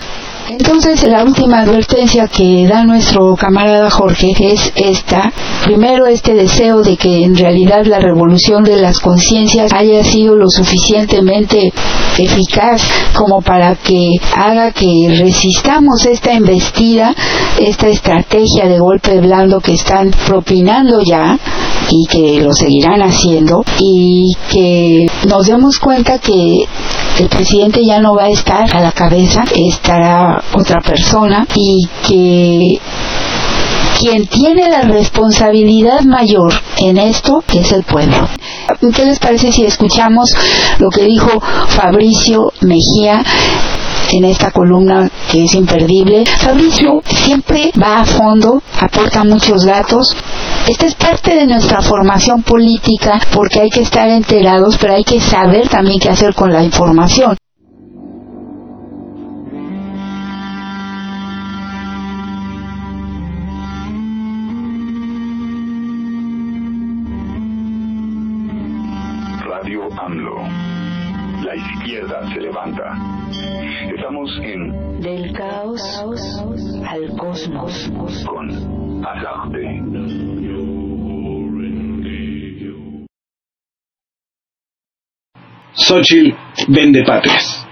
Entonces, 0.50 1.04
la 1.04 1.24
última 1.26 1.60
advertencia 1.60 2.28
que 2.28 2.66
da 2.68 2.84
nuestro 2.84 3.36
camarada 3.36 3.90
Jorge 3.90 4.34
es 4.40 4.72
esta. 4.76 5.32
Primero, 5.66 6.08
este 6.08 6.34
deseo 6.34 6.82
de 6.82 6.96
que 6.96 7.24
en 7.24 7.36
realidad 7.36 7.86
la 7.86 8.00
revolución 8.00 8.64
de 8.64 8.78
las 8.78 9.00
conciencias 9.00 9.74
haya 9.74 10.04
sido 10.06 10.36
lo 10.36 10.50
suficientemente 10.50 11.74
eficaz 12.18 12.82
como 13.14 13.42
para 13.42 13.76
que 13.76 14.12
haga 14.36 14.72
que 14.72 15.08
resistamos 15.20 16.06
esta 16.06 16.32
embestida, 16.32 17.14
esta 17.60 17.88
estrategia 17.88 18.68
de 18.68 18.80
golpe 18.80 19.20
blando 19.20 19.60
que 19.60 19.74
están 19.74 20.12
propinando 20.28 21.02
ya 21.02 21.38
y 21.90 22.06
que 22.08 22.42
lo 22.42 22.54
seguirán 22.54 23.02
haciendo 23.02 23.64
y 23.80 24.36
que 24.52 25.08
nos 25.28 25.48
demos 25.48 25.80
cuenta 25.80 26.20
que 26.20 26.68
el 27.20 27.30
presidente 27.30 27.84
ya 27.86 28.00
no 28.00 28.16
va 28.16 28.26
a 28.26 28.30
estar 28.30 28.76
a 28.76 28.82
la 28.82 28.92
cabeza, 28.92 29.44
estará 29.56 30.44
otra 30.54 30.82
persona 30.82 31.48
y 31.56 31.88
que 32.08 32.80
quien 34.00 34.28
tiene 34.28 34.70
la 34.70 34.82
responsabilidad 34.82 36.02
mayor 36.02 36.54
en 36.78 36.98
esto 36.98 37.44
es 37.54 37.72
el 37.72 37.84
pueblo. 37.84 38.28
¿Qué 38.96 39.06
les 39.06 39.18
parece 39.18 39.52
si 39.52 39.66
escuchamos 39.66 40.30
lo 40.78 40.90
que 40.90 41.04
dijo 41.06 41.42
Fabricio 41.70 42.54
Mejía 42.62 43.24
en 44.12 44.26
esta 44.26 44.52
columna 44.52 45.10
que 45.32 45.44
es 45.44 45.54
imperdible. 45.54 46.24
Fabricio 46.40 47.02
siempre 47.06 47.72
va 47.82 48.02
a 48.02 48.06
fondo, 48.06 48.62
aporta 48.80 49.24
muchos 49.24 49.66
datos. 49.66 50.16
Esta 50.68 50.86
es 50.86 50.96
parte 50.96 51.34
de 51.34 51.48
nuestra 51.48 51.82
formación 51.82 52.44
política 52.44 53.22
porque 53.34 53.62
hay 53.62 53.70
que 53.70 53.80
estar 53.80 54.10
enterados, 54.10 54.78
pero 54.78 54.96
hay 54.96 55.04
que 55.06 55.22
saber 55.22 55.70
también 55.70 55.98
qué 55.98 56.10
hacer 56.10 56.36
con 56.36 56.52
la 56.52 56.62
información. 56.62 57.38
Radio 69.46 69.88
AMLO. 69.98 70.36
La 71.44 71.56
izquierda 71.56 72.28
se 72.34 72.42
levanta. 72.42 73.07
Estamos 73.98 74.30
en 74.44 75.02
Del 75.02 75.34
caos 75.34 75.82
al 76.88 77.18
cosmos. 77.18 77.92
con 78.28 79.04
Azarte. 79.04 79.82
Xochitl 85.74 86.36
vende 86.68 87.04
patrias. 87.06 87.68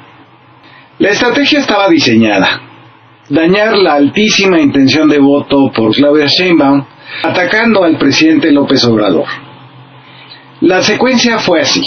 La 0.97 1.09
estrategia 1.09 1.59
estaba 1.59 1.87
diseñada. 1.89 2.59
Dañar 3.29 3.77
la 3.77 3.93
altísima 3.93 4.59
intención 4.59 5.07
de 5.07 5.19
voto 5.19 5.71
por 5.75 5.93
Claudia 5.93 6.25
Sheinbaum 6.25 6.83
atacando 7.23 7.83
al 7.83 7.99
presidente 7.99 8.51
López 8.51 8.83
Obrador. 8.85 9.27
La 10.61 10.81
secuencia 10.81 11.37
fue 11.37 11.61
así. 11.61 11.83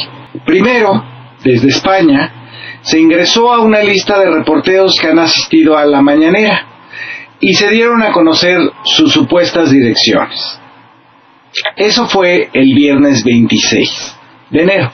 Primero, 0.46 1.02
desde 1.42 1.68
España, 1.68 2.37
se 2.88 2.98
ingresó 2.98 3.52
a 3.52 3.60
una 3.60 3.82
lista 3.82 4.18
de 4.18 4.30
reporteros 4.30 4.96
que 4.98 5.08
han 5.08 5.18
asistido 5.18 5.76
a 5.76 5.84
la 5.84 6.00
mañanera 6.00 6.66
y 7.38 7.52
se 7.52 7.68
dieron 7.68 8.02
a 8.02 8.12
conocer 8.12 8.58
sus 8.84 9.12
supuestas 9.12 9.70
direcciones. 9.70 10.58
Eso 11.76 12.06
fue 12.08 12.48
el 12.50 12.74
viernes 12.74 13.22
26 13.24 14.16
de 14.48 14.62
enero. 14.62 14.90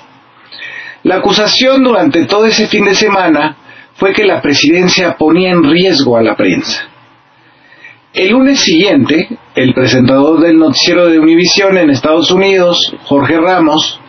La 1.04 1.16
acusación 1.16 1.84
durante 1.84 2.24
todo 2.24 2.46
ese 2.46 2.66
fin 2.66 2.84
de 2.84 2.96
semana 2.96 3.58
fue 3.94 4.12
que 4.12 4.24
la 4.24 4.42
presidencia 4.42 5.16
ponía 5.16 5.52
en 5.52 5.62
riesgo 5.62 6.16
a 6.16 6.22
la 6.22 6.34
prensa. 6.34 6.88
El 8.12 8.30
lunes 8.30 8.58
siguiente, 8.58 9.38
el 9.54 9.72
presentador 9.72 10.40
del 10.40 10.58
noticiero 10.58 11.06
de 11.06 11.20
Univisión 11.20 11.78
en 11.78 11.90
Estados 11.90 12.32
Unidos, 12.32 12.92
Jorge 13.04 13.38
Ramos, 13.38 14.00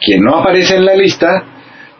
quien 0.00 0.22
no 0.22 0.38
aparece 0.38 0.74
en 0.74 0.84
la 0.84 0.96
lista, 0.96 1.55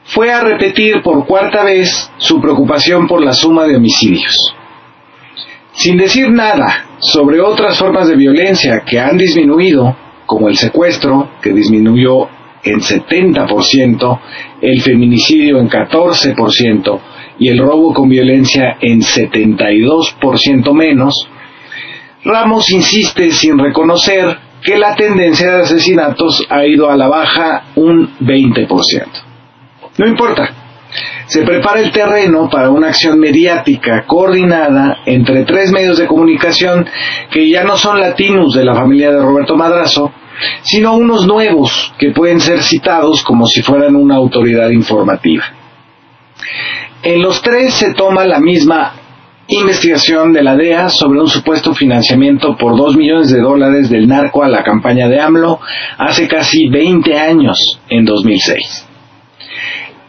fue 0.07 0.31
a 0.31 0.41
repetir 0.41 1.03
por 1.03 1.27
cuarta 1.27 1.65
vez 1.65 2.11
su 2.19 2.41
preocupación 2.41 3.07
por 3.07 3.23
la 3.25 3.33
suma 3.33 3.65
de 3.65 3.77
homicidios. 3.77 4.55
Sin 5.73 5.97
decir 5.97 6.31
nada 6.31 6.87
sobre 6.99 7.41
otras 7.41 7.79
formas 7.79 8.09
de 8.09 8.17
violencia 8.17 8.83
que 8.87 8.99
han 8.99 9.19
disminuido, 9.19 9.97
como 10.25 10.49
el 10.49 10.57
secuestro, 10.57 11.31
que 11.43 11.53
disminuyó 11.53 12.29
en 12.65 12.81
70%, 12.81 14.21
el 14.63 14.81
feminicidio 14.83 15.59
en 15.59 15.69
14% 15.69 17.01
y 17.39 17.49
el 17.49 17.59
robo 17.59 17.93
con 17.93 18.09
violencia 18.09 18.79
en 18.81 19.01
72% 19.01 20.73
menos, 20.73 21.29
Ramos 22.27 22.73
insiste 22.73 23.31
sin 23.31 23.57
reconocer 23.57 24.37
que 24.61 24.77
la 24.77 24.97
tendencia 24.97 25.49
de 25.53 25.63
asesinatos 25.63 26.45
ha 26.51 26.67
ido 26.67 26.91
a 26.91 26.97
la 26.97 27.07
baja 27.07 27.67
un 27.77 28.19
20%. 28.19 29.26
No 29.99 30.07
importa. 30.07 30.55
se 31.27 31.43
prepara 31.43 31.81
el 31.81 31.91
terreno 31.91 32.49
para 32.49 32.71
una 32.71 32.89
acción 32.89 33.19
mediática 33.19 34.05
coordinada 34.07 34.99
entre 35.05 35.45
tres 35.45 35.73
medios 35.73 35.99
de 35.99 36.07
comunicación 36.07 36.87
que 37.31 37.51
ya 37.51 37.65
no 37.65 37.77
son 37.77 38.01
latinos 38.01 38.55
de 38.55 38.65
la 38.65 38.75
familia 38.75 39.11
de 39.11 39.21
Roberto 39.21 39.57
Madrazo, 39.57 40.13
sino 40.63 40.97
unos 40.97 41.27
nuevos 41.27 41.93
que 41.99 42.13
pueden 42.13 42.41
ser 42.41 42.63
citados 42.63 43.25
como 43.25 43.47
si 43.47 43.63
fueran 43.63 43.97
una 43.97 44.17
autoridad 44.17 44.71
informativa. 44.71 45.45
En 47.03 47.23
los 47.23 47.43
tres 47.43 47.75
se 47.75 47.93
toma 47.95 48.25
la 48.25 48.39
misma 48.39 48.95
investigación 49.49 50.33
de 50.33 50.43
la 50.43 50.57
DEA 50.57 50.89
sobre 50.89 51.21
un 51.21 51.29
supuesto 51.29 51.73
financiamiento 51.73 52.57
por 52.57 52.77
dos 52.77 52.97
millones 52.97 53.31
de 53.31 53.41
dólares 53.41 53.89
del 53.89 54.09
narco 54.09 54.43
a 54.43 54.49
la 54.49 54.65
campaña 54.65 55.09
de 55.09 55.21
AMLO 55.21 55.61
hace 55.99 56.27
casi 56.27 56.69
20 56.69 57.17
años, 57.17 57.81
en 57.89 58.05
2006. 58.05 58.87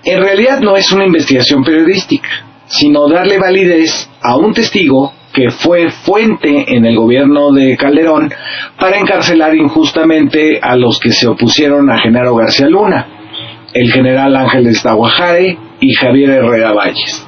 En 0.09 0.21
realidad 0.21 0.61
no 0.61 0.77
es 0.77 0.89
una 0.93 1.05
investigación 1.05 1.65
periodística, 1.65 2.29
sino 2.65 3.09
darle 3.09 3.37
validez 3.39 4.09
a 4.21 4.37
un 4.37 4.53
testigo 4.53 5.11
que 5.33 5.49
fue 5.49 5.91
fuente 5.91 6.63
en 6.73 6.85
el 6.85 6.95
gobierno 6.95 7.51
de 7.51 7.75
Calderón 7.75 8.31
para 8.79 8.99
encarcelar 8.99 9.53
injustamente 9.53 10.61
a 10.61 10.77
los 10.77 10.97
que 11.01 11.11
se 11.11 11.27
opusieron 11.27 11.91
a 11.91 11.99
Genaro 11.99 12.35
García 12.35 12.69
Luna, 12.69 13.05
el 13.73 13.91
general 13.91 14.33
Ángeles 14.37 14.81
Taguajare 14.81 15.57
y 15.81 15.93
Javier 15.93 16.29
Herrera 16.29 16.71
Valles. 16.71 17.27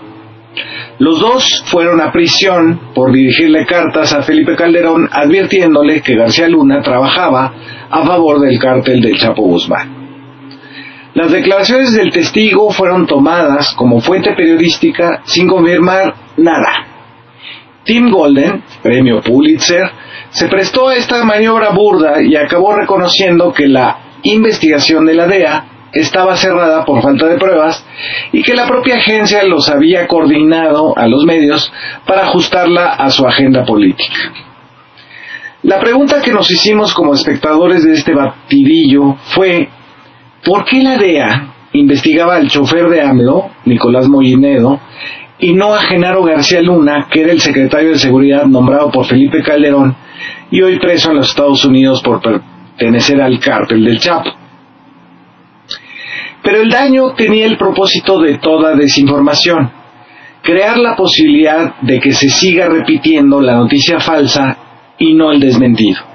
Los 1.00 1.20
dos 1.20 1.62
fueron 1.66 2.00
a 2.00 2.14
prisión 2.14 2.80
por 2.96 3.12
dirigirle 3.12 3.66
cartas 3.66 4.14
a 4.14 4.24
Felipe 4.24 4.56
Calderón 4.56 5.10
advirtiéndole 5.12 6.00
que 6.00 6.16
García 6.16 6.48
Luna 6.48 6.82
trabajaba 6.82 7.54
a 7.90 8.06
favor 8.06 8.40
del 8.40 8.58
cártel 8.58 9.02
del 9.02 9.18
Chapo 9.18 9.42
Guzmán. 9.42 9.99
Las 11.20 11.34
declaraciones 11.34 11.94
del 11.96 12.12
testigo 12.12 12.72
fueron 12.72 13.06
tomadas 13.06 13.74
como 13.76 14.00
fuente 14.00 14.32
periodística 14.38 15.22
sin 15.26 15.50
confirmar 15.50 16.14
nada. 16.38 16.72
Tim 17.84 18.10
Golden, 18.10 18.64
premio 18.82 19.20
Pulitzer, 19.20 19.84
se 20.30 20.48
prestó 20.48 20.88
a 20.88 20.96
esta 20.96 21.22
maniobra 21.26 21.72
burda 21.72 22.22
y 22.22 22.38
acabó 22.38 22.74
reconociendo 22.74 23.52
que 23.52 23.68
la 23.68 24.00
investigación 24.24 25.06
de 25.06 25.14
la 25.16 25.28
DEA 25.28 25.66
estaba 25.92 26.38
cerrada 26.38 26.86
por 26.86 27.02
falta 27.02 27.28
de 27.28 27.38
pruebas 27.38 27.86
y 28.32 28.42
que 28.42 28.56
la 28.56 28.66
propia 28.66 28.96
agencia 28.96 29.44
los 29.44 29.70
había 29.70 30.08
coordinado 30.08 30.98
a 30.98 31.06
los 31.06 31.26
medios 31.26 31.70
para 32.08 32.28
ajustarla 32.28 32.94
a 32.94 33.10
su 33.10 33.28
agenda 33.28 33.66
política. 33.66 34.32
La 35.64 35.82
pregunta 35.82 36.22
que 36.22 36.32
nos 36.32 36.50
hicimos 36.50 36.94
como 36.94 37.14
espectadores 37.14 37.84
de 37.84 37.92
este 37.92 38.14
batidillo 38.14 39.18
fue 39.36 39.68
¿por 40.44 40.66
qué 40.66 40.84
la 40.84 40.98
DEA 40.98 41.54
investigaba 41.74 42.36
al 42.36 42.50
chofer 42.50 42.90
de 42.90 43.02
AMLO, 43.02 43.50
Nicolás 43.66 44.08
Mollinedo, 44.08 44.80
y 45.40 45.54
no 45.54 45.74
a 45.74 45.82
Genaro 45.84 46.24
García 46.24 46.62
Luna, 46.62 47.08
que 47.10 47.22
era 47.22 47.32
el 47.32 47.40
secretario 47.40 47.90
de 47.90 48.00
Seguridad 48.00 48.46
nombrado 48.46 48.92
por 48.92 49.06
Felipe 49.06 49.42
Calderón 49.42 49.96
y 50.52 50.62
hoy 50.62 50.78
preso 50.80 51.12
en 51.12 51.18
los 51.18 51.30
Estados 51.30 51.64
Unidos 51.64 52.02
por 52.02 52.22
pertenecer 52.22 53.22
al 53.22 53.40
cártel 53.40 53.86
del 53.86 54.00
Chapo? 54.00 54.32
Pero 56.44 56.62
el 56.62 56.70
daño 56.70 57.14
tenía 57.14 57.46
el 57.46 57.58
propósito 57.58 58.20
de 58.20 58.38
toda 58.38 58.76
desinformación, 58.76 59.72
crear 60.42 60.78
la 60.78 60.96
posibilidad 60.96 61.76
de 61.82 62.00
que 62.00 62.12
se 62.12 62.30
siga 62.30 62.68
repitiendo 62.68 63.40
la 63.40 63.56
noticia 63.56 64.00
falsa 64.00 64.58
y 64.98 65.14
no 65.14 65.32
el 65.32 65.40
desmentido. 65.40 66.09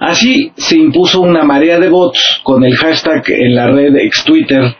Así 0.00 0.50
se 0.56 0.76
impuso 0.76 1.20
una 1.20 1.44
marea 1.44 1.78
de 1.78 1.88
bots 1.88 2.40
con 2.42 2.64
el 2.64 2.74
hashtag 2.74 3.22
en 3.28 3.54
la 3.54 3.70
red 3.70 3.94
ex 3.96 4.24
Twitter 4.24 4.74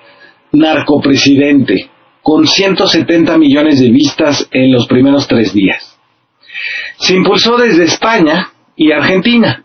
narcopresidente, 0.53 1.91
con 2.23 2.47
170 2.47 3.39
millones 3.39 3.81
de 3.81 3.91
vistas 3.91 4.49
en 4.51 4.73
los 4.73 4.87
primeros 4.87 5.29
tres 5.29 5.53
días. 5.53 5.99
Se 6.99 7.15
impulsó 7.15 7.57
desde 7.57 7.85
España 7.85 8.49
y 8.75 8.93
Argentina, 8.93 9.65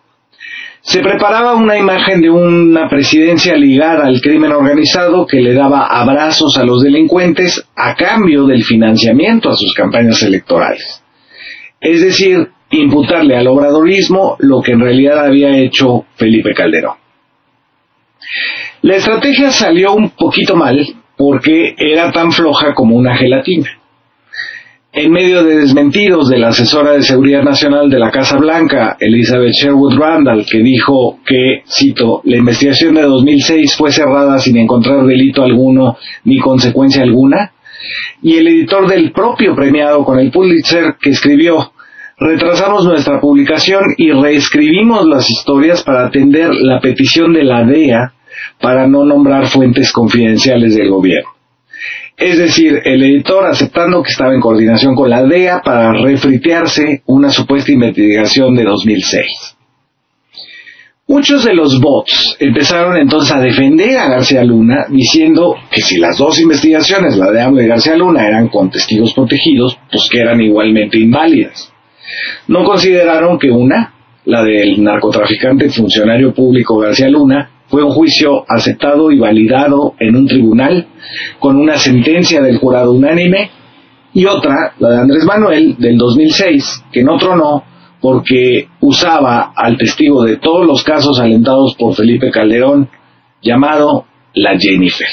se 0.86 1.00
preparaba 1.00 1.56
una 1.56 1.80
imagen 1.80 2.22
de 2.22 2.30
una 2.30 2.88
presidencia 2.88 3.56
ligada 3.56 4.06
al 4.06 4.22
crimen 4.22 4.52
organizado 4.52 5.26
que 5.26 5.42
le 5.42 5.56
daba 5.56 5.88
abrazos 5.88 6.60
a 6.60 6.64
los 6.64 6.84
delincuentes 6.84 7.68
a 7.76 7.96
cambio 7.96 8.46
del 8.46 8.64
financiamiento 8.64 9.50
a 9.50 9.56
sus 9.56 9.74
campañas 9.74 10.22
electorales. 10.22 11.04
Es 11.82 12.02
decir, 12.02 12.50
imputarle 12.80 13.36
al 13.36 13.48
obradorismo 13.48 14.36
lo 14.40 14.62
que 14.62 14.74
en 14.74 14.82
realidad 14.82 15.26
había 15.26 15.58
hecho 15.58 16.06
Felipe 16.16 16.54
Calderón. 16.54 16.96
La 18.82 18.96
estrategia 18.96 19.52
salió 19.52 19.94
un 19.94 20.12
poquito 20.12 20.56
mal 20.56 20.86
porque 21.18 21.76
era 21.78 22.12
tan 22.12 22.32
floja 22.32 22.74
como 22.74 22.96
una 22.96 23.16
gelatina 23.16 23.70
en 24.96 25.12
medio 25.12 25.44
de 25.44 25.58
desmentidos 25.58 26.30
de 26.30 26.38
la 26.38 26.48
asesora 26.48 26.94
de 26.94 27.04
Seguridad 27.04 27.44
Nacional 27.44 27.90
de 27.90 28.00
la 28.00 28.12
Casa 28.12 28.38
Blanca, 28.38 28.96
Elizabeth 28.98 29.52
Sherwood 29.52 29.98
Randall, 29.98 30.46
que 30.50 30.60
dijo 30.60 31.20
que, 31.26 31.64
cito, 31.68 32.22
la 32.24 32.38
investigación 32.38 32.96
de 32.96 33.02
2006 33.02 33.76
fue 33.76 33.92
cerrada 33.92 34.40
sin 34.40 34.56
encontrar 34.56 35.06
delito 35.06 35.44
alguno 35.44 35.98
ni 36.24 36.40
consecuencia 36.40 37.04
alguna, 37.04 37.52
y 38.22 38.38
el 38.38 38.48
editor 38.48 38.88
del 38.88 39.12
propio 39.12 39.54
premiado 39.54 40.06
con 40.06 40.18
el 40.18 40.32
Pulitzer, 40.32 40.96
que 41.02 41.10
escribió, 41.10 41.74
retrasamos 42.18 42.86
nuestra 42.86 43.20
publicación 43.20 43.94
y 43.98 44.12
reescribimos 44.12 45.06
las 45.06 45.30
historias 45.30 45.84
para 45.84 46.08
atender 46.08 46.50
la 46.54 46.80
petición 46.80 47.34
de 47.34 47.44
la 47.44 47.64
DEA 47.64 48.14
para 48.62 48.88
no 48.88 49.04
nombrar 49.04 49.48
fuentes 49.48 49.92
confidenciales 49.92 50.76
del 50.76 50.90
gobierno. 50.90 51.30
Es 52.18 52.38
decir, 52.38 52.82
el 52.86 53.04
editor 53.04 53.46
aceptando 53.46 54.02
que 54.02 54.12
estaba 54.12 54.34
en 54.34 54.40
coordinación 54.40 54.96
con 54.96 55.10
la 55.10 55.24
DEA 55.24 55.62
para 55.62 55.92
refritearse 55.92 57.02
una 57.08 57.30
supuesta 57.30 57.72
investigación 57.72 58.56
de 58.56 58.64
2006. 58.64 59.56
Muchos 61.08 61.44
de 61.44 61.54
los 61.54 61.80
bots 61.80 62.36
empezaron 62.40 62.98
entonces 62.98 63.32
a 63.32 63.40
defender 63.40 63.96
a 63.98 64.10
García 64.10 64.44
Luna 64.44 64.88
diciendo 64.90 65.56
que 65.70 65.82
si 65.82 65.98
las 65.98 66.18
dos 66.18 66.40
investigaciones, 66.40 67.16
la 67.16 67.32
de 67.32 67.42
AMLO 67.42 67.62
y 67.62 67.68
García 67.68 67.96
Luna, 67.96 68.26
eran 68.26 68.48
con 68.48 68.72
testigos 68.72 69.14
protegidos, 69.14 69.78
pues 69.92 70.08
que 70.10 70.20
eran 70.20 70.42
igualmente 70.42 70.98
inválidas. 70.98 71.75
No 72.48 72.64
consideraron 72.64 73.38
que 73.38 73.52
una, 73.52 73.94
la 74.26 74.44
del 74.44 74.84
narcotraficante 74.84 75.70
funcionario 75.70 76.34
público 76.34 76.78
García 76.78 77.10
Luna, 77.10 77.50
fue 77.68 77.84
un 77.84 77.92
juicio 77.92 78.46
aceptado 78.48 79.12
y 79.12 79.18
validado 79.18 79.96
en 80.00 80.16
un 80.16 80.28
tribunal 80.28 80.88
con 81.40 81.58
una 81.58 81.78
sentencia 81.78 82.42
del 82.42 82.58
jurado 82.58 82.92
unánime 82.92 83.50
y 84.14 84.26
otra, 84.26 84.74
la 84.80 84.92
de 84.92 84.98
Andrés 84.98 85.26
Manuel, 85.26 85.76
del 85.78 85.98
2006, 85.98 86.86
que 86.92 87.04
no 87.04 87.18
tronó 87.18 87.64
porque 88.00 88.70
usaba 88.82 89.52
al 89.56 89.78
testigo 89.78 90.24
de 90.24 90.38
todos 90.38 90.66
los 90.66 90.84
casos 90.84 91.20
alentados 91.20 91.76
por 91.78 91.96
Felipe 91.96 92.30
Calderón, 92.32 92.88
llamado 93.42 94.06
la 94.34 94.58
Jennifer. 94.58 95.08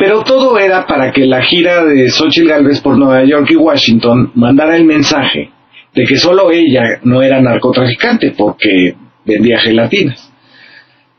Pero 0.00 0.22
todo 0.22 0.58
era 0.58 0.86
para 0.86 1.12
que 1.12 1.26
la 1.26 1.42
gira 1.42 1.84
de 1.84 2.08
Xochitl 2.08 2.48
Galvez 2.48 2.80
por 2.80 2.96
Nueva 2.96 3.22
York 3.22 3.50
y 3.50 3.56
Washington 3.56 4.32
mandara 4.34 4.74
el 4.74 4.86
mensaje 4.86 5.50
de 5.94 6.04
que 6.06 6.16
solo 6.16 6.50
ella 6.50 7.00
no 7.02 7.20
era 7.20 7.38
narcotraficante, 7.42 8.30
porque 8.30 8.94
vendía 9.26 9.60
gelatinas. 9.60 10.32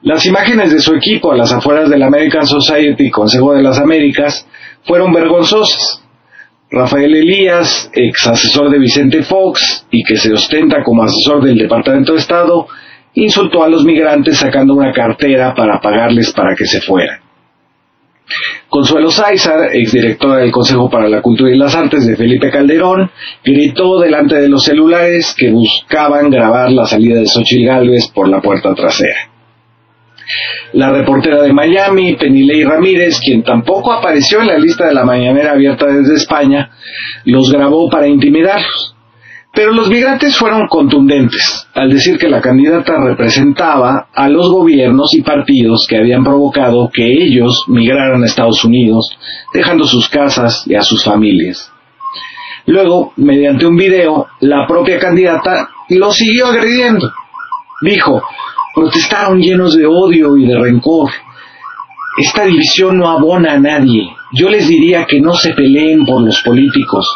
Las 0.01 0.25
imágenes 0.25 0.71
de 0.71 0.79
su 0.79 0.95
equipo 0.95 1.31
a 1.31 1.37
las 1.37 1.53
afueras 1.53 1.91
del 1.91 2.01
American 2.01 2.47
Society 2.47 3.11
Consejo 3.11 3.53
de 3.53 3.61
las 3.61 3.79
Américas 3.79 4.47
fueron 4.83 5.13
vergonzosas. 5.13 6.03
Rafael 6.71 7.15
Elías, 7.15 7.91
ex 7.93 8.25
asesor 8.25 8.71
de 8.71 8.79
Vicente 8.79 9.21
Fox 9.21 9.85
y 9.91 10.03
que 10.03 10.15
se 10.15 10.33
ostenta 10.33 10.83
como 10.83 11.03
asesor 11.03 11.43
del 11.43 11.59
Departamento 11.59 12.13
de 12.13 12.19
Estado, 12.19 12.65
insultó 13.13 13.63
a 13.63 13.69
los 13.69 13.85
migrantes 13.85 14.39
sacando 14.39 14.73
una 14.73 14.91
cartera 14.91 15.53
para 15.53 15.79
pagarles 15.79 16.33
para 16.33 16.55
que 16.55 16.65
se 16.65 16.81
fueran. 16.81 17.30
Consuelo 18.69 19.11
Sáizar, 19.11 19.73
exdirectora 19.73 20.37
del 20.37 20.51
Consejo 20.51 20.89
para 20.89 21.09
la 21.09 21.21
Cultura 21.21 21.51
y 21.51 21.57
las 21.57 21.75
Artes 21.75 22.05
de 22.05 22.15
Felipe 22.15 22.49
Calderón, 22.49 23.11
gritó 23.43 23.99
delante 23.99 24.35
de 24.35 24.47
los 24.47 24.63
celulares 24.63 25.35
que 25.37 25.51
buscaban 25.51 26.29
grabar 26.29 26.71
la 26.71 26.85
salida 26.85 27.19
de 27.19 27.27
Xochitl 27.27 27.65
Gálvez 27.65 28.07
por 28.13 28.29
la 28.29 28.41
puerta 28.41 28.73
trasera. 28.73 29.29
La 30.73 30.89
reportera 30.89 31.41
de 31.41 31.51
Miami, 31.51 32.15
Penilei 32.15 32.63
Ramírez, 32.63 33.19
quien 33.19 33.43
tampoco 33.43 33.91
apareció 33.91 34.39
en 34.39 34.47
la 34.47 34.57
lista 34.57 34.87
de 34.87 34.93
la 34.93 35.03
mañanera 35.03 35.51
abierta 35.51 35.87
desde 35.87 36.15
España, 36.15 36.71
los 37.25 37.51
grabó 37.51 37.89
para 37.89 38.07
intimidarlos. 38.07 38.95
Pero 39.53 39.73
los 39.73 39.89
migrantes 39.89 40.37
fueron 40.37 40.67
contundentes 40.67 41.67
al 41.73 41.89
decir 41.91 42.17
que 42.17 42.29
la 42.29 42.39
candidata 42.39 42.97
representaba 43.03 44.07
a 44.13 44.29
los 44.29 44.49
gobiernos 44.49 45.13
y 45.13 45.21
partidos 45.21 45.85
que 45.89 45.97
habían 45.97 46.23
provocado 46.23 46.89
que 46.91 47.05
ellos 47.05 47.65
migraran 47.67 48.23
a 48.23 48.25
Estados 48.25 48.63
Unidos, 48.63 49.17
dejando 49.53 49.83
sus 49.83 50.07
casas 50.07 50.63
y 50.67 50.75
a 50.75 50.81
sus 50.81 51.03
familias. 51.03 51.69
Luego, 52.65 53.11
mediante 53.17 53.65
un 53.65 53.75
video, 53.75 54.27
la 54.39 54.65
propia 54.67 54.99
candidata 54.99 55.69
lo 55.89 56.11
siguió 56.11 56.47
agrediendo. 56.47 57.11
Dijo, 57.81 58.21
protestaron 58.73 59.41
llenos 59.41 59.75
de 59.75 59.85
odio 59.85 60.37
y 60.37 60.45
de 60.45 60.57
rencor. 60.57 61.09
Esta 62.17 62.45
división 62.45 62.97
no 62.97 63.09
abona 63.09 63.53
a 63.53 63.59
nadie. 63.59 64.03
Yo 64.33 64.49
les 64.49 64.67
diría 64.67 65.05
que 65.05 65.21
no 65.21 65.33
se 65.33 65.53
peleen 65.53 66.05
por 66.05 66.21
los 66.21 66.41
políticos. 66.41 67.07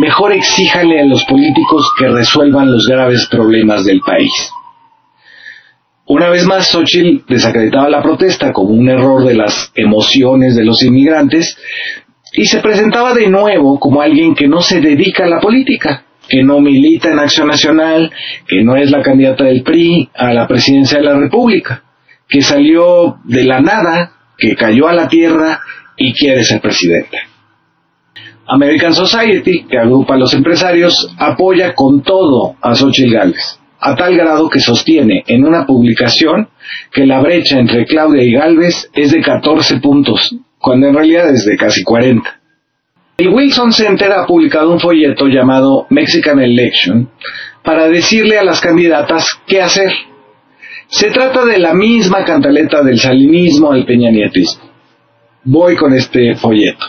Mejor 0.00 0.32
exíjale 0.32 1.00
a 1.00 1.04
los 1.04 1.24
políticos 1.24 1.90
que 1.98 2.08
resuelvan 2.08 2.70
los 2.70 2.86
graves 2.86 3.26
problemas 3.26 3.84
del 3.84 4.00
país. 4.00 4.30
Una 6.06 6.30
vez 6.30 6.46
más, 6.46 6.68
Xochitl 6.68 7.24
desacreditaba 7.28 7.90
la 7.90 8.02
protesta 8.02 8.52
como 8.52 8.70
un 8.70 8.88
error 8.88 9.24
de 9.24 9.34
las 9.34 9.70
emociones 9.74 10.56
de 10.56 10.64
los 10.64 10.82
inmigrantes 10.82 11.58
y 12.32 12.46
se 12.46 12.60
presentaba 12.60 13.12
de 13.12 13.28
nuevo 13.28 13.78
como 13.78 14.00
alguien 14.00 14.34
que 14.34 14.48
no 14.48 14.62
se 14.62 14.80
dedica 14.80 15.24
a 15.24 15.28
la 15.28 15.40
política, 15.40 16.04
que 16.26 16.42
no 16.42 16.60
milita 16.60 17.10
en 17.10 17.18
Acción 17.18 17.48
Nacional, 17.48 18.10
que 18.46 18.62
no 18.62 18.76
es 18.76 18.90
la 18.90 19.02
candidata 19.02 19.44
del 19.44 19.62
PRI 19.62 20.08
a 20.14 20.32
la 20.32 20.46
presidencia 20.46 20.98
de 20.98 21.04
la 21.04 21.18
República, 21.18 21.82
que 22.26 22.40
salió 22.40 23.18
de 23.24 23.44
la 23.44 23.60
nada, 23.60 24.17
que 24.38 24.54
cayó 24.54 24.88
a 24.88 24.94
la 24.94 25.08
tierra 25.08 25.60
y 25.96 26.14
quiere 26.14 26.44
ser 26.44 26.60
presidenta. 26.60 27.18
American 28.46 28.94
Society, 28.94 29.66
que 29.68 29.76
agrupa 29.76 30.14
a 30.14 30.18
los 30.18 30.32
empresarios, 30.32 31.14
apoya 31.18 31.74
con 31.74 32.02
todo 32.02 32.56
a 32.62 32.74
Xochitl 32.74 33.12
Gálvez, 33.12 33.60
a 33.78 33.94
tal 33.94 34.16
grado 34.16 34.48
que 34.48 34.60
sostiene 34.60 35.22
en 35.26 35.44
una 35.44 35.66
publicación 35.66 36.48
que 36.92 37.04
la 37.04 37.20
brecha 37.20 37.58
entre 37.58 37.84
Claudia 37.84 38.22
y 38.22 38.32
Gálvez 38.32 38.90
es 38.94 39.12
de 39.12 39.20
14 39.20 39.80
puntos, 39.80 40.34
cuando 40.58 40.86
en 40.86 40.94
realidad 40.94 41.28
es 41.28 41.44
de 41.44 41.56
casi 41.56 41.82
40. 41.84 42.38
El 43.18 43.28
Wilson 43.30 43.72
Center 43.72 44.12
ha 44.12 44.26
publicado 44.26 44.72
un 44.72 44.80
folleto 44.80 45.26
llamado 45.26 45.86
Mexican 45.90 46.38
Election 46.38 47.10
para 47.64 47.88
decirle 47.88 48.38
a 48.38 48.44
las 48.44 48.60
candidatas 48.60 49.28
qué 49.46 49.60
hacer. 49.60 49.90
Se 50.88 51.10
trata 51.10 51.44
de 51.44 51.58
la 51.58 51.74
misma 51.74 52.24
cantaleta 52.24 52.82
del 52.82 52.98
salinismo 52.98 53.72
al 53.72 53.84
peñanietismo. 53.84 54.64
Voy 55.44 55.76
con 55.76 55.92
este 55.94 56.34
folleto. 56.34 56.86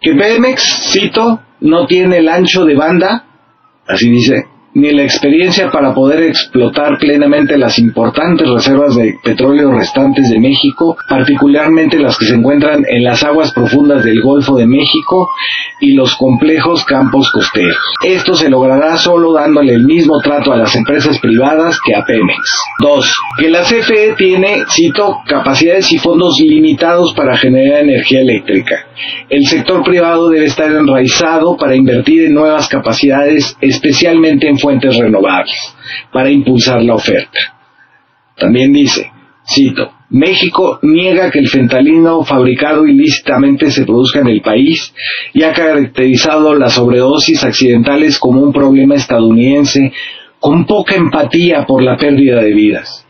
Que 0.00 0.14
Pemex, 0.14 0.90
cito, 0.92 1.40
no 1.60 1.86
tiene 1.86 2.18
el 2.18 2.28
ancho 2.28 2.64
de 2.64 2.74
banda, 2.74 3.24
así 3.86 4.10
dice, 4.10 4.46
ni 4.74 4.90
la 4.92 5.02
experiencia 5.02 5.70
para 5.70 5.94
poder 5.94 6.22
explotar 6.22 6.98
plenamente 6.98 7.58
las 7.58 7.78
importantes 7.78 8.48
reservas 8.48 8.96
de 8.96 9.18
petróleo 9.22 9.72
restantes 9.72 10.30
de 10.30 10.40
México, 10.40 10.96
particularmente 11.08 11.98
las 11.98 12.16
que 12.16 12.26
se 12.26 12.34
encuentran 12.34 12.84
en 12.88 13.04
las 13.04 13.22
aguas 13.22 13.52
profundas 13.52 14.04
del 14.04 14.22
Golfo 14.22 14.56
de 14.56 14.66
México 14.66 15.30
y 15.80 15.94
los 15.94 16.16
complejos 16.16 16.84
campos 16.84 17.30
costeros. 17.30 17.76
Esto 18.04 18.34
se 18.34 18.48
logrará 18.48 18.96
solo 18.96 19.32
dándole 19.32 19.74
el 19.74 19.84
mismo 19.84 20.20
trato 20.20 20.52
a 20.52 20.56
las 20.56 20.74
empresas 20.74 21.18
privadas 21.18 21.78
que 21.84 21.94
a 21.94 22.04
Pemex. 22.04 22.40
2. 22.80 23.14
Que 23.38 23.50
la 23.50 23.62
CFE 23.62 24.14
tiene, 24.16 24.64
cito, 24.70 25.18
capacidades 25.26 25.92
y 25.92 25.98
fondos 25.98 26.36
limitados 26.40 27.12
para 27.14 27.36
generar 27.36 27.82
energía 27.82 28.20
eléctrica. 28.20 28.86
El 29.28 29.46
sector 29.46 29.82
privado 29.82 30.28
debe 30.28 30.46
estar 30.46 30.70
enraizado 30.70 31.56
para 31.56 31.74
invertir 31.74 32.24
en 32.24 32.34
nuevas 32.34 32.68
capacidades, 32.68 33.56
especialmente 33.60 34.48
en 34.48 34.58
fuentes 34.58 34.96
renovables 34.96 35.56
para 36.12 36.30
impulsar 36.30 36.82
la 36.82 36.94
oferta. 36.94 37.38
También 38.36 38.72
dice, 38.72 39.10
cito, 39.46 39.92
México 40.10 40.78
niega 40.82 41.30
que 41.30 41.38
el 41.38 41.48
fentalino 41.48 42.22
fabricado 42.22 42.86
ilícitamente 42.86 43.70
se 43.70 43.84
produzca 43.84 44.20
en 44.20 44.28
el 44.28 44.42
país 44.42 44.92
y 45.32 45.42
ha 45.42 45.52
caracterizado 45.52 46.54
las 46.54 46.74
sobredosis 46.74 47.42
accidentales 47.42 48.18
como 48.18 48.42
un 48.42 48.52
problema 48.52 48.94
estadounidense 48.94 49.92
con 50.38 50.66
poca 50.66 50.96
empatía 50.96 51.64
por 51.66 51.82
la 51.82 51.96
pérdida 51.96 52.42
de 52.42 52.52
vidas. 52.52 53.06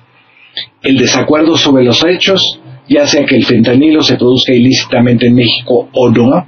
El 0.82 0.98
desacuerdo 0.98 1.56
sobre 1.56 1.84
los 1.84 2.04
hechos 2.04 2.60
ya 2.88 3.06
sea 3.06 3.24
que 3.24 3.36
el 3.36 3.44
fentanilo 3.44 4.02
se 4.02 4.16
produzca 4.16 4.52
ilícitamente 4.52 5.26
en 5.26 5.34
México 5.34 5.88
o 5.92 6.10
no, 6.10 6.46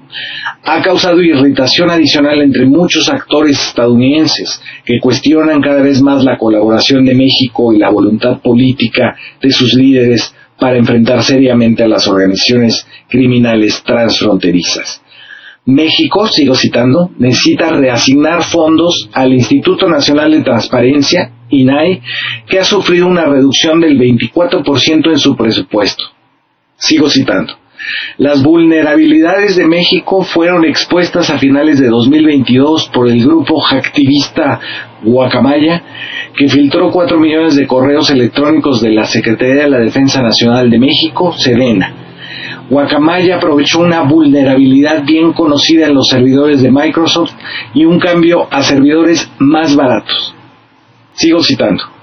ha 0.64 0.82
causado 0.82 1.22
irritación 1.22 1.90
adicional 1.90 2.42
entre 2.42 2.66
muchos 2.66 3.08
actores 3.08 3.58
estadounidenses 3.68 4.60
que 4.84 4.98
cuestionan 5.00 5.60
cada 5.60 5.82
vez 5.82 6.02
más 6.02 6.24
la 6.24 6.38
colaboración 6.38 7.04
de 7.04 7.14
México 7.14 7.72
y 7.72 7.78
la 7.78 7.90
voluntad 7.90 8.40
política 8.40 9.16
de 9.40 9.50
sus 9.50 9.74
líderes 9.74 10.34
para 10.58 10.78
enfrentar 10.78 11.22
seriamente 11.22 11.82
a 11.82 11.88
las 11.88 12.06
organizaciones 12.06 12.86
criminales 13.08 13.82
transfronterizas. 13.84 15.02
México, 15.66 16.26
sigo 16.26 16.54
citando, 16.54 17.10
necesita 17.18 17.70
reasignar 17.70 18.42
fondos 18.42 19.08
al 19.12 19.32
Instituto 19.32 19.88
Nacional 19.88 20.30
de 20.32 20.42
Transparencia, 20.42 21.32
INAI, 21.48 22.02
que 22.46 22.58
ha 22.58 22.64
sufrido 22.64 23.06
una 23.06 23.24
reducción 23.24 23.80
del 23.80 23.98
24% 23.98 25.10
en 25.10 25.18
su 25.18 25.34
presupuesto. 25.34 26.04
Sigo 26.76 27.08
citando. 27.08 27.54
Las 28.16 28.42
vulnerabilidades 28.42 29.56
de 29.56 29.66
México 29.66 30.22
fueron 30.22 30.64
expuestas 30.64 31.30
a 31.30 31.38
finales 31.38 31.80
de 31.80 31.88
2022 31.88 32.88
por 32.94 33.08
el 33.08 33.22
grupo 33.24 33.60
hacktivista 33.60 34.60
Guacamaya, 35.02 35.82
que 36.36 36.48
filtró 36.48 36.90
4 36.90 37.18
millones 37.18 37.56
de 37.56 37.66
correos 37.66 38.10
electrónicos 38.10 38.80
de 38.80 38.90
la 38.90 39.04
Secretaría 39.04 39.64
de 39.64 39.70
la 39.70 39.78
Defensa 39.78 40.22
Nacional 40.22 40.70
de 40.70 40.78
México, 40.78 41.32
Sedena. 41.36 41.94
Guacamaya 42.70 43.36
aprovechó 43.36 43.80
una 43.80 44.02
vulnerabilidad 44.02 45.04
bien 45.04 45.32
conocida 45.32 45.86
en 45.86 45.94
los 45.94 46.08
servidores 46.08 46.62
de 46.62 46.70
Microsoft 46.70 47.32
y 47.74 47.84
un 47.84 47.98
cambio 47.98 48.48
a 48.50 48.62
servidores 48.62 49.30
más 49.38 49.76
baratos. 49.76 50.34
Sigo 51.12 51.42
citando. 51.42 51.93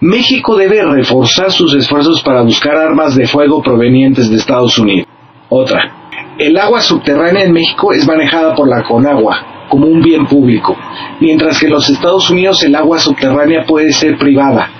México 0.00 0.56
debe 0.56 0.80
reforzar 0.84 1.50
sus 1.50 1.74
esfuerzos 1.74 2.22
para 2.22 2.42
buscar 2.42 2.76
armas 2.76 3.16
de 3.16 3.26
fuego 3.26 3.60
provenientes 3.60 4.30
de 4.30 4.36
Estados 4.36 4.78
Unidos. 4.78 5.08
Otra. 5.48 5.92
El 6.38 6.56
agua 6.56 6.80
subterránea 6.80 7.42
en 7.42 7.52
México 7.52 7.92
es 7.92 8.06
manejada 8.06 8.54
por 8.54 8.68
la 8.68 8.84
Conagua 8.84 9.66
como 9.68 9.86
un 9.86 10.00
bien 10.00 10.26
público, 10.26 10.76
mientras 11.20 11.58
que 11.58 11.66
en 11.66 11.72
los 11.72 11.90
Estados 11.90 12.30
Unidos 12.30 12.62
el 12.62 12.74
agua 12.74 12.98
subterránea 12.98 13.64
puede 13.66 13.92
ser 13.92 14.16
privada. 14.16 14.70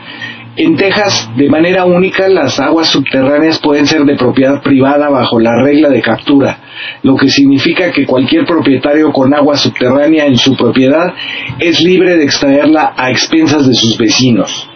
En 0.56 0.76
Texas, 0.76 1.30
de 1.36 1.48
manera 1.48 1.84
única, 1.84 2.28
las 2.28 2.58
aguas 2.58 2.88
subterráneas 2.88 3.58
pueden 3.58 3.86
ser 3.86 4.02
de 4.02 4.16
propiedad 4.16 4.62
privada 4.62 5.08
bajo 5.08 5.38
la 5.38 5.62
regla 5.62 5.88
de 5.88 6.00
captura, 6.00 6.58
lo 7.02 7.16
que 7.16 7.28
significa 7.28 7.92
que 7.92 8.06
cualquier 8.06 8.44
propietario 8.44 9.12
con 9.12 9.34
agua 9.34 9.56
subterránea 9.56 10.26
en 10.26 10.36
su 10.36 10.56
propiedad 10.56 11.12
es 11.58 11.80
libre 11.80 12.16
de 12.16 12.24
extraerla 12.24 12.94
a 12.96 13.10
expensas 13.10 13.68
de 13.68 13.74
sus 13.74 13.96
vecinos. 13.98 14.67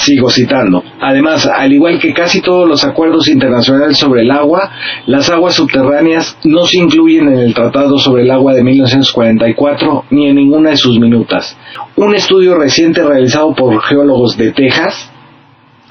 Sigo 0.00 0.30
citando. 0.30 0.82
Además, 0.98 1.46
al 1.46 1.72
igual 1.74 1.98
que 1.98 2.14
casi 2.14 2.40
todos 2.40 2.66
los 2.66 2.84
acuerdos 2.84 3.28
internacionales 3.28 3.98
sobre 3.98 4.22
el 4.22 4.30
agua, 4.30 4.70
las 5.06 5.28
aguas 5.28 5.54
subterráneas 5.54 6.38
no 6.44 6.66
se 6.66 6.78
incluyen 6.78 7.28
en 7.28 7.38
el 7.38 7.52
Tratado 7.52 7.98
sobre 7.98 8.22
el 8.22 8.30
Agua 8.30 8.54
de 8.54 8.64
1944 8.64 10.06
ni 10.10 10.28
en 10.28 10.36
ninguna 10.36 10.70
de 10.70 10.76
sus 10.76 10.98
minutas. 10.98 11.54
Un 11.96 12.14
estudio 12.14 12.54
reciente 12.54 13.04
realizado 13.04 13.54
por 13.54 13.78
geólogos 13.82 14.38
de 14.38 14.52
Texas 14.52 15.12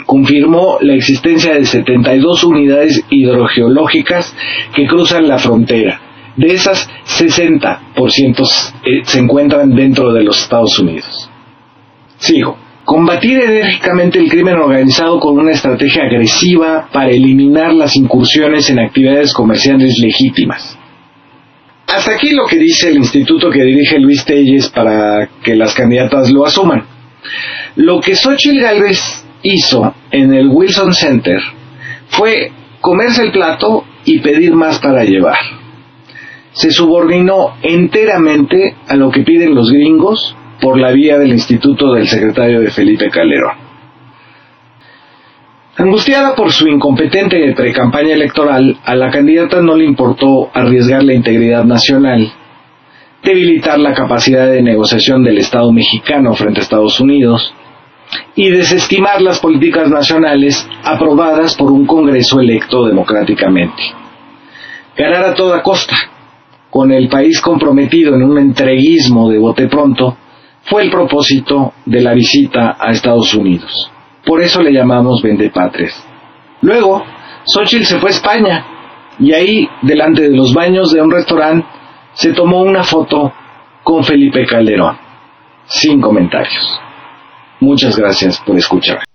confirmó 0.08 0.80
la 0.82 0.96
existencia 0.96 1.54
de 1.54 1.66
72 1.66 2.44
unidades 2.44 3.04
hidrogeológicas 3.12 4.36
que 4.74 4.88
cruzan 4.88 5.28
la 5.28 5.38
frontera. 5.38 6.02
De 6.36 6.48
esas, 6.48 6.90
60% 7.06 8.74
eh, 8.86 9.02
se 9.04 9.20
encuentran 9.20 9.76
dentro 9.76 10.12
de 10.12 10.24
los 10.24 10.42
Estados 10.42 10.80
Unidos. 10.80 11.30
Sigo. 12.18 12.69
Combatir 12.90 13.40
enérgicamente 13.40 14.18
el 14.18 14.28
crimen 14.28 14.56
organizado 14.56 15.20
con 15.20 15.38
una 15.38 15.52
estrategia 15.52 16.06
agresiva 16.06 16.90
para 16.92 17.12
eliminar 17.12 17.72
las 17.72 17.96
incursiones 17.96 18.68
en 18.72 18.80
actividades 18.80 19.32
comerciales 19.32 20.00
legítimas. 20.02 20.76
Hasta 21.86 22.16
aquí 22.16 22.32
lo 22.32 22.48
que 22.48 22.58
dice 22.58 22.90
el 22.90 22.98
instituto 22.98 23.52
que 23.52 23.62
dirige 23.62 24.00
Luis 24.00 24.26
Telles 24.26 24.70
para 24.70 25.30
que 25.44 25.56
las 25.56 25.76
candidatas 25.76 26.32
lo 26.32 26.48
asuman. 26.48 26.84
Lo 27.76 28.00
que 28.00 28.16
Xochitl 28.16 28.60
Galvez 28.60 29.24
hizo 29.44 29.94
en 30.10 30.34
el 30.34 30.50
Wilson 30.50 30.96
Center 30.96 31.40
fue 32.08 32.52
comerse 32.82 33.22
el 33.22 33.32
plato 33.32 33.84
y 34.04 34.18
pedir 34.22 34.54
más 34.56 34.80
para 34.80 35.04
llevar. 35.04 35.38
Se 36.54 36.72
subordinó 36.72 37.54
enteramente 37.62 38.76
a 38.88 38.96
lo 38.96 39.12
que 39.12 39.22
piden 39.22 39.54
los 39.54 39.72
gringos 39.72 40.36
por 40.62 40.80
la 40.80 40.92
vía 40.92 41.18
del 41.18 41.32
instituto 41.32 41.94
del 41.94 42.08
secretario 42.08 42.62
de 42.62 42.72
Felipe 42.72 43.10
Calderón. 43.10 43.70
Angustiada 45.78 46.36
por 46.36 46.52
su 46.52 46.68
incompetente 46.68 47.54
precampaña 47.56 48.14
electoral, 48.14 48.78
a 48.84 48.96
la 48.96 49.10
candidata 49.10 49.62
no 49.62 49.78
le 49.78 49.86
importó 49.86 50.50
arriesgar 50.54 51.04
la 51.04 51.14
integridad 51.14 51.64
nacional, 51.64 52.34
debilitar 53.24 53.80
la 53.80 53.94
capacidad 53.94 54.52
de 54.52 54.62
negociación 54.62 55.24
del 55.24 55.38
Estado 55.38 55.72
mexicano 55.72 56.34
frente 56.34 56.60
a 56.60 56.64
Estados 56.64 57.00
Unidos 57.00 57.54
y 58.36 58.50
desestimar 58.50 59.22
las 59.22 59.40
políticas 59.40 59.90
nacionales 59.90 60.68
aprobadas 60.84 61.56
por 61.56 61.72
un 61.72 61.86
Congreso 61.86 62.42
electo 62.42 62.86
democráticamente. 62.86 63.82
Ganar 64.98 65.24
a 65.24 65.34
toda 65.34 65.64
costa, 65.64 65.96
con 66.70 66.92
el 66.92 67.08
país 67.08 67.40
comprometido 67.40 68.16
en 68.16 68.24
un 68.24 68.38
entreguismo 68.38 69.30
de 69.30 69.38
bote 69.38 69.68
pronto, 69.68 70.18
fue 70.70 70.84
el 70.84 70.92
propósito 70.92 71.74
de 71.86 72.02
la 72.02 72.14
visita 72.14 72.78
a 72.80 72.92
Estados 72.92 73.34
Unidos. 73.34 73.92
Por 74.26 74.42
eso 74.42 74.62
le 74.62 74.72
llamamos 74.72 75.22
Vendepatres. 75.22 76.06
Luego, 76.62 77.04
Xochitl 77.46 77.86
se 77.86 78.00
fue 78.00 78.10
a 78.10 78.14
España 78.14 78.66
y 79.20 79.34
ahí, 79.34 79.68
delante 79.82 80.30
de 80.30 80.36
los 80.36 80.54
baños 80.54 80.92
de 80.92 81.02
un 81.02 81.12
restaurante, 81.12 81.68
se 82.14 82.34
tomó 82.34 82.62
una 82.62 82.84
foto 82.84 83.34
con 83.84 84.04
Felipe 84.04 84.46
Calderón. 84.46 84.98
Sin 85.66 86.02
comentarios. 86.02 86.80
Muchas 87.60 87.98
gracias 87.98 88.40
por 88.46 88.58
escuchar. 88.58 89.09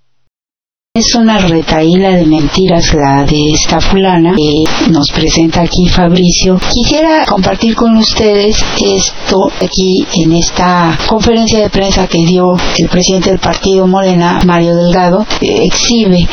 Es 0.96 1.16
una 1.16 1.38
retaíla 1.38 2.10
de 2.10 2.24
mentiras 2.24 2.94
la 2.94 3.24
de 3.24 3.50
esta 3.50 3.80
fulana 3.80 4.32
que 4.36 4.90
nos 4.92 5.10
presenta 5.10 5.62
aquí 5.62 5.88
Fabricio. 5.88 6.56
Quisiera 6.72 7.24
compartir 7.26 7.74
con 7.74 7.96
ustedes 7.96 8.64
esto 8.80 9.50
aquí 9.60 10.06
en 10.22 10.34
esta 10.34 10.96
conferencia 11.08 11.58
de 11.58 11.68
prensa 11.68 12.06
que 12.06 12.24
dio 12.24 12.54
el 12.78 12.88
presidente 12.88 13.30
del 13.30 13.40
partido 13.40 13.88
Morena, 13.88 14.38
Mario 14.46 14.76
Delgado, 14.76 15.26
exhibe 15.40 16.28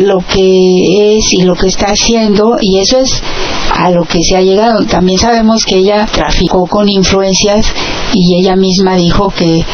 lo 0.00 0.18
que 0.18 1.16
es 1.16 1.32
y 1.32 1.44
lo 1.44 1.54
que 1.54 1.68
está 1.68 1.86
haciendo 1.86 2.58
y 2.60 2.80
eso 2.80 2.98
es 2.98 3.22
a 3.78 3.90
lo 3.90 4.04
que 4.04 4.22
se 4.22 4.36
ha 4.36 4.42
llegado. 4.42 4.84
También 4.84 5.18
sabemos 5.18 5.64
que 5.64 5.76
ella 5.76 6.06
traficó 6.12 6.66
con 6.66 6.86
influencias 6.90 7.72
y 8.12 8.40
ella 8.40 8.56
misma 8.56 8.96
dijo 8.96 9.30
que 9.30 9.64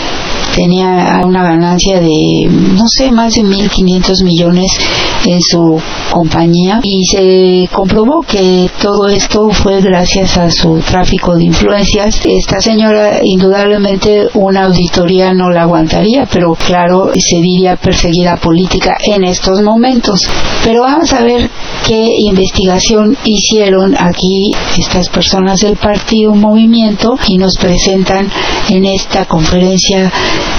tenía 0.55 1.20
una 1.24 1.42
ganancia 1.42 2.01
de, 2.01 2.48
no 2.48 2.84
sé, 2.86 3.11
más 3.11 3.34
de 3.34 3.42
1.500 3.42 4.24
millones 4.24 4.78
en 5.25 5.41
su 5.41 5.81
compañía 6.11 6.81
y 6.83 7.05
se 7.05 7.68
comprobó 7.73 8.23
que 8.23 8.71
todo 8.81 9.09
esto 9.09 9.51
fue 9.51 9.81
gracias 9.81 10.37
a 10.39 10.51
su 10.51 10.81
tráfico 10.81 11.37
de 11.37 11.45
influencias. 11.45 12.21
Esta 12.25 12.61
señora 12.61 13.21
indudablemente 13.23 14.29
una 14.35 14.64
auditoría 14.64 15.33
no 15.33 15.51
la 15.51 15.62
aguantaría, 15.62 16.27
pero 16.31 16.55
claro, 16.55 17.11
se 17.18 17.37
diría 17.37 17.77
perseguida 17.77 18.37
política 18.37 18.97
en 19.01 19.25
estos 19.25 19.62
momentos. 19.62 20.21
Pero 20.64 20.83
vamos 20.83 21.12
a 21.12 21.23
ver 21.23 21.49
qué 21.87 22.07
investigación 22.18 23.16
hicieron 23.25 23.95
aquí 23.99 24.53
estas 24.79 25.09
personas 25.09 25.61
del 25.61 25.77
partido 25.77 26.35
Movimiento 26.35 27.18
y 27.29 27.39
nos 27.39 27.57
presentan 27.57 28.31
en 28.68 28.85
esta 28.85 29.27
conferencia 29.27 30.11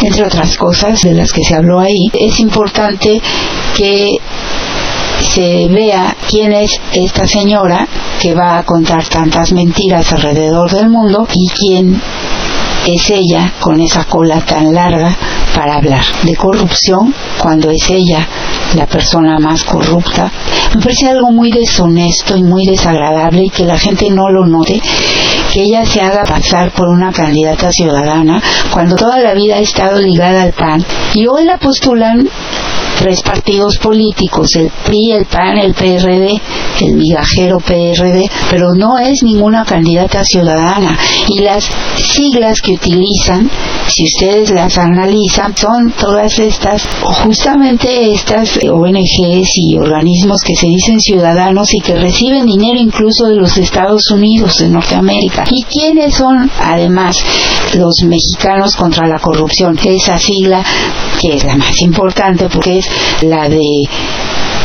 entre 0.01 0.25
otras 0.25 0.57
cosas 0.57 1.01
de 1.01 1.13
las 1.13 1.31
que 1.31 1.43
se 1.43 1.55
habló 1.55 1.79
ahí, 1.79 2.09
es 2.13 2.39
importante 2.39 3.21
que 3.75 4.17
se 5.21 5.67
vea 5.69 6.15
quién 6.29 6.53
es 6.53 6.79
esta 6.93 7.27
señora 7.27 7.87
que 8.19 8.33
va 8.33 8.57
a 8.57 8.63
contar 8.63 9.07
tantas 9.07 9.51
mentiras 9.53 10.11
alrededor 10.13 10.69
del 10.71 10.89
mundo 10.89 11.27
y 11.33 11.49
quién 11.49 12.01
es 12.87 13.09
ella 13.11 13.53
con 13.59 13.79
esa 13.79 14.05
cola 14.05 14.41
tan 14.41 14.73
larga 14.73 15.15
para 15.55 15.75
hablar 15.75 16.03
de 16.23 16.35
corrupción 16.35 17.13
cuando 17.39 17.69
es 17.69 17.89
ella 17.89 18.27
la 18.75 18.87
persona 18.87 19.37
más 19.39 19.63
corrupta. 19.63 20.31
Me 20.75 20.81
parece 20.81 21.09
algo 21.09 21.31
muy 21.31 21.51
deshonesto 21.51 22.37
y 22.37 22.43
muy 22.43 22.65
desagradable 22.65 23.43
y 23.45 23.49
que 23.49 23.65
la 23.65 23.77
gente 23.77 24.09
no 24.09 24.29
lo 24.29 24.45
note, 24.45 24.81
que 25.51 25.63
ella 25.63 25.85
se 25.85 26.01
haga 26.01 26.23
pasar 26.23 26.71
por 26.71 26.87
una 26.87 27.11
candidata 27.11 27.71
ciudadana 27.71 28.41
cuando 28.71 28.95
toda 28.95 29.19
la 29.19 29.33
vida 29.33 29.55
ha 29.55 29.59
estado 29.59 29.99
ligada 29.99 30.43
al 30.43 30.53
PAN 30.53 30.83
y 31.13 31.27
hoy 31.27 31.43
la 31.43 31.57
postulan 31.57 32.29
tres 33.01 33.21
partidos 33.23 33.77
políticos, 33.77 34.55
el 34.55 34.69
PRI, 34.85 35.11
el 35.13 35.25
PAN, 35.25 35.57
el 35.57 35.73
PRD, 35.73 36.39
el 36.81 36.93
migajero 36.93 37.57
PRD, 37.59 38.29
pero 38.49 38.75
no 38.75 38.99
es 38.99 39.23
ninguna 39.23 39.65
candidata 39.65 40.23
ciudadana. 40.23 40.97
Y 41.27 41.39
las 41.39 41.67
siglas 41.95 42.61
que 42.61 42.73
utilizan, 42.73 43.49
si 43.87 44.03
ustedes 44.03 44.51
las 44.51 44.77
analizan, 44.77 45.57
son 45.57 45.91
todas 45.99 46.37
estas, 46.37 46.87
justamente 47.23 48.11
estas 48.11 48.59
ONGs 48.63 49.57
y 49.57 49.77
organismos 49.77 50.43
que 50.43 50.55
se 50.55 50.67
dicen 50.67 50.99
ciudadanos 50.99 51.73
y 51.73 51.81
que 51.81 51.95
reciben 51.95 52.45
dinero 52.45 52.79
incluso 52.79 53.25
de 53.25 53.35
los 53.35 53.57
Estados 53.57 54.11
Unidos, 54.11 54.57
de 54.59 54.69
Norteamérica. 54.69 55.40
¿Y 55.49 55.63
quiénes 55.63 56.15
son, 56.15 56.49
además, 56.59 57.17
los 57.75 58.03
mexicanos 58.05 58.75
contra 58.75 59.07
la 59.07 59.19
corrupción? 59.19 59.77
Esa 59.83 60.17
sigla, 60.17 60.63
que 61.19 61.35
es 61.35 61.43
la 61.43 61.55
más 61.55 61.81
importante 61.81 62.49
porque 62.49 62.79
es 62.79 62.85
la 63.23 63.49
de 63.49 63.87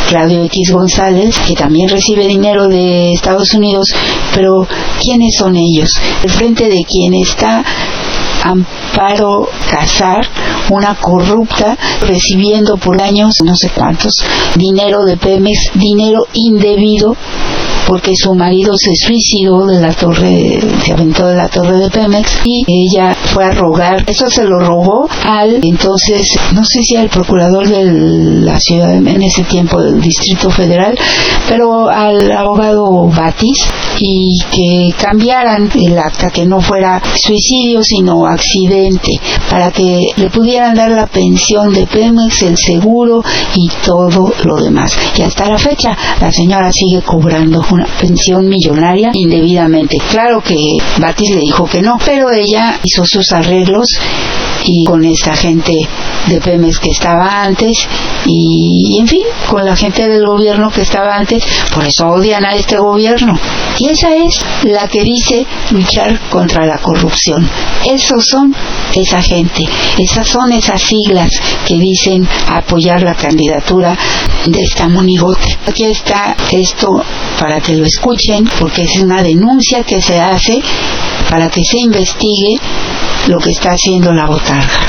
Claudio 0.09 0.45
X 0.45 0.73
González, 0.73 1.37
que 1.47 1.55
también 1.55 1.89
recibe 1.89 2.27
dinero 2.27 2.69
de 2.69 3.13
Estados 3.13 3.53
Unidos, 3.55 3.89
pero 4.35 4.67
¿quiénes 5.01 5.37
son 5.37 5.57
ellos? 5.57 5.91
El 6.23 6.31
frente 6.31 6.69
de 6.69 6.85
quien 6.89 7.15
está 7.15 7.65
Amparo 8.45 9.49
Casar, 9.69 10.25
una 10.71 10.95
corrupta, 10.95 11.77
recibiendo 12.03 12.77
por 12.77 13.03
años, 13.03 13.35
no 13.45 13.57
sé 13.57 13.71
cuántos, 13.71 14.15
dinero 14.55 15.05
de 15.05 15.17
Pemex, 15.17 15.73
dinero 15.75 16.27
indebido, 16.33 17.17
porque 17.87 18.13
su 18.15 18.35
marido 18.35 18.75
se 18.77 18.95
suicidó 18.95 19.67
de 19.67 19.81
la 19.81 19.93
torre, 19.93 20.61
se 20.85 20.93
aventó 20.93 21.27
de 21.27 21.37
la 21.37 21.49
torre 21.49 21.79
de 21.79 21.91
Pemex 21.91 22.41
y 22.45 22.65
ella 22.67 23.15
fue 23.15 23.45
a 23.45 23.53
rogar, 23.53 24.05
eso 24.07 24.29
se 24.29 24.45
lo 24.45 24.59
robó 24.59 25.09
al 25.25 25.61
entonces, 25.63 26.27
no 26.53 26.65
sé 26.65 26.83
si 26.83 26.97
al 26.97 27.09
procurador 27.09 27.69
de 27.69 27.85
la 28.43 28.59
ciudad 28.61 28.95
en 28.95 29.23
ese 29.23 29.45
tiempo 29.45 29.81
del 29.81 30.01
Distrito 30.01 30.51
Federal, 30.51 30.99
pero 31.49 31.89
al 31.89 32.31
abogado 32.33 33.09
Batis 33.09 33.67
y 33.99 34.39
que 34.51 34.95
cambiaran 34.99 35.71
el 35.75 35.99
acta, 35.99 36.31
que 36.31 36.45
no 36.45 36.61
fuera 36.61 37.01
suicidio 37.15 37.83
sino 37.83 38.27
accidente, 38.27 39.13
para 39.51 39.71
que 39.71 40.13
le 40.17 40.31
pudieran 40.31 40.75
dar 40.75 40.91
la 40.91 41.07
pensión 41.07 41.73
de 41.73 41.87
Pemex, 41.87 42.43
el 42.43 42.57
seguro 42.57 43.23
y 43.55 43.69
todo 43.85 44.33
lo 44.45 44.57
demás. 44.63 44.97
Y 45.17 45.23
hasta 45.23 45.49
la 45.49 45.59
fecha 45.59 45.97
la 46.21 46.31
señora 46.33 46.73
sigue 46.73 47.03
cobrando 47.03 47.65
una 47.71 47.87
pensión 48.01 48.49
millonaria 48.49 49.11
indebidamente. 49.13 49.99
Claro 50.11 50.41
que 50.41 50.57
Batis 51.01 51.31
le 51.31 51.41
dijo 51.41 51.67
que 51.67 51.83
no, 51.83 51.99
pero 52.05 52.31
ella 52.31 52.79
hizo 52.83 53.05
sus 53.05 53.33
arreglos 53.33 53.89
y 54.67 54.85
con 54.85 55.05
esta 55.05 55.35
gente 55.35 55.89
de 56.27 56.41
Pemex 56.41 56.79
que 56.79 56.91
estaba 56.91 57.45
antes 57.45 57.87
y, 58.27 58.99
en 59.01 59.07
fin, 59.07 59.23
con 59.49 59.65
la 59.65 59.77
gente 59.77 60.09
del 60.09 60.27
gobierno 60.27 60.71
que 60.71 60.83
estaba 60.83 61.17
antes, 61.17 61.45
por 61.73 61.85
eso 61.85 62.09
odian 62.09 62.45
a 62.45 62.55
este 62.55 62.77
gobierno. 62.79 63.39
Y 63.79 63.89
esa 63.89 64.15
es 64.17 64.35
la 64.65 64.89
que 64.89 65.05
dice 65.05 65.47
luchar 65.71 66.19
contra 66.31 66.67
la 66.67 66.79
corrupción. 66.79 67.49
Esos 67.85 68.25
son 68.29 68.55
esa 68.95 69.23
gente, 69.23 69.63
esas 69.99 70.29
son 70.29 70.53
esas 70.53 70.83
siglas 70.83 71.31
que 71.65 71.79
dicen 71.79 72.27
apoyar 72.49 73.03
la 73.03 73.15
candidatura 73.15 73.97
de 74.47 74.63
esta 74.63 74.89
monigote. 74.89 75.59
Aquí 75.67 75.85
está 75.85 76.35
esto 76.51 76.89
para 77.39 77.61
que 77.61 77.75
lo 77.75 77.85
escuchen, 77.85 78.49
porque 78.59 78.83
es 78.83 78.97
una 79.01 79.23
denuncia 79.23 79.85
que 79.85 80.01
se 80.03 80.19
hace 80.19 80.61
para 81.31 81.49
que 81.51 81.61
se 81.65 81.79
investigue 81.79 82.59
lo 83.29 83.39
que 83.39 83.51
está 83.51 83.71
haciendo 83.71 84.13
la 84.13 84.27
botarga. 84.27 84.87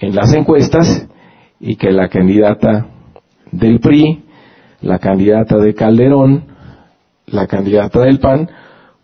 en 0.00 0.14
las 0.14 0.34
encuestas 0.34 1.08
y 1.60 1.76
que 1.76 1.90
la 1.90 2.08
candidata 2.08 2.86
del 3.50 3.80
PRI, 3.80 4.22
la 4.82 4.98
candidata 4.98 5.56
de 5.56 5.74
Calderón, 5.74 6.53
la 7.34 7.46
candidata 7.46 8.00
del 8.00 8.18
PAN, 8.18 8.48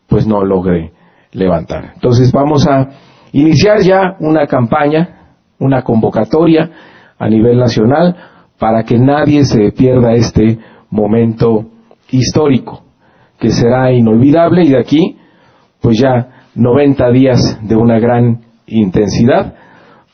pues 0.09 0.26
no 0.26 0.45
logre 0.45 0.93
levantar. 1.33 1.93
Entonces 1.95 2.33
vamos 2.33 2.66
a 2.66 2.89
iniciar 3.33 3.81
ya 3.81 4.16
una 4.20 4.47
campaña, 4.47 5.37
una 5.59 5.83
convocatoria 5.83 6.70
a 7.18 7.28
nivel 7.28 7.59
nacional 7.59 8.16
para 8.59 8.83
que 8.83 8.99
nadie 8.99 9.45
se 9.45 9.72
pierda 9.72 10.12
este 10.12 10.59
momento 10.91 11.66
histórico, 12.11 12.83
que 13.39 13.51
será 13.51 13.93
inolvidable 13.93 14.64
y 14.64 14.70
de 14.70 14.78
aquí, 14.78 15.16
pues 15.81 15.99
ya 15.99 16.45
90 16.55 17.11
días 17.11 17.59
de 17.62 17.76
una 17.76 17.99
gran 17.99 18.41
intensidad 18.66 19.55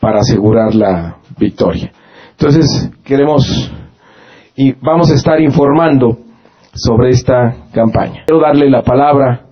para 0.01 0.21
asegurar 0.21 0.75
la 0.75 1.17
victoria. 1.39 1.91
Entonces, 2.33 2.91
queremos 3.03 3.73
y 4.55 4.73
vamos 4.73 5.11
a 5.11 5.15
estar 5.15 5.41
informando 5.41 6.19
sobre 6.77 7.11
esta 7.11 7.69
campaña. 7.73 8.25
Quiero 8.27 8.43
darle 8.43 8.71
la 8.71 8.83
palabra 8.83 9.47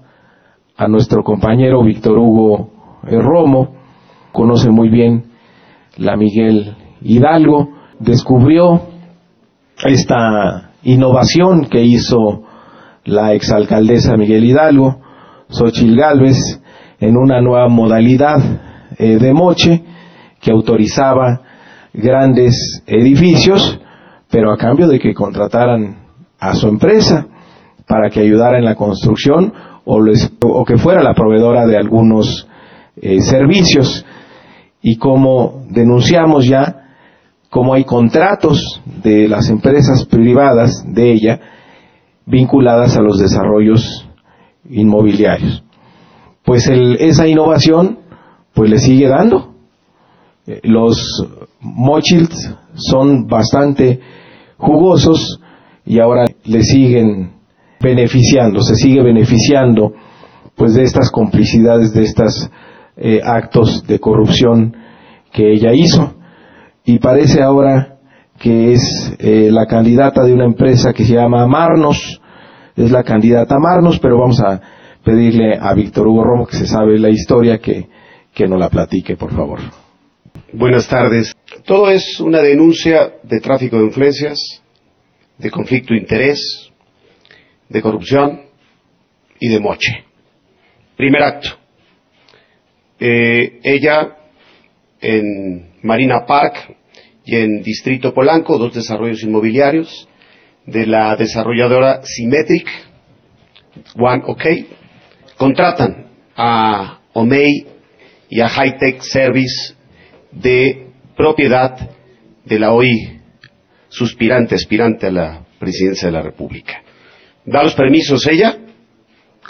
a 0.77 0.89
nuestro 0.89 1.23
compañero 1.23 1.83
Víctor 1.83 2.19
Hugo 2.19 2.71
Romo, 3.03 3.75
conoce 4.33 4.71
muy 4.71 4.89
bien 4.89 5.25
la 5.97 6.17
Miguel 6.17 6.77
Hidalgo, 7.01 7.69
descubrió 7.99 8.83
esta 9.85 10.73
innovación 10.83 11.67
que 11.67 11.83
hizo 11.83 12.45
la 13.05 13.35
exalcaldesa 13.35 14.17
Miguel 14.17 14.45
Hidalgo, 14.45 14.97
Xochil 15.49 15.97
Gálvez, 15.97 16.61
en 17.01 17.17
una 17.17 17.41
nueva 17.41 17.69
modalidad 17.69 18.39
eh, 18.99 19.19
de 19.19 19.33
moche 19.35 19.83
que 20.41 20.51
autorizaba 20.51 21.41
grandes 21.93 22.83
edificios, 22.87 23.79
pero 24.31 24.53
a 24.53 24.57
cambio 24.57 24.89
de 24.89 24.99
que 24.99 25.15
contrataran 25.15 26.04
a 26.49 26.55
su 26.55 26.69
empresa 26.69 27.27
para 27.87 28.11
que 28.11 28.21
ayudara 28.21 28.59
en 28.59 28.65
la 28.65 28.75
construcción 28.75 29.53
o, 29.85 30.65
que 30.65 30.79
fuera 30.79 31.03
la 31.03 31.15
proveedora 31.15 31.67
de 31.67 31.77
algunos 31.77 32.47
eh, 32.97 33.21
servicios. 33.21 34.05
Y 34.83 34.97
como 34.97 35.65
denunciamos 35.69 36.47
ya, 36.47 36.85
como 37.51 37.75
hay 37.75 37.85
contratos 37.85 38.83
de 39.03 39.29
las 39.29 39.49
empresas 39.49 40.05
privadas 40.07 40.85
de 40.87 41.13
ella 41.13 41.41
vinculadas 42.27 42.97
a 42.97 43.03
los 43.03 43.19
desarrollos 43.19 44.09
inmobiliarios. 44.69 45.63
Pues 46.45 46.69
esa 46.69 47.27
innovación 47.27 47.99
pues 48.53 48.71
le 48.71 48.79
sigue 48.79 49.09
dando. 49.09 49.55
Eh, 50.47 50.61
los 50.65 51.27
mochils 51.61 52.55
son 52.75 53.27
bastante 53.27 54.01
jugosos 54.59 55.41
y 55.87 56.01
ahora 56.01 56.25
le 56.45 56.63
siguen 56.63 57.33
beneficiando, 57.81 58.61
se 58.63 58.77
sigue 58.77 59.03
beneficiando 59.03 59.93
pues 60.55 60.75
de 60.75 60.85
estas 60.85 61.11
complicidades, 61.11 61.93
de 61.93 62.03
estos 62.03 62.51
eh, 62.97 63.21
actos 63.25 63.87
de 63.87 63.99
corrupción 63.99 64.77
que 65.33 65.53
ella 65.53 65.73
hizo. 65.73 66.15
Y 66.85 66.99
parece 66.99 67.43
ahora 67.43 67.99
que 68.39 68.73
es 68.73 69.15
eh, 69.19 69.49
la 69.51 69.67
candidata 69.67 70.23
de 70.25 70.33
una 70.33 70.45
empresa 70.45 70.93
que 70.93 71.05
se 71.05 71.15
llama 71.15 71.47
Marnos, 71.47 72.21
es 72.77 72.91
la 72.91 73.03
candidata 73.03 73.59
Marnos, 73.59 73.99
pero 74.01 74.19
vamos 74.19 74.41
a 74.41 74.61
pedirle 75.05 75.57
a 75.61 75.75
Víctor 75.75 76.07
Hugo 76.07 76.25
Romo, 76.25 76.47
que 76.47 76.57
se 76.57 76.67
sabe 76.67 76.99
la 76.99 77.11
historia, 77.11 77.59
que, 77.59 77.89
que 78.35 78.49
nos 78.49 78.59
la 78.59 78.69
platique, 78.69 79.17
por 79.17 79.33
favor. 79.33 79.61
Buenas 80.53 80.89
tardes. 80.89 81.33
Todo 81.65 81.91
es 81.91 82.21
una 82.21 82.41
denuncia 82.41 83.15
de 83.23 83.41
tráfico 83.41 83.79
de 83.79 83.85
influencias, 83.85 84.63
de 85.39 85.51
conflicto 85.51 85.95
de 85.95 86.01
interés, 86.01 86.71
de 87.69 87.83
corrupción 87.83 88.43
y 89.41 89.49
de 89.49 89.61
moche. 89.61 90.05
Primer 90.97 91.23
acto. 91.23 91.49
Eh, 93.01 93.61
ella 93.63 94.17
en 95.01 95.75
Marina 95.83 96.25
Park 96.27 96.77
y 97.25 97.37
en 97.37 97.63
Distrito 97.63 98.15
Polanco, 98.15 98.59
dos 98.59 98.75
desarrollos 98.75 99.23
inmobiliarios 99.23 100.09
de 100.67 100.87
la 100.87 101.17
desarrolladora 101.17 102.03
Symmetric, 102.05 102.67
One 103.97 104.23
OK, 104.27 104.45
contratan 105.37 106.07
a 106.37 107.01
OMEI 107.13 107.67
y 108.29 108.41
a 108.41 108.49
High 108.49 108.79
Tech 108.79 109.03
Service 109.03 109.75
de 110.33 110.89
propiedad 111.17 111.91
de 112.45 112.59
la 112.59 112.73
hoy 112.73 113.21
suspirante, 113.95 114.57
aspirante 114.57 115.07
a 115.07 115.13
la 115.13 115.41
presidencia 115.59 116.09
de 116.09 116.13
la 116.13 116.23
República. 116.23 116.83
Da 117.45 117.63
los 117.63 117.75
permisos 117.75 118.27
ella, 118.27 118.59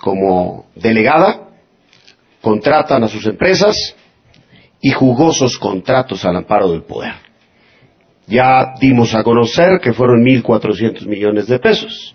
como 0.02 0.66
delegada, 0.74 1.48
contratan 2.42 3.04
a 3.04 3.08
sus 3.08 3.24
empresas 3.26 3.96
y 4.82 4.90
jugosos 4.90 5.58
contratos 5.58 6.24
al 6.26 6.36
amparo 6.36 6.70
del 6.70 6.82
poder. 6.82 7.14
Ya 8.26 8.74
dimos 8.80 9.14
a 9.14 9.22
conocer 9.22 9.80
que 9.80 9.94
fueron 9.94 10.22
1.400 10.22 11.06
millones 11.06 11.46
de 11.46 11.58
pesos. 11.58 12.14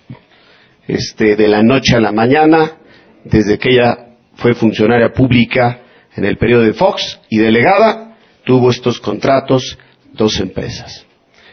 Este, 0.88 1.36
de 1.36 1.48
la 1.48 1.64
noche 1.64 1.96
a 1.96 2.00
la 2.00 2.12
mañana, 2.12 2.78
desde 3.24 3.58
que 3.58 3.70
ella 3.70 4.10
fue 4.36 4.54
funcionaria 4.54 5.12
pública 5.14 5.82
en 6.16 6.26
el 6.26 6.38
periodo 6.38 6.64
de 6.64 6.74
Fox 6.74 7.20
y 7.30 7.38
delegada, 7.38 8.18
tuvo 8.44 8.70
estos 8.70 9.00
contratos 9.00 9.78
dos 10.14 10.40
empresas. 10.40 11.09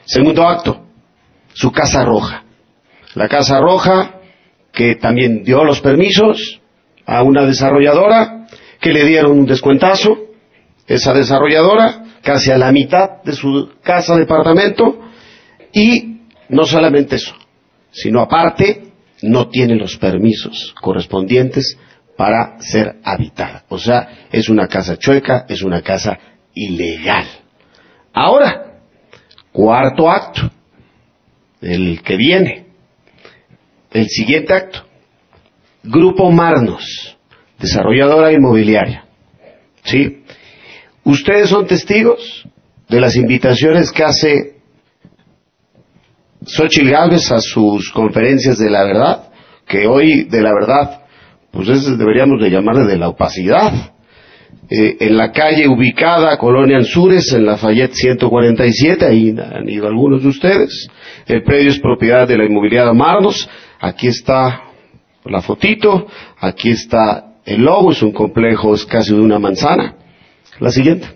Segundo 0.06 0.46
acto, 0.46 0.86
su 1.52 1.72
Casa 1.72 2.04
Roja. 2.04 2.44
La 3.14 3.28
Casa 3.28 3.58
Roja, 3.60 4.20
que 4.72 4.94
también 4.94 5.42
dio 5.42 5.64
los 5.64 5.80
permisos 5.80 6.60
a 7.04 7.22
una 7.22 7.44
desarrolladora, 7.44 8.46
que 8.80 8.92
le 8.92 9.04
dieron 9.04 9.32
un 9.32 9.46
descuentazo, 9.46 10.16
esa 10.86 11.12
desarrolladora, 11.12 12.04
casi 12.22 12.52
a 12.52 12.58
la 12.58 12.70
mitad 12.70 13.22
de 13.24 13.32
su 13.32 13.70
casa 13.82 14.16
departamento, 14.16 15.00
y 15.72 16.20
no 16.50 16.64
solamente 16.64 17.16
eso, 17.16 17.34
sino 17.90 18.20
aparte 18.20 18.92
no 19.22 19.48
tiene 19.48 19.74
los 19.74 19.96
permisos 19.96 20.72
correspondientes 20.80 21.76
para 22.16 22.60
ser 22.60 22.96
habitada. 23.02 23.64
O 23.68 23.78
sea, 23.78 24.26
es 24.30 24.48
una 24.48 24.68
casa 24.68 24.96
chueca, 24.96 25.46
es 25.48 25.62
una 25.62 25.82
casa 25.82 26.16
ilegal. 26.54 27.26
Ahora, 28.12 28.75
cuarto 29.56 30.10
acto, 30.10 30.50
el 31.62 32.02
que 32.02 32.16
viene, 32.16 32.66
el 33.90 34.06
siguiente 34.06 34.52
acto, 34.52 34.80
Grupo 35.82 36.30
Marnos, 36.30 37.16
desarrolladora 37.58 38.32
inmobiliaria. 38.32 39.06
¿Sí? 39.82 40.24
Ustedes 41.04 41.48
son 41.48 41.66
testigos 41.66 42.46
de 42.86 43.00
las 43.00 43.16
invitaciones 43.16 43.90
que 43.90 44.04
hace 44.04 44.56
Xochitl 46.44 46.90
Gálvez 46.90 47.32
a 47.32 47.40
sus 47.40 47.90
conferencias 47.92 48.58
de 48.58 48.68
la 48.68 48.84
verdad, 48.84 49.30
que 49.66 49.86
hoy 49.86 50.24
de 50.24 50.42
la 50.42 50.52
verdad, 50.52 51.00
pues 51.50 51.66
deberíamos 51.96 52.42
de 52.42 52.50
llamarle 52.50 52.84
de 52.84 52.98
la 52.98 53.08
opacidad. 53.08 53.94
Eh, 54.68 54.96
en 54.98 55.16
la 55.16 55.30
calle 55.30 55.68
ubicada, 55.68 56.36
Colonia 56.38 56.78
Anzures, 56.78 57.32
en 57.32 57.46
la 57.46 57.56
Fayette 57.56 57.94
147, 57.94 59.06
ahí 59.06 59.34
han 59.38 59.68
ido 59.68 59.86
algunos 59.86 60.22
de 60.22 60.28
ustedes. 60.28 60.88
El 61.26 61.44
predio 61.44 61.70
es 61.70 61.78
propiedad 61.78 62.26
de 62.26 62.36
la 62.36 62.44
inmobiliaria 62.44 62.92
Marnos. 62.92 63.48
Aquí 63.80 64.08
está 64.08 64.62
la 65.24 65.40
fotito, 65.40 66.06
aquí 66.40 66.70
está 66.70 67.34
el 67.44 67.62
logo, 67.62 67.92
es 67.92 68.02
un 68.02 68.12
complejo, 68.12 68.74
es 68.74 68.84
casi 68.84 69.14
de 69.14 69.20
una 69.20 69.38
manzana. 69.38 69.94
La 70.58 70.70
siguiente. 70.70 71.06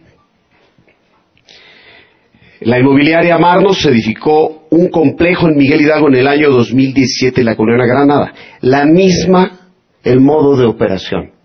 La 2.60 2.78
inmobiliaria 2.78 3.36
Marnos 3.38 3.84
edificó 3.86 4.66
un 4.70 4.90
complejo 4.90 5.48
en 5.48 5.56
Miguel 5.56 5.80
Hidalgo 5.80 6.08
en 6.08 6.16
el 6.16 6.28
año 6.28 6.50
2017 6.50 7.40
en 7.40 7.46
la 7.46 7.56
Colonia 7.56 7.86
Granada. 7.86 8.32
La 8.60 8.84
misma, 8.84 9.70
el 10.04 10.20
modo 10.20 10.56
de 10.56 10.66
operación. 10.66 11.39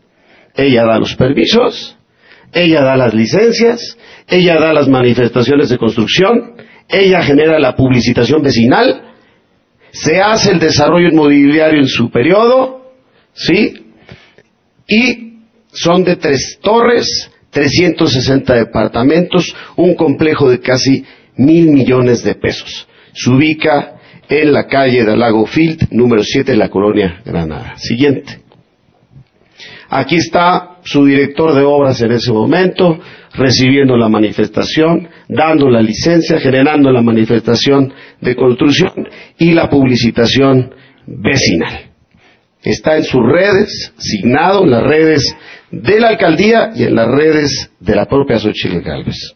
Ella 0.55 0.85
da 0.85 0.99
los 0.99 1.15
permisos, 1.15 1.97
ella 2.53 2.81
da 2.81 2.95
las 2.95 3.13
licencias, 3.13 3.97
ella 4.27 4.59
da 4.59 4.73
las 4.73 4.87
manifestaciones 4.87 5.69
de 5.69 5.77
construcción, 5.77 6.55
ella 6.87 7.21
genera 7.21 7.59
la 7.59 7.75
publicitación 7.75 8.41
vecinal, 8.41 9.13
se 9.91 10.19
hace 10.21 10.51
el 10.51 10.59
desarrollo 10.59 11.09
inmobiliario 11.09 11.79
en 11.79 11.87
su 11.87 12.09
periodo, 12.09 12.93
¿sí? 13.33 13.85
Y 14.87 15.39
son 15.71 16.03
de 16.03 16.15
tres 16.15 16.59
torres, 16.61 17.29
360 17.51 18.53
departamentos, 18.53 19.55
un 19.75 19.95
complejo 19.95 20.49
de 20.49 20.59
casi 20.59 21.05
mil 21.37 21.67
millones 21.67 22.23
de 22.23 22.35
pesos. 22.35 22.87
Se 23.13 23.29
ubica 23.29 23.95
en 24.27 24.51
la 24.51 24.67
calle 24.67 25.03
del 25.05 25.19
Lago 25.19 25.45
Field, 25.45 25.87
número 25.91 26.23
7 26.23 26.51
en 26.51 26.59
la 26.59 26.69
colonia 26.69 27.21
Granada. 27.25 27.77
Siguiente. 27.77 28.44
Aquí 29.89 30.15
está 30.15 30.77
su 30.83 31.05
director 31.05 31.53
de 31.53 31.63
obras 31.63 32.01
en 32.01 32.11
ese 32.11 32.31
momento, 32.31 32.99
recibiendo 33.33 33.97
la 33.97 34.09
manifestación, 34.09 35.07
dando 35.27 35.69
la 35.69 35.81
licencia, 35.81 36.39
generando 36.39 36.91
la 36.91 37.01
manifestación 37.01 37.93
de 38.21 38.35
construcción 38.35 39.07
y 39.37 39.51
la 39.51 39.69
publicitación 39.69 40.73
vecinal. 41.05 41.91
Está 42.63 42.97
en 42.97 43.03
sus 43.03 43.21
redes, 43.21 43.93
signado 43.97 44.63
en 44.63 44.71
las 44.71 44.83
redes 44.83 45.35
de 45.71 45.99
la 45.99 46.09
alcaldía 46.09 46.71
y 46.75 46.83
en 46.83 46.95
las 46.95 47.07
redes 47.07 47.71
de 47.79 47.95
la 47.95 48.05
propia 48.05 48.39
Xochitl 48.39 48.81
Galvez. 48.81 49.35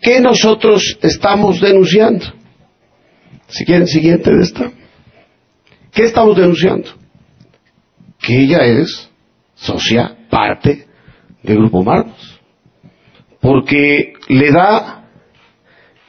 ¿Qué 0.00 0.20
nosotros 0.20 0.98
estamos 1.02 1.60
denunciando? 1.60 2.26
Si 3.48 3.64
quieren, 3.64 3.86
siguiente 3.86 4.34
de 4.34 4.42
esta. 4.42 4.72
¿Qué 5.92 6.04
estamos 6.04 6.36
denunciando? 6.36 7.01
Que 8.22 8.40
ella 8.40 8.64
es 8.64 9.10
socia, 9.54 10.16
parte 10.30 10.86
del 11.42 11.56
Grupo 11.58 11.82
Marcos. 11.82 12.40
Porque 13.40 14.14
le 14.28 14.50
da 14.50 15.04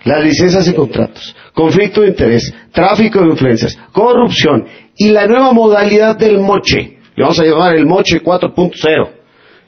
las 0.04 0.24
licencias 0.24 0.68
y 0.68 0.74
contratos, 0.74 1.36
conflicto 1.54 2.02
de 2.02 2.10
interés, 2.10 2.54
tráfico 2.72 3.22
de 3.22 3.30
influencias, 3.30 3.78
corrupción 3.92 4.66
y 4.96 5.10
la 5.10 5.26
nueva 5.26 5.54
modalidad 5.54 6.18
del 6.18 6.40
moche 6.40 7.00
le 7.16 7.24
vamos 7.24 7.40
a 7.40 7.46
llamar 7.46 7.76
el 7.76 7.86
moche 7.86 8.22
4.0. 8.24 9.10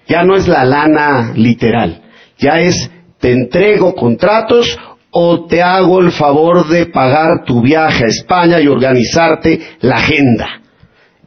Ya 0.08 0.24
no 0.24 0.36
es 0.36 0.48
la 0.48 0.66
lana 0.66 1.34
literal, 1.36 2.02
ya 2.38 2.60
es 2.60 2.92
te 3.20 3.32
entrego 3.32 3.96
contratos 3.96 4.78
o 5.10 5.46
te 5.46 5.62
hago 5.62 6.00
el 6.02 6.12
favor 6.12 6.68
de 6.68 6.88
pagar 6.88 7.44
tu 7.46 7.62
viaje 7.62 8.06
a 8.06 8.08
España 8.08 8.60
y 8.60 8.68
organizarte 8.68 9.60
la 9.82 9.96
agenda. 9.96 10.62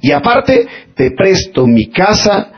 Y 0.01 0.13
aparte, 0.13 0.67
te 0.95 1.11
presto 1.13 1.67
mi 1.67 1.91
casa, 1.91 2.53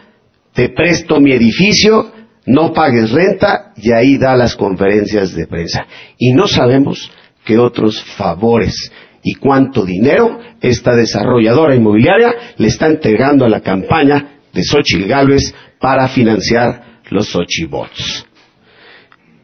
te 0.52 0.68
presto 0.70 1.20
mi 1.20 1.32
edificio 1.32 2.12
no 2.46 2.72
pagues 2.72 3.10
renta 3.10 3.72
y 3.76 3.92
ahí 3.92 4.18
da 4.18 4.36
las 4.36 4.56
conferencias 4.56 5.34
de 5.34 5.46
prensa. 5.46 5.86
Y 6.18 6.32
no 6.32 6.48
sabemos 6.48 7.10
qué 7.44 7.58
otros 7.58 8.02
favores 8.16 8.90
y 9.22 9.34
cuánto 9.34 9.84
dinero 9.84 10.40
esta 10.60 10.94
desarrolladora 10.94 11.76
inmobiliaria 11.76 12.34
le 12.56 12.68
está 12.68 12.86
entregando 12.86 13.44
a 13.44 13.48
la 13.48 13.60
campaña 13.60 14.40
de 14.52 14.64
Xochitl 14.64 15.06
Galvez 15.06 15.54
para 15.78 16.08
financiar 16.08 17.00
los 17.10 17.28
Xochibots. 17.28 18.26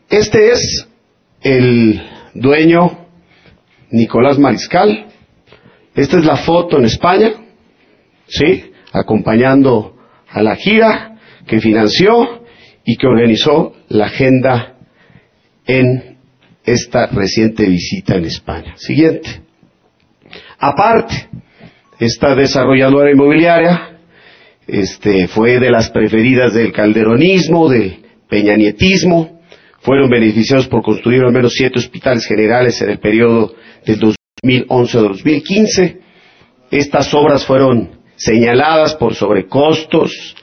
Este 0.09 0.53
es 0.53 0.89
el 1.43 2.03
dueño 2.35 3.07
Nicolás 3.91 4.39
Mariscal. 4.39 5.07
Esta 5.95 6.19
es 6.19 6.25
la 6.25 6.37
foto 6.37 6.79
en 6.79 6.87
España, 6.87 7.33
¿sí? 8.29 8.73
Acompañando 8.93 9.97
a 10.29 10.43
la 10.43 10.57
gira 10.57 11.19
que 11.47 11.61
financió 11.61 12.43
y 12.85 12.97
que 12.97 13.07
organizó 13.07 13.75
la 13.89 14.07
agenda 14.07 14.77
en 15.67 16.19
esta 16.65 17.07
reciente 17.07 17.67
visita 17.67 18.17
en 18.17 18.25
España. 18.25 18.75
Siguiente. 18.77 19.43
Aparte, 20.59 21.29
esta 21.99 22.35
desarrolladora 22.35 23.11
inmobiliaria 23.11 23.99
este, 24.67 25.29
fue 25.29 25.61
de 25.61 25.71
las 25.71 25.91
preferidas 25.91 26.55
del 26.55 26.73
calderonismo, 26.73 27.69
del 27.69 28.05
peñanietismo, 28.29 29.41
fueron 29.81 30.11
beneficiados 30.11 30.67
por 30.67 30.83
construir 30.83 31.23
al 31.23 31.33
menos 31.33 31.55
siete 31.55 31.79
hospitales 31.79 32.27
generales 32.27 32.83
en 32.83 32.91
el 32.91 32.99
periodo 32.99 33.55
del 33.85 34.01
2011 34.01 34.99
a 34.99 35.01
2015. 35.01 36.01
Estas 36.73 37.15
obras 37.15 37.47
fueron 37.47 37.96
señaladas 38.17 38.95
por 38.97 39.15
sobrecostos, 39.15 40.35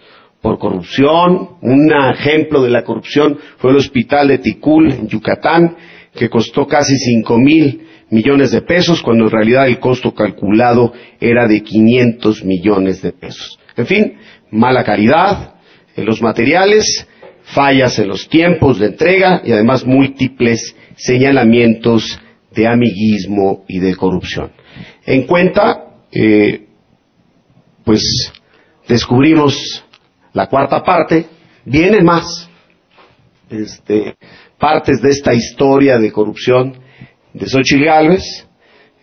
por 0.42 0.60
corrupción. 0.60 1.58
Un 1.62 1.92
ejemplo 2.14 2.62
de 2.62 2.70
la 2.70 2.84
corrupción 2.84 3.38
fue 3.58 3.72
el 3.72 3.78
hospital 3.78 4.28
de 4.28 4.40
Ticul, 4.40 4.92
en 4.92 5.08
Yucatán, 5.08 5.76
que 6.14 6.30
costó 6.30 6.68
casi 6.68 6.96
cinco 6.98 7.38
mil 7.38 7.88
millones 8.10 8.52
de 8.52 8.62
pesos, 8.62 9.02
cuando 9.02 9.26
en 9.26 9.32
realidad 9.32 9.68
el 9.68 9.80
costo 9.80 10.14
calculado 10.14 10.94
era 11.20 11.48
de 11.48 11.64
500 11.64 12.46
millones 12.46 13.02
de 13.02 13.12
pesos. 13.12 13.58
En 13.76 13.88
fin, 13.88 14.14
mala 14.52 14.84
calidad 14.84 15.56
en 15.96 16.06
los 16.06 16.22
materiales, 16.22 17.08
fallas 17.44 17.98
en 17.98 18.10
los 18.10 18.30
tiempos 18.30 18.80
de 18.80 18.88
entrega 18.88 19.42
y 19.44 19.52
además 19.52 19.86
múltiples 19.86 20.76
señalamientos 20.96 22.20
de 22.52 22.68
amiguismo 22.68 23.66
y 23.68 23.80
de 23.80 23.96
corrupción. 23.96 24.52
En 25.06 25.24
cuenta, 25.24 25.86
eh, 26.12 26.63
pues 27.84 28.32
descubrimos 28.88 29.84
la 30.34 30.48
cuarta 30.48 30.84
parte, 30.84 31.28
vienen 31.66 32.04
más 32.06 32.50
este, 33.50 34.16
partes 34.58 35.02
de 35.02 35.10
esta 35.10 35.34
historia 35.34 35.98
de 36.00 36.12
corrupción 36.12 36.76
de 37.34 37.48
Xochitl 37.48 37.86
Gálvez, 37.86 38.48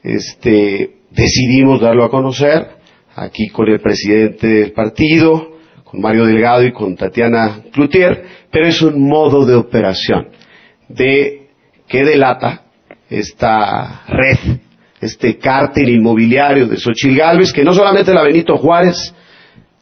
este, 0.02 0.96
decidimos 1.10 1.80
darlo 1.80 2.04
a 2.04 2.10
conocer 2.10 2.68
aquí 3.14 3.48
con 3.48 3.68
el 3.68 3.80
presidente 3.80 4.46
del 4.46 4.72
partido, 4.72 5.58
con 5.84 6.00
Mario 6.00 6.24
Delgado 6.26 6.64
y 6.64 6.72
con 6.72 6.96
Tatiana 6.96 7.62
Cloutier, 7.72 8.24
pero 8.50 8.66
es 8.66 8.80
un 8.82 9.08
modo 9.08 9.44
de 9.44 9.54
operación 9.54 10.28
de 10.88 11.48
que 11.88 12.04
delata 12.04 12.62
esta 13.08 14.04
red, 14.06 14.59
este 15.00 15.38
cártel 15.38 15.88
inmobiliario 15.88 16.66
de 16.66 16.76
Xochitl 16.76 17.52
que 17.54 17.64
no 17.64 17.72
solamente 17.72 18.12
la 18.12 18.22
Benito 18.22 18.56
Juárez, 18.56 19.14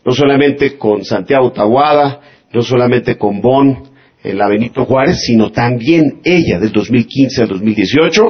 no 0.05 0.13
solamente 0.13 0.79
con 0.79 1.05
Santiago 1.05 1.51
Tahuada, 1.53 2.21
no 2.53 2.63
solamente 2.63 3.19
con 3.19 3.41
Bon 3.41 3.83
en 4.23 4.39
la 4.39 4.49
Benito 4.49 4.85
Juárez, 4.85 5.21
sino 5.21 5.51
también 5.51 6.21
ella 6.25 6.59
del 6.59 6.73
2015 6.73 7.43
al 7.43 7.49
2018 7.49 8.23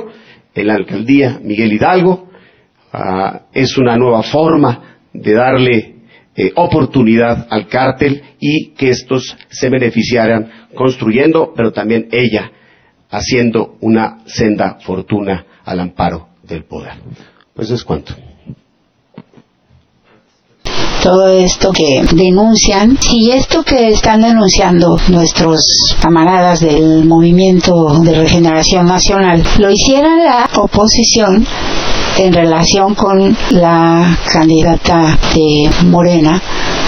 en 0.54 0.66
la 0.66 0.74
alcaldía 0.74 1.38
Miguel 1.42 1.72
Hidalgo. 1.72 2.28
Ah, 2.92 3.42
es 3.52 3.76
una 3.76 3.96
nueva 3.96 4.22
forma 4.22 4.98
de 5.12 5.34
darle 5.34 5.94
eh, 6.34 6.52
oportunidad 6.54 7.46
al 7.50 7.68
cártel 7.68 8.22
y 8.40 8.70
que 8.70 8.90
estos 8.90 9.36
se 9.48 9.68
beneficiaran 9.68 10.50
construyendo, 10.74 11.52
pero 11.54 11.72
también 11.72 12.08
ella 12.12 12.50
haciendo 13.10 13.76
una 13.80 14.18
senda 14.26 14.78
fortuna 14.80 15.44
al 15.64 15.80
amparo 15.80 16.27
del 16.48 16.64
poder. 16.64 16.94
Pues 17.54 17.70
es 17.70 17.84
cuanto 17.84 18.14
todo 21.02 21.28
esto 21.28 21.70
que 21.72 22.02
denuncian, 22.12 22.96
si 23.00 23.30
esto 23.30 23.62
que 23.62 23.88
están 23.88 24.22
denunciando 24.22 24.96
nuestros 25.08 25.60
camaradas 26.00 26.60
del 26.60 27.04
movimiento 27.04 28.00
de 28.02 28.14
regeneración 28.14 28.86
nacional 28.86 29.42
lo 29.58 29.70
hiciera 29.70 30.16
la 30.16 30.48
oposición 30.56 31.46
en 32.18 32.32
relación 32.32 32.94
con 32.94 33.36
la 33.50 34.18
candidata 34.32 35.16
de 35.34 35.70
Morena, 35.86 36.42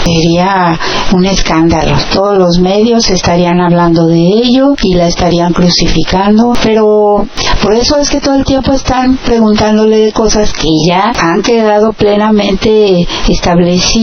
sería 0.04 0.78
un 1.12 1.24
escándalo. 1.26 1.96
Todos 2.12 2.36
los 2.36 2.58
medios 2.58 3.08
estarían 3.10 3.60
hablando 3.60 4.06
de 4.06 4.18
ello 4.18 4.74
y 4.82 4.94
la 4.94 5.06
estarían 5.06 5.52
crucificando, 5.52 6.52
pero 6.62 7.26
por 7.62 7.74
eso 7.74 7.98
es 7.98 8.10
que 8.10 8.20
todo 8.20 8.34
el 8.34 8.44
tiempo 8.44 8.72
están 8.72 9.18
preguntándole 9.18 9.98
de 9.98 10.12
cosas 10.12 10.52
que 10.52 10.68
ya 10.86 11.12
han 11.20 11.42
quedado 11.42 11.92
plenamente 11.92 13.06
establecidas, 13.28 13.99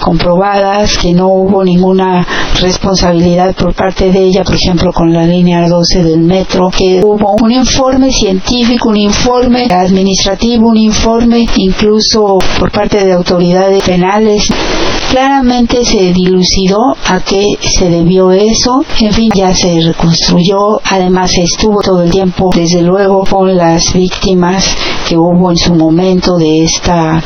comprobadas, 0.00 0.98
que 0.98 1.12
no 1.12 1.28
hubo 1.28 1.62
ninguna 1.62 2.26
responsabilidad 2.60 3.54
por 3.54 3.74
parte 3.74 4.10
de 4.10 4.24
ella, 4.24 4.44
por 4.44 4.54
ejemplo, 4.54 4.92
con 4.92 5.12
la 5.12 5.26
línea 5.26 5.68
12 5.68 6.02
del 6.02 6.20
metro, 6.20 6.70
que 6.70 7.00
hubo 7.04 7.36
un 7.42 7.52
informe 7.52 8.10
científico, 8.12 8.88
un 8.88 8.96
informe 8.96 9.66
administrativo, 9.70 10.68
un 10.68 10.78
informe 10.78 11.46
incluso 11.56 12.38
por 12.58 12.70
parte 12.70 13.04
de 13.04 13.12
autoridades 13.12 13.82
penales. 13.84 14.48
Claramente 15.10 15.84
se 15.84 16.12
dilucidó 16.12 16.96
a 17.06 17.20
qué 17.20 17.44
se 17.60 17.88
debió 17.88 18.32
eso, 18.32 18.84
en 19.00 19.12
fin, 19.12 19.30
ya 19.34 19.54
se 19.54 19.80
reconstruyó, 19.80 20.80
además 20.90 21.32
estuvo 21.36 21.80
todo 21.80 22.02
el 22.02 22.10
tiempo, 22.10 22.50
desde 22.54 22.82
luego, 22.82 23.24
con 23.24 23.54
las 23.56 23.92
víctimas 23.92 24.74
que 25.08 25.16
hubo 25.16 25.50
en 25.50 25.56
su 25.56 25.74
momento 25.74 26.36
de 26.36 26.64
esta 26.64 27.22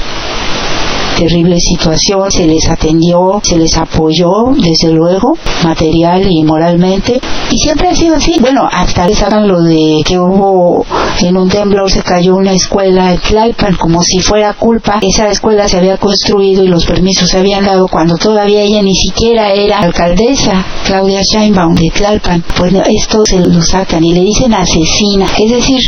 terrible 1.20 1.60
situación, 1.60 2.30
se 2.30 2.46
les 2.46 2.66
atendió, 2.66 3.40
se 3.42 3.58
les 3.58 3.76
apoyó, 3.76 4.54
desde 4.56 4.90
luego, 4.90 5.36
material 5.62 6.26
y 6.30 6.42
moralmente, 6.44 7.20
y 7.50 7.58
siempre 7.58 7.88
ha 7.88 7.94
sido 7.94 8.16
así. 8.16 8.36
Bueno, 8.40 8.66
hasta 8.70 9.06
les 9.06 9.22
hagan 9.22 9.46
lo 9.46 9.62
de 9.62 10.02
que 10.04 10.18
hubo 10.18 10.86
en 11.20 11.36
un 11.36 11.50
temblor 11.50 11.90
se 11.90 12.02
cayó 12.02 12.36
una 12.36 12.52
escuela 12.52 13.12
en 13.12 13.18
Tlalpan, 13.18 13.76
como 13.76 14.02
si 14.02 14.20
fuera 14.20 14.54
culpa. 14.54 15.00
Esa 15.02 15.28
escuela 15.28 15.68
se 15.68 15.76
había 15.76 15.98
construido 15.98 16.64
y 16.64 16.68
los 16.68 16.86
permisos 16.86 17.28
se 17.28 17.38
habían 17.38 17.64
dado 17.66 17.86
cuando 17.88 18.16
todavía 18.16 18.62
ella 18.62 18.82
ni 18.82 18.94
siquiera 18.94 19.52
era 19.52 19.80
alcaldesa, 19.80 20.64
Claudia 20.86 21.20
Scheinbaum 21.22 21.74
de 21.74 21.90
Tlalpan. 21.90 22.42
Pues 22.56 22.72
esto 22.88 23.22
se 23.26 23.40
lo 23.40 23.60
sacan 23.60 24.02
y 24.04 24.14
le 24.14 24.20
dicen 24.20 24.54
asesina. 24.54 25.26
Es 25.38 25.50
decir, 25.50 25.82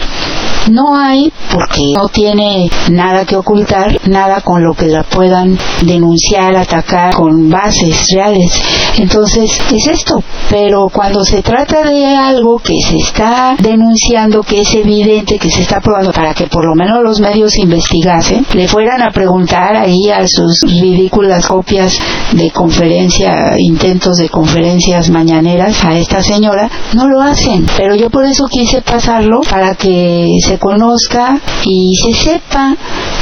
no 0.71 0.95
hay, 0.95 1.33
porque 1.53 1.93
no 1.95 2.09
tiene 2.09 2.71
nada 2.91 3.25
que 3.25 3.37
ocultar, 3.37 3.99
nada 4.09 4.41
con 4.43 4.63
lo 4.63 4.75
que 4.75 4.87
la 4.87 5.03
puedan 5.23 5.57
denunciar, 5.87 6.57
atacar 6.57 7.15
con 7.15 7.49
bases 7.49 8.09
reales. 8.13 8.82
Entonces, 8.99 9.51
es 9.73 9.87
esto. 9.87 10.23
Pero 10.51 10.89
cuando 10.93 11.25
se 11.25 11.43
trata 11.43 11.83
de 11.85 12.05
algo 12.07 12.59
que 12.59 12.81
se 12.81 12.97
está 12.97 13.55
denunciando, 13.59 14.43
que 14.43 14.61
es 14.61 14.75
evidente, 14.75 15.39
que 15.39 15.51
se 15.51 15.63
está 15.63 15.81
probando 15.81 16.13
para 16.13 16.35
que 16.35 16.47
por 16.47 16.65
lo 16.65 16.75
menos 16.75 17.03
los 17.03 17.21
medios 17.21 17.57
investigasen, 17.59 18.47
le 18.55 18.69
fueran 18.69 19.03
a 19.03 19.11
preguntar 19.11 19.77
ahí 19.77 20.11
a 20.11 20.27
sus 20.27 20.61
ridículas 20.81 21.47
copias 21.47 21.99
de 22.33 22.51
conferencia, 22.51 23.59
intentos 23.59 24.17
de 24.17 24.29
conferencias 24.29 25.11
mañaneras 25.11 25.85
a 25.85 25.97
esta 25.97 26.23
señora, 26.23 26.71
no 26.95 27.09
lo 27.09 27.21
hacen. 27.21 27.67
Pero 27.77 27.95
yo 27.95 28.11
por 28.11 28.25
eso 28.25 28.47
quise 28.47 28.83
pasarlo 28.83 29.41
para 29.49 29.75
que 29.75 30.39
se 30.41 30.59
conozca 30.59 31.41
y 31.65 31.95
se 31.97 32.13
sepa 32.13 32.77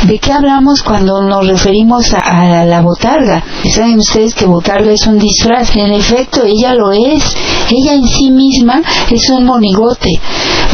de 0.07 0.19
qué 0.19 0.33
hablamos 0.33 0.83
cuando 0.83 1.23
nos 1.23 1.47
referimos 1.47 2.13
a, 2.15 2.65
la 2.65 2.81
botarga. 2.81 3.43
Saben 3.75 3.99
ustedes 3.99 4.35
que 4.35 4.47
botarga 4.47 4.93
es 4.93 5.07
un 5.07 5.19
disfraz. 5.19 5.60
En 5.77 5.93
efecto, 5.93 6.43
ella 6.45 6.75
lo 6.75 6.93
es. 6.93 7.37
Ella 7.71 7.95
en 7.95 8.05
sí 8.05 8.31
misma 8.31 8.83
es 9.11 9.31
un 9.31 9.45
monigote. 9.45 10.19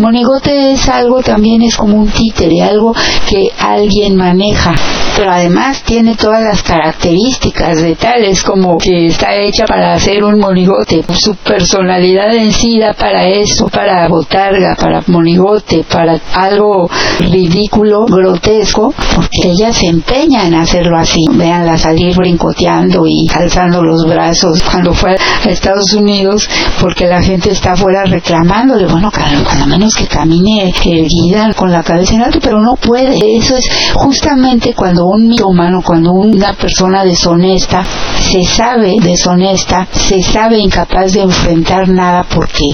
Monigote 0.01 0.73
es 0.73 0.89
algo 0.89 1.23
también, 1.23 1.63
es 1.63 1.77
como 1.77 1.97
un 1.97 2.09
títere, 2.09 2.63
algo 2.63 2.95
que 3.29 3.51
alguien 3.59 4.17
maneja 4.17 4.75
pero 5.17 5.33
además 5.33 5.83
tiene 5.83 6.15
todas 6.15 6.43
las 6.43 6.63
características 6.63 7.81
de 7.81 7.97
tales 7.97 8.43
como 8.43 8.77
que 8.77 9.07
está 9.07 9.35
hecha 9.35 9.65
para 9.65 9.95
hacer 9.95 10.23
un 10.23 10.39
monigote. 10.39 11.03
Su 11.15 11.35
personalidad 11.37 12.35
en 12.35 12.53
sí 12.53 12.79
da 12.79 12.93
para 12.93 13.27
eso, 13.27 13.69
para 13.69 14.07
botarga, 14.09 14.77
para 14.79 15.03
monigote, 15.07 15.85
para 15.91 16.21
algo 16.35 16.91
ridículo, 17.19 18.05
grotesco, 18.05 18.93
porque 19.15 19.49
ella 19.49 19.73
se 19.73 19.87
empeña 19.87 20.47
en 20.47 20.55
hacerlo 20.55 20.99
así. 20.99 21.25
Veanla 21.33 21.79
salir 21.79 22.15
brincoteando 22.15 23.07
y 23.07 23.27
alzando 23.35 23.83
los 23.83 24.07
brazos 24.07 24.63
cuando 24.77 24.93
fue 24.93 25.17
a 25.17 25.49
Estados 25.49 25.95
Unidos, 25.95 26.47
porque 26.83 27.07
la 27.07 27.23
gente 27.23 27.51
está 27.51 27.73
afuera 27.73 28.05
reclamándole, 28.05 28.87
bueno, 28.87 29.11
cuando 29.11 29.67
menos 29.67 29.95
que 29.95 30.07
camine 30.07 30.69
erguida 30.69 31.51
con 31.55 31.73
la 31.73 31.83
cabeza 31.83 32.15
en 32.15 32.23
alto, 32.23 32.41
pero 32.43 32.61
no 32.61 32.75
puede. 32.77 33.39
Eso 33.39 33.57
es 33.57 33.67
justamente 33.95 34.75
cuando 34.75 35.07
un 35.07 35.35
humano, 35.43 35.81
cuando 35.83 36.13
una 36.13 36.53
persona 36.53 37.05
deshonesta 37.05 37.83
se 38.31 38.45
sabe 38.45 38.97
deshonesta, 39.01 39.87
se 39.93 40.23
sabe 40.23 40.59
incapaz 40.59 41.15
de 41.15 41.23
enfrentar 41.23 41.89
nada 41.89 42.25
porque 42.25 42.67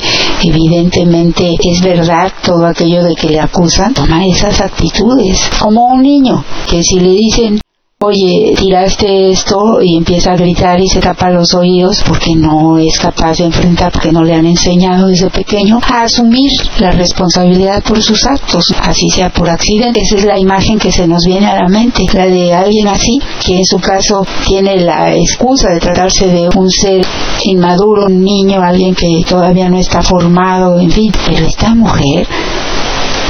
evidentemente 0.42 1.54
es 1.56 1.80
verdad 1.82 2.32
todo 2.42 2.66
aquello 2.66 3.04
de 3.04 3.14
que 3.14 3.28
le 3.28 3.38
acusan, 3.38 3.94
toma 3.94 4.26
esas 4.26 4.60
actitudes 4.60 5.48
como 5.60 5.86
un 5.86 6.02
niño 6.02 6.44
que 6.68 6.82
si 6.82 6.98
le 6.98 7.10
dicen 7.10 7.60
oye, 8.04 8.54
tiraste 8.56 9.30
esto 9.30 9.80
y 9.80 9.96
empieza 9.96 10.32
a 10.32 10.36
gritar 10.36 10.80
y 10.80 10.88
se 10.88 11.00
tapa 11.00 11.30
los 11.30 11.54
oídos 11.54 12.02
porque 12.06 12.34
no 12.34 12.76
es 12.76 12.98
capaz 12.98 13.38
de 13.38 13.44
enfrentar, 13.44 13.92
porque 13.92 14.10
no 14.10 14.24
le 14.24 14.34
han 14.34 14.46
enseñado 14.46 15.06
desde 15.06 15.30
pequeño 15.30 15.78
a 15.88 16.02
asumir 16.02 16.50
la 16.78 16.90
responsabilidad 16.90 17.82
por 17.82 18.02
sus 18.02 18.26
actos, 18.26 18.74
así 18.82 19.08
sea 19.10 19.30
por 19.30 19.48
accidente. 19.48 20.00
Esa 20.00 20.16
es 20.16 20.24
la 20.24 20.38
imagen 20.38 20.78
que 20.78 20.90
se 20.90 21.06
nos 21.06 21.24
viene 21.24 21.46
a 21.46 21.62
la 21.62 21.68
mente, 21.68 22.04
la 22.12 22.26
de 22.26 22.52
alguien 22.52 22.88
así, 22.88 23.20
que 23.44 23.58
en 23.58 23.64
su 23.64 23.78
caso 23.78 24.26
tiene 24.46 24.78
la 24.78 25.14
excusa 25.14 25.68
de 25.70 25.80
tratarse 25.80 26.26
de 26.26 26.48
un 26.56 26.70
ser 26.70 27.06
inmaduro, 27.44 28.06
un 28.06 28.22
niño, 28.24 28.62
alguien 28.62 28.94
que 28.94 29.24
todavía 29.28 29.68
no 29.68 29.78
está 29.78 30.02
formado, 30.02 30.80
en 30.80 30.90
fin. 30.90 31.12
Pero 31.26 31.46
esta 31.46 31.74
mujer 31.74 32.26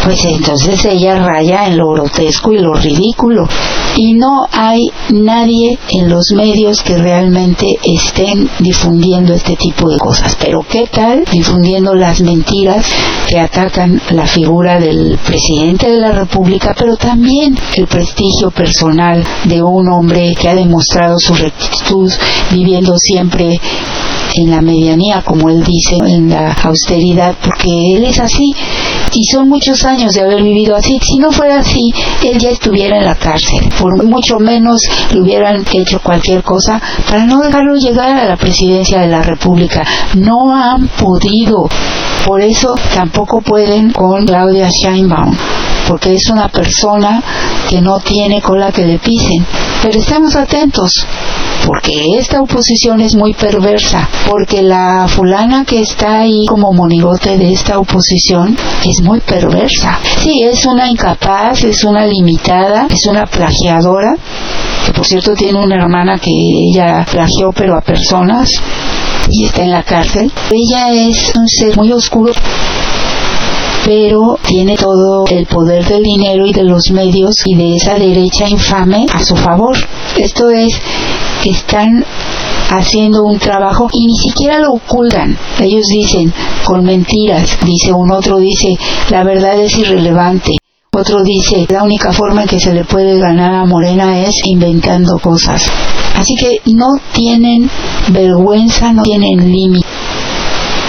pues 0.03 0.25
entonces 0.25 0.85
ella 0.85 1.17
raya 1.25 1.67
en 1.67 1.77
lo 1.77 1.93
grotesco 1.93 2.53
y 2.53 2.59
lo 2.59 2.75
ridículo. 2.75 3.47
Y 3.97 4.15
no 4.15 4.47
hay 4.51 4.91
nadie 5.11 5.79
en 5.91 6.09
los 6.09 6.33
medios 6.35 6.83
que 6.83 6.97
realmente 6.97 7.67
estén 7.85 8.49
difundiendo 8.59 9.35
este 9.35 9.57
tipo 9.57 9.89
de 9.89 9.99
cosas. 9.99 10.37
Pero 10.41 10.65
¿qué 10.69 10.87
tal 10.87 11.25
difundiendo 11.31 11.95
las 11.95 12.21
mentiras 12.23 12.87
que 13.29 13.39
atacan 13.39 14.01
la 14.11 14.27
figura 14.27 14.79
del 14.79 15.19
presidente 15.19 15.91
de 15.91 15.99
la 15.99 16.13
República, 16.13 16.75
pero 16.79 16.97
también 16.97 17.57
el 17.77 17.87
prestigio 17.87 18.51
personal 18.51 19.25
de 19.45 19.63
un 19.63 19.89
hombre 19.89 20.35
que 20.39 20.49
ha 20.49 20.55
demostrado 20.55 21.19
su 21.19 21.35
rectitud 21.35 22.11
viviendo 22.53 22.95
siempre 22.99 23.61
en 24.35 24.51
la 24.51 24.61
medianía, 24.63 25.23
como 25.23 25.51
él 25.51 25.63
dice, 25.63 25.97
en 25.97 26.31
la 26.31 26.53
austeridad, 26.53 27.35
porque 27.43 27.97
él 27.97 28.05
es 28.05 28.19
así 28.19 28.55
y 29.15 29.25
son 29.25 29.49
muchos 29.49 29.85
años 29.85 30.13
de 30.13 30.23
haber 30.23 30.43
vivido 30.43 30.75
así. 30.75 30.99
Si 31.03 31.19
no 31.19 31.31
fuera 31.31 31.61
así, 31.61 31.93
él 32.25 32.39
ya 32.39 32.51
estuviera 32.51 32.99
en 32.99 33.05
la 33.05 33.15
cárcel, 33.15 33.69
por 33.83 34.05
mucho 34.05 34.39
menos 34.39 34.81
le 35.13 35.21
hubieran 35.21 35.65
hecho 35.73 35.99
cualquier 36.01 36.45
cosa 36.45 36.81
para 37.11 37.27
no 37.27 37.41
dejarlo 37.41 37.75
llegar 37.75 38.17
a 38.17 38.27
la 38.27 38.37
presidencia 38.37 39.01
de 39.01 39.09
la 39.09 39.23
República. 39.23 39.83
No 40.15 40.55
han 40.55 40.87
podido. 40.87 41.69
Por 42.25 42.41
eso 42.41 42.75
tampoco 42.95 43.41
pueden 43.41 43.91
con 43.91 44.25
Claudia 44.25 44.69
Scheinbaum 44.71 45.35
porque 45.89 46.15
es 46.15 46.29
una 46.31 46.49
persona 46.49 47.23
que 47.69 47.81
no 47.81 47.99
tiene 48.01 48.41
cola 48.41 48.73
que 48.73 48.87
le 48.87 48.99
pisen. 48.99 49.45
Pero 49.83 49.99
estamos 49.99 50.37
atentos, 50.37 51.07
porque 51.67 52.17
esta 52.19 52.41
oposición 52.41 53.01
es 53.01 53.15
muy 53.15 53.35
perversa, 53.35 54.09
porque 54.29 54.63
la 54.63 55.07
fulana 55.09 55.65
que 55.65 55.81
está 55.81 56.21
ahí 56.21 56.47
como 56.47 56.73
monigote 56.73 57.37
de 57.37 57.53
esta 57.53 57.79
oposición 57.79 58.57
es 58.85 59.03
muy 59.03 59.21
perversa. 59.21 59.99
Sí, 60.23 60.43
es 60.43 60.65
una 60.67 60.89
incapaz, 60.89 61.65
es 61.65 61.85
una 61.85 62.07
limitada, 62.07 62.87
es 62.89 63.07
una 63.07 63.27
plagiadora, 63.27 64.15
que 64.87 64.93
por 64.93 65.07
cierto 65.07 65.35
tiene 65.35 65.59
una 65.59 65.77
hermana 65.77 66.19
que 66.19 66.31
ella 66.31 67.05
plagió 67.11 67.53
pero 67.53 67.77
a 67.77 67.81
personas 67.81 68.51
y 69.31 69.47
está 69.47 69.63
en 69.63 69.71
la 69.71 69.83
cárcel. 69.83 70.33
Ella 70.51 70.93
es 70.93 71.33
un 71.37 71.49
ser 71.49 71.77
muy 71.77 71.93
oscuro 71.93 72.33
pero 73.85 74.39
tiene 74.47 74.77
todo 74.77 75.25
el 75.31 75.47
poder 75.47 75.85
del 75.87 76.03
dinero 76.03 76.47
y 76.47 76.53
de 76.53 76.65
los 76.65 76.91
medios 76.91 77.35
y 77.45 77.55
de 77.55 77.77
esa 77.77 77.95
derecha 77.95 78.49
infame 78.49 79.07
a 79.13 79.23
su 79.23 79.37
favor. 79.37 79.77
Esto 80.17 80.51
es 80.51 80.81
que 81.43 81.51
están 81.51 82.05
haciendo 82.71 83.25
un 83.25 83.39
trabajo 83.39 83.89
y 83.93 84.07
ni 84.07 84.17
siquiera 84.17 84.59
lo 84.59 84.75
ocultan. 84.75 85.37
Ellos 85.61 85.87
dicen 85.87 86.33
con 86.65 86.85
mentiras, 86.85 87.59
dice 87.65 87.93
un 87.93 88.13
otro 88.13 88.39
dice 88.39 88.77
la 89.11 89.25
verdad 89.25 89.59
es 89.59 89.77
irrelevante. 89.77 90.57
Otro 90.95 91.23
dice, 91.23 91.67
la 91.71 91.85
única 91.85 92.13
forma 92.13 92.43
en 92.43 92.49
que 92.49 92.61
se 92.61 92.75
le 92.75 92.85
puede 92.85 93.19
ganar 93.19 93.55
a 93.55 93.65
Morena 93.65 94.21
es 94.27 94.45
inventando 94.45 95.19
cosas. 95.19 95.67
Así 96.15 96.37
que 96.37 96.61
no 96.67 96.89
tienen 97.15 97.71
vergüenza, 98.11 98.93
no 98.93 99.03
tienen 99.03 99.51
límite. 99.51 99.87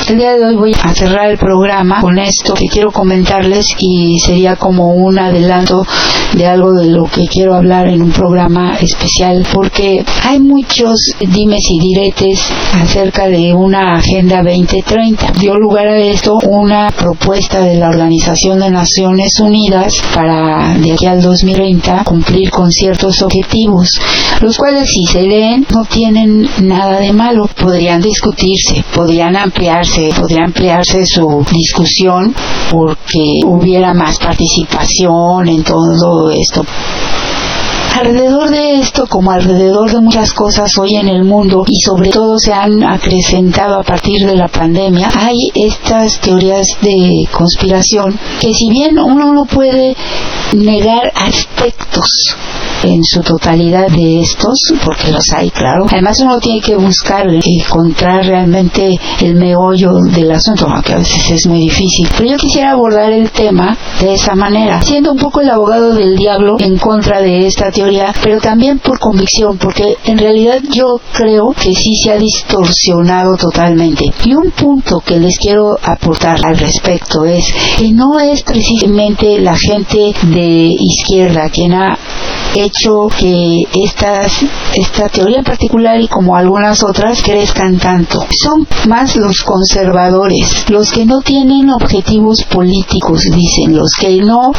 El 0.07 0.17
día 0.17 0.33
de 0.33 0.45
hoy 0.45 0.55
voy 0.55 0.71
a 0.83 0.93
cerrar 0.93 1.29
el 1.29 1.37
programa 1.37 2.01
con 2.01 2.19
esto 2.19 2.53
que 2.55 2.65
quiero 2.65 2.91
comentarles 2.91 3.65
y 3.79 4.19
sería 4.19 4.57
como 4.57 4.93
un 4.93 5.17
adelanto 5.17 5.85
de 6.33 6.45
algo 6.45 6.73
de 6.73 6.87
lo 6.87 7.05
que 7.05 7.25
quiero 7.27 7.55
hablar 7.55 7.87
en 7.87 8.01
un 8.01 8.11
programa 8.11 8.75
especial 8.81 9.45
porque 9.53 10.03
hay 10.23 10.39
muchos 10.39 10.99
dimes 11.19 11.61
y 11.69 11.79
diretes 11.79 12.39
acerca 12.73 13.27
de 13.27 13.53
una 13.53 13.95
Agenda 13.95 14.43
2030. 14.43 15.33
Dio 15.39 15.55
lugar 15.55 15.87
a 15.87 15.97
esto 15.97 16.37
una 16.49 16.91
propuesta 16.91 17.61
de 17.61 17.75
la 17.75 17.89
Organización 17.89 18.59
de 18.59 18.71
Naciones 18.71 19.39
Unidas 19.39 19.93
para 20.13 20.77
de 20.79 20.91
aquí 20.91 21.05
al 21.05 21.21
2030 21.21 22.03
cumplir 22.03 22.49
con 22.49 22.71
ciertos 22.71 23.21
objetivos, 23.21 23.89
los 24.41 24.57
cuales 24.57 24.89
si 24.89 25.05
se 25.05 25.21
leen 25.21 25.65
no 25.73 25.85
tienen 25.85 26.49
nada 26.61 26.99
de 26.99 27.13
malo, 27.13 27.47
podrían 27.59 28.01
discutirse, 28.01 28.83
podrían 28.93 29.37
ampliarse, 29.37 29.92
podría 30.19 30.45
ampliarse 30.45 31.05
su 31.05 31.45
discusión 31.51 32.33
porque 32.71 33.39
hubiera 33.45 33.93
más 33.93 34.17
participación 34.17 35.47
en 35.47 35.63
todo 35.63 36.29
esto. 36.31 36.65
Alrededor 37.93 38.49
de 38.49 38.79
esto, 38.79 39.05
como 39.07 39.31
alrededor 39.31 39.91
de 39.91 40.01
muchas 40.01 40.33
cosas 40.33 40.75
hoy 40.79 40.95
en 40.95 41.07
el 41.07 41.23
mundo 41.23 41.63
y 41.67 41.79
sobre 41.79 42.09
todo 42.09 42.39
se 42.39 42.51
han 42.51 42.83
acrecentado 42.83 43.79
a 43.79 43.83
partir 43.83 44.25
de 44.25 44.35
la 44.35 44.47
pandemia, 44.47 45.11
hay 45.15 45.51
estas 45.53 46.19
teorías 46.19 46.65
de 46.81 47.27
conspiración 47.31 48.17
que 48.39 48.51
si 48.53 48.69
bien 48.69 48.97
uno 48.97 49.31
no 49.33 49.45
puede 49.45 49.95
negar 50.55 51.11
aspectos 51.15 52.35
en 52.83 53.03
su 53.03 53.21
totalidad 53.21 53.87
de 53.87 54.21
estos, 54.21 54.59
porque 54.83 55.11
los 55.11 55.31
hay, 55.31 55.49
claro. 55.51 55.85
Además 55.89 56.19
uno 56.21 56.39
tiene 56.39 56.61
que 56.61 56.75
buscar, 56.75 57.27
encontrar 57.27 58.25
realmente 58.25 58.99
el 59.21 59.35
meollo 59.35 59.93
del 60.13 60.31
asunto, 60.31 60.67
aunque 60.67 60.93
a 60.93 60.97
veces 60.97 61.31
es 61.31 61.47
muy 61.47 61.59
difícil. 61.59 62.09
Pero 62.17 62.31
yo 62.31 62.37
quisiera 62.37 62.71
abordar 62.71 63.11
el 63.13 63.29
tema 63.31 63.77
de 64.01 64.15
esa 64.15 64.35
manera, 64.35 64.81
siendo 64.81 65.11
un 65.11 65.17
poco 65.17 65.41
el 65.41 65.49
abogado 65.49 65.93
del 65.93 66.17
diablo 66.17 66.57
en 66.59 66.77
contra 66.77 67.21
de 67.21 67.47
esta 67.47 67.71
teoría, 67.71 67.82
pero 68.23 68.39
también 68.39 68.79
por 68.79 68.99
convicción, 68.99 69.57
porque 69.57 69.97
en 70.05 70.17
realidad 70.17 70.59
yo 70.69 70.99
creo 71.13 71.51
que 71.51 71.73
sí 71.73 71.95
se 71.95 72.11
ha 72.11 72.17
distorsionado 72.17 73.35
totalmente. 73.35 74.11
Y 74.25 74.33
un 74.33 74.51
punto 74.51 74.99
que 74.99 75.19
les 75.19 75.37
quiero 75.37 75.77
aportar 75.83 76.45
al 76.45 76.57
respecto 76.57 77.25
es 77.25 77.45
que 77.77 77.91
no 77.91 78.19
es 78.19 78.43
precisamente 78.43 79.39
la 79.39 79.55
gente 79.55 80.13
de 80.23 80.75
izquierda 80.79 81.49
quien 81.49 81.73
ha 81.73 81.97
hecho 82.55 83.07
que 83.07 83.63
estas, 83.73 84.31
esta 84.75 85.09
teoría 85.09 85.39
en 85.39 85.43
particular 85.43 85.99
y 85.99 86.07
como 86.07 86.35
algunas 86.35 86.83
otras 86.83 87.21
crezcan 87.21 87.77
tanto. 87.77 88.25
Son 88.37 88.67
más 88.87 89.15
los 89.15 89.41
conservadores, 89.41 90.65
los 90.69 90.91
que 90.91 91.05
no 91.05 91.21
tienen 91.21 91.69
objetivos 91.69 92.43
políticos, 92.43 93.23
dicen, 93.33 93.75
los 93.75 93.91
que 93.99 94.17
no 94.17 94.51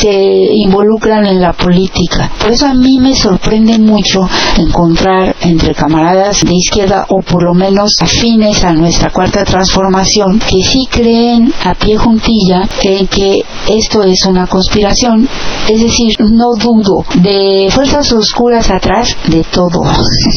se 0.00 0.12
involucran 0.54 1.26
en 1.26 1.40
la 1.40 1.52
política. 1.52 2.30
Por 2.40 2.52
eso 2.52 2.66
a 2.70 2.74
mí 2.74 3.00
me 3.00 3.16
sorprende 3.16 3.78
mucho 3.80 4.20
encontrar 4.56 5.34
entre 5.40 5.74
camaradas 5.74 6.40
de 6.42 6.54
izquierda 6.54 7.04
o 7.08 7.20
por 7.20 7.42
lo 7.42 7.52
menos 7.52 7.96
afines 8.00 8.62
a 8.62 8.72
nuestra 8.72 9.10
cuarta 9.10 9.42
transformación 9.44 10.38
que 10.38 10.62
sí 10.62 10.86
creen 10.88 11.52
a 11.64 11.74
pie 11.74 11.96
juntilla 11.96 12.68
en 12.84 13.08
que 13.08 13.44
esto 13.68 14.04
es 14.04 14.24
una 14.24 14.46
conspiración. 14.46 15.28
Es 15.68 15.80
decir, 15.80 16.14
no 16.20 16.54
dudo 16.54 17.04
de 17.16 17.68
fuerzas 17.72 18.12
oscuras 18.12 18.70
atrás 18.70 19.16
de 19.26 19.42
todo. 19.42 19.82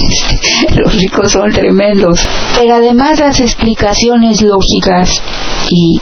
Los 0.76 0.96
ricos 0.96 1.34
son 1.34 1.52
tremendos. 1.52 2.20
Pero 2.58 2.76
además 2.76 3.20
las 3.20 3.40
explicaciones 3.42 4.42
lógicas 4.42 5.22
y 5.70 6.02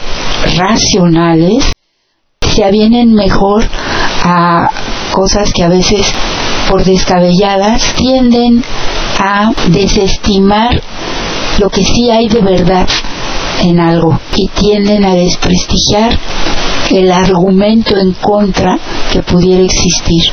racionales 0.58 1.66
se 2.56 2.64
avienen 2.64 3.14
mejor 3.14 3.66
a 4.24 4.70
cosas 5.12 5.52
que 5.54 5.64
a 5.64 5.70
veces 5.70 6.14
por 6.72 6.86
descabelladas, 6.86 7.94
tienden 7.96 8.64
a 9.20 9.52
desestimar 9.68 10.82
lo 11.60 11.70
que 11.70 11.84
sí 11.84 12.10
hay 12.10 12.30
de 12.30 12.40
verdad 12.40 12.88
en 13.62 13.80
algo 13.80 14.18
y 14.36 14.48
tienden 14.48 15.06
a 15.06 15.14
desprestigiar 15.14 16.18
el 16.92 17.12
argumento 17.12 17.98
en 17.98 18.14
contra 18.14 18.78
que 19.12 19.22
pudiera 19.22 19.64
existir 19.64 20.24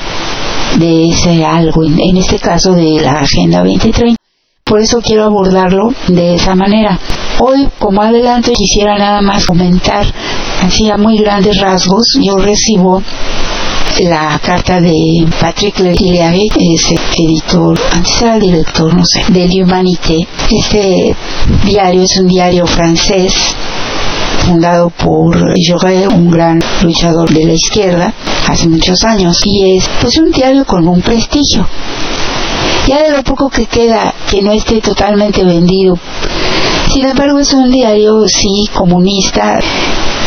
de 0.79 1.11
ese 1.11 1.45
algo, 1.45 1.83
en 1.85 2.17
este 2.17 2.39
caso 2.39 2.73
de 2.73 3.01
la 3.01 3.21
Agenda 3.21 3.59
2030. 3.59 4.17
Por 4.65 4.81
eso 4.81 5.01
quiero 5.01 5.25
abordarlo 5.25 5.93
de 6.09 6.35
esa 6.35 6.55
manera. 6.55 6.99
Hoy, 7.41 7.69
como 7.79 8.03
adelanto, 8.03 8.53
quisiera 8.53 8.97
nada 8.99 9.23
más 9.23 9.47
comentar, 9.47 10.07
así 10.63 10.91
a 10.91 10.97
muy 10.97 11.17
grandes 11.17 11.59
rasgos, 11.59 12.19
yo 12.21 12.37
recibo 12.37 13.03
la 14.05 14.39
carta 14.39 14.81
de 14.81 15.27
Patrick 15.41 15.79
Leary, 15.81 16.49
ese 16.57 16.95
editor, 17.17 17.79
antes 17.93 18.23
era 18.23 18.39
director, 18.39 18.95
no 18.95 19.05
sé, 19.05 19.25
de 19.29 19.49
L'Humanité. 19.49 20.27
Este 20.51 21.15
diario 21.65 22.03
es 22.03 22.19
un 22.21 22.29
diario 22.29 22.67
francés 22.67 23.35
fundado 24.47 24.91
por 24.91 25.37
Jaurès, 25.61 26.07
un 26.09 26.31
gran 26.31 26.61
luchador 26.83 27.29
de 27.31 27.45
la 27.45 27.53
izquierda, 27.55 28.15
hace 28.49 28.69
muchos 28.69 29.03
años, 29.05 29.41
y 29.45 29.77
es 29.77 29.91
pues 30.01 30.17
un 30.19 30.31
diario 30.31 30.65
con 30.65 30.87
un 30.87 31.01
prestigio. 31.01 31.67
Ya 32.87 33.03
de 33.03 33.11
lo 33.11 33.23
poco 33.23 33.51
que 33.51 33.67
queda, 33.67 34.15
que 34.31 34.41
no 34.43 34.53
esté 34.53 34.81
totalmente 34.81 35.45
vendido, 35.45 35.99
sin 36.93 37.05
embargo 37.05 37.39
es 37.39 37.53
un 37.53 37.71
diario 37.71 38.27
sí 38.29 38.69
comunista, 38.73 39.59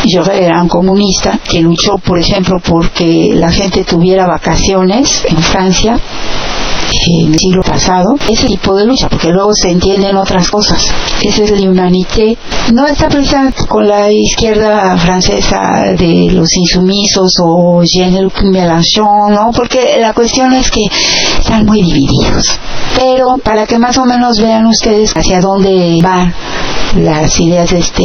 yo 0.06 0.22
era 0.24 0.62
un 0.62 0.68
comunista 0.68 1.38
que 1.42 1.60
luchó, 1.60 1.98
por 1.98 2.18
ejemplo, 2.18 2.60
porque 2.64 3.32
la 3.34 3.50
gente 3.50 3.84
tuviera 3.84 4.26
vacaciones 4.26 5.24
en 5.28 5.38
Francia 5.38 6.00
en 7.06 7.32
el 7.32 7.38
siglo 7.38 7.62
pasado, 7.62 8.14
ese 8.28 8.46
tipo 8.46 8.74
de 8.76 8.86
lucha, 8.86 9.08
porque 9.08 9.28
luego 9.28 9.54
se 9.54 9.70
entienden 9.70 10.16
otras 10.16 10.48
cosas. 10.50 10.84
Ese 11.22 11.44
es 11.44 11.50
el 11.52 11.68
humanité. 11.68 12.36
No 12.72 12.86
está 12.86 13.08
presente 13.08 13.64
con 13.66 13.88
la 13.88 14.10
izquierda 14.10 14.96
francesa 14.98 15.94
de 15.96 16.30
los 16.32 16.48
insumisos 16.54 17.36
o 17.42 17.82
Jean-Luc 17.82 18.42
Mélenchon, 18.42 19.32
¿no? 19.32 19.50
Porque 19.54 19.96
la 20.00 20.12
cuestión 20.12 20.52
es 20.52 20.70
que 20.70 20.82
están 21.42 21.66
muy 21.66 21.82
divididos. 21.82 22.58
Pero 22.96 23.36
para 23.42 23.66
que 23.66 23.78
más 23.78 23.98
o 23.98 24.04
menos 24.04 24.38
vean 24.40 24.66
ustedes 24.66 25.12
hacia 25.14 25.40
dónde 25.40 25.98
van 26.02 26.32
las 26.96 27.40
ideas 27.40 27.70
de 27.70 27.78
este 27.78 28.04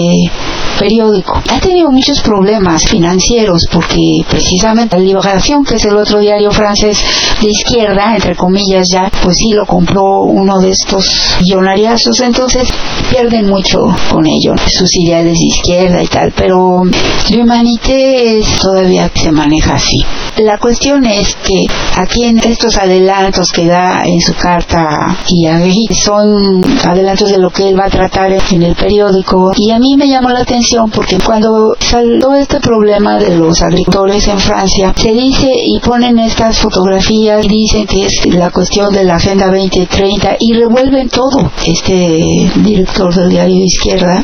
periódico. 0.79 1.41
Ha 1.51 1.59
tenido 1.59 1.91
muchos 1.91 2.21
problemas 2.21 2.83
financieros 2.87 3.67
porque 3.71 4.21
precisamente 4.29 4.97
la 4.97 5.03
Liberación, 5.03 5.63
que 5.63 5.75
es 5.75 5.85
el 5.85 5.97
otro 5.97 6.19
diario 6.19 6.51
francés 6.51 6.97
de 7.41 7.49
izquierda, 7.49 8.15
entre 8.15 8.35
comillas 8.35 8.87
ya, 8.91 9.09
pues 9.23 9.37
sí 9.37 9.51
lo 9.53 9.65
compró 9.65 10.21
uno 10.23 10.59
de 10.59 10.69
estos 10.69 11.37
millonariazos, 11.41 12.19
entonces 12.21 12.67
pierden 13.09 13.49
mucho 13.49 13.79
con 14.11 14.25
ello, 14.25 14.53
sus 14.67 14.89
ideales 14.99 15.37
de 15.39 15.47
izquierda 15.47 16.03
y 16.03 16.07
tal, 16.07 16.31
pero 16.35 16.83
L'Humanité 17.31 18.41
todavía 18.61 19.09
se 19.13 19.31
maneja 19.31 19.75
así. 19.75 19.97
La 20.37 20.57
cuestión 20.59 21.05
es 21.05 21.35
que 21.35 21.65
aquí 21.95 22.25
en 22.25 22.37
estos 22.39 22.77
adelantos 22.77 23.26
que 23.53 23.65
da 23.65 24.03
en 24.05 24.21
su 24.21 24.33
carta 24.35 25.17
y 25.27 25.47
ahí 25.47 25.85
son 25.91 26.63
adelantos 26.85 27.29
de 27.29 27.37
lo 27.37 27.49
que 27.49 27.67
él 27.67 27.77
va 27.77 27.85
a 27.85 27.89
tratar 27.89 28.31
en 28.31 28.63
el 28.63 28.73
periódico 28.73 29.51
y 29.57 29.71
a 29.71 29.79
mí 29.79 29.97
me 29.97 30.07
llamó 30.07 30.29
la 30.29 30.39
atención 30.39 30.89
porque 30.89 31.17
cuando 31.19 31.75
salió 31.79 32.33
este 32.35 32.61
problema 32.61 33.17
de 33.17 33.35
los 33.35 33.61
agricultores 33.61 34.27
en 34.29 34.39
Francia 34.39 34.93
se 34.95 35.11
dice 35.11 35.51
y 35.53 35.77
ponen 35.79 36.19
estas 36.19 36.59
fotografías 36.59 37.43
y 37.43 37.49
dicen 37.49 37.85
que 37.85 38.05
es 38.05 38.25
la 38.33 38.49
cuestión 38.49 38.93
de 38.93 39.03
la 39.03 39.15
Agenda 39.15 39.47
2030 39.47 40.37
y 40.39 40.53
revuelven 40.53 41.09
todo. 41.09 41.51
Este 41.65 42.49
director 42.55 43.13
del 43.13 43.29
diario 43.29 43.63
Izquierda 43.63 44.23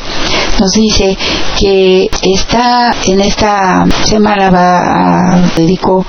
nos 0.58 0.70
dice 0.72 1.16
que 1.58 2.08
está 2.22 2.94
en 3.06 3.20
esta 3.20 3.84
semana 4.04 4.50
va 4.50 5.34
a 5.34 5.50
dedicó 5.56 6.04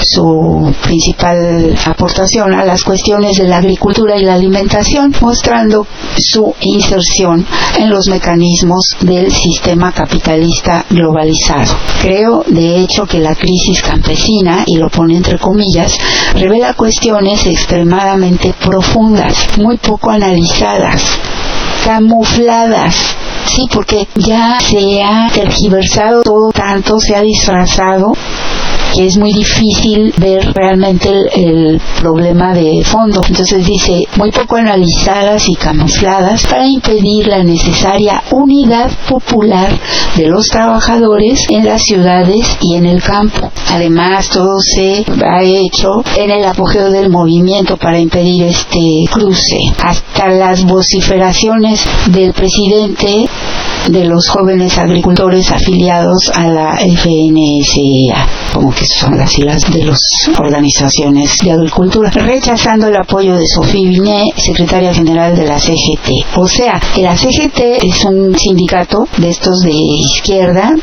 su 0.00 0.74
principal 0.82 1.76
aportación 1.86 2.39
a 2.42 2.64
las 2.64 2.84
cuestiones 2.84 3.36
de 3.36 3.46
la 3.46 3.58
agricultura 3.58 4.16
y 4.16 4.24
la 4.24 4.34
alimentación, 4.34 5.14
mostrando 5.20 5.86
su 6.16 6.54
inserción 6.60 7.46
en 7.78 7.90
los 7.90 8.08
mecanismos 8.08 8.96
del 9.00 9.30
sistema 9.30 9.92
capitalista 9.92 10.86
globalizado. 10.88 11.76
Creo, 12.00 12.42
de 12.46 12.80
hecho, 12.80 13.04
que 13.04 13.18
la 13.18 13.34
crisis 13.34 13.82
campesina, 13.82 14.64
y 14.66 14.78
lo 14.78 14.88
pone 14.88 15.16
entre 15.16 15.38
comillas, 15.38 15.96
revela 16.34 16.72
cuestiones 16.72 17.44
extremadamente 17.46 18.54
profundas, 18.58 19.58
muy 19.58 19.76
poco 19.76 20.10
analizadas, 20.10 21.02
camufladas 21.84 23.16
Sí, 23.46 23.66
porque 23.72 24.06
ya 24.14 24.58
se 24.60 25.02
ha 25.02 25.28
tergiversado 25.32 26.22
todo 26.22 26.52
tanto, 26.52 27.00
se 27.00 27.16
ha 27.16 27.22
disfrazado 27.22 28.12
que 28.94 29.06
es 29.06 29.16
muy 29.18 29.32
difícil 29.32 30.12
ver 30.18 30.52
realmente 30.54 31.08
el, 31.34 31.80
problema 32.00 32.54
de 32.54 32.82
fondo. 32.84 33.20
Entonces 33.28 33.66
dice, 33.66 34.04
muy 34.16 34.30
poco 34.30 34.56
analizadas 34.56 35.48
y 35.48 35.54
camufladas 35.54 36.46
para 36.46 36.66
impedir 36.66 37.26
la 37.26 37.42
necesaria 37.42 38.22
unidad 38.30 38.90
popular 39.08 39.78
de 40.16 40.26
los 40.26 40.46
trabajadores 40.46 41.44
en 41.50 41.66
las 41.66 41.82
ciudades 41.82 42.56
y 42.60 42.76
en 42.76 42.86
el 42.86 43.02
campo. 43.02 43.50
Además, 43.70 44.30
todo 44.30 44.58
se 44.60 45.04
ha 45.24 45.42
hecho 45.42 46.02
en 46.16 46.30
el 46.30 46.44
apogeo 46.44 46.90
del 46.90 47.10
movimiento 47.10 47.76
para 47.76 47.98
impedir 47.98 48.44
este 48.44 49.04
cruce. 49.10 49.58
Hasta 49.82 50.28
las 50.28 50.64
vociferaciones 50.64 51.84
del 52.06 52.32
presidente 52.32 53.28
de 53.88 54.04
los 54.04 54.28
jóvenes 54.28 54.78
agricultores 54.78 55.50
afiliados 55.50 56.30
a 56.34 56.46
la 56.48 56.76
FNSEA, 56.76 58.28
como 58.52 58.70
que 58.70 58.84
son 58.84 59.16
las 59.16 59.32
siglas 59.32 59.62
de 59.70 59.84
las 59.84 60.00
organizaciones 60.38 61.36
de 61.42 61.52
agricultura, 61.52 62.10
rechazando 62.10 62.88
el 62.88 62.96
apoyo 62.96 63.36
de 63.36 63.46
Sofía 63.46 63.88
Viñé, 63.88 64.32
secretaria 64.36 64.92
general 64.92 65.36
de 65.36 65.46
la 65.46 65.58
CGT. 65.58 66.36
O 66.36 66.46
sea, 66.46 66.80
la 66.96 67.16
CGT 67.16 67.82
es 67.82 68.04
un 68.04 68.36
sindicato 68.36 69.06
de 69.16 69.28
estos 69.30 69.60
de 69.60 69.72
izquierda 69.72 70.74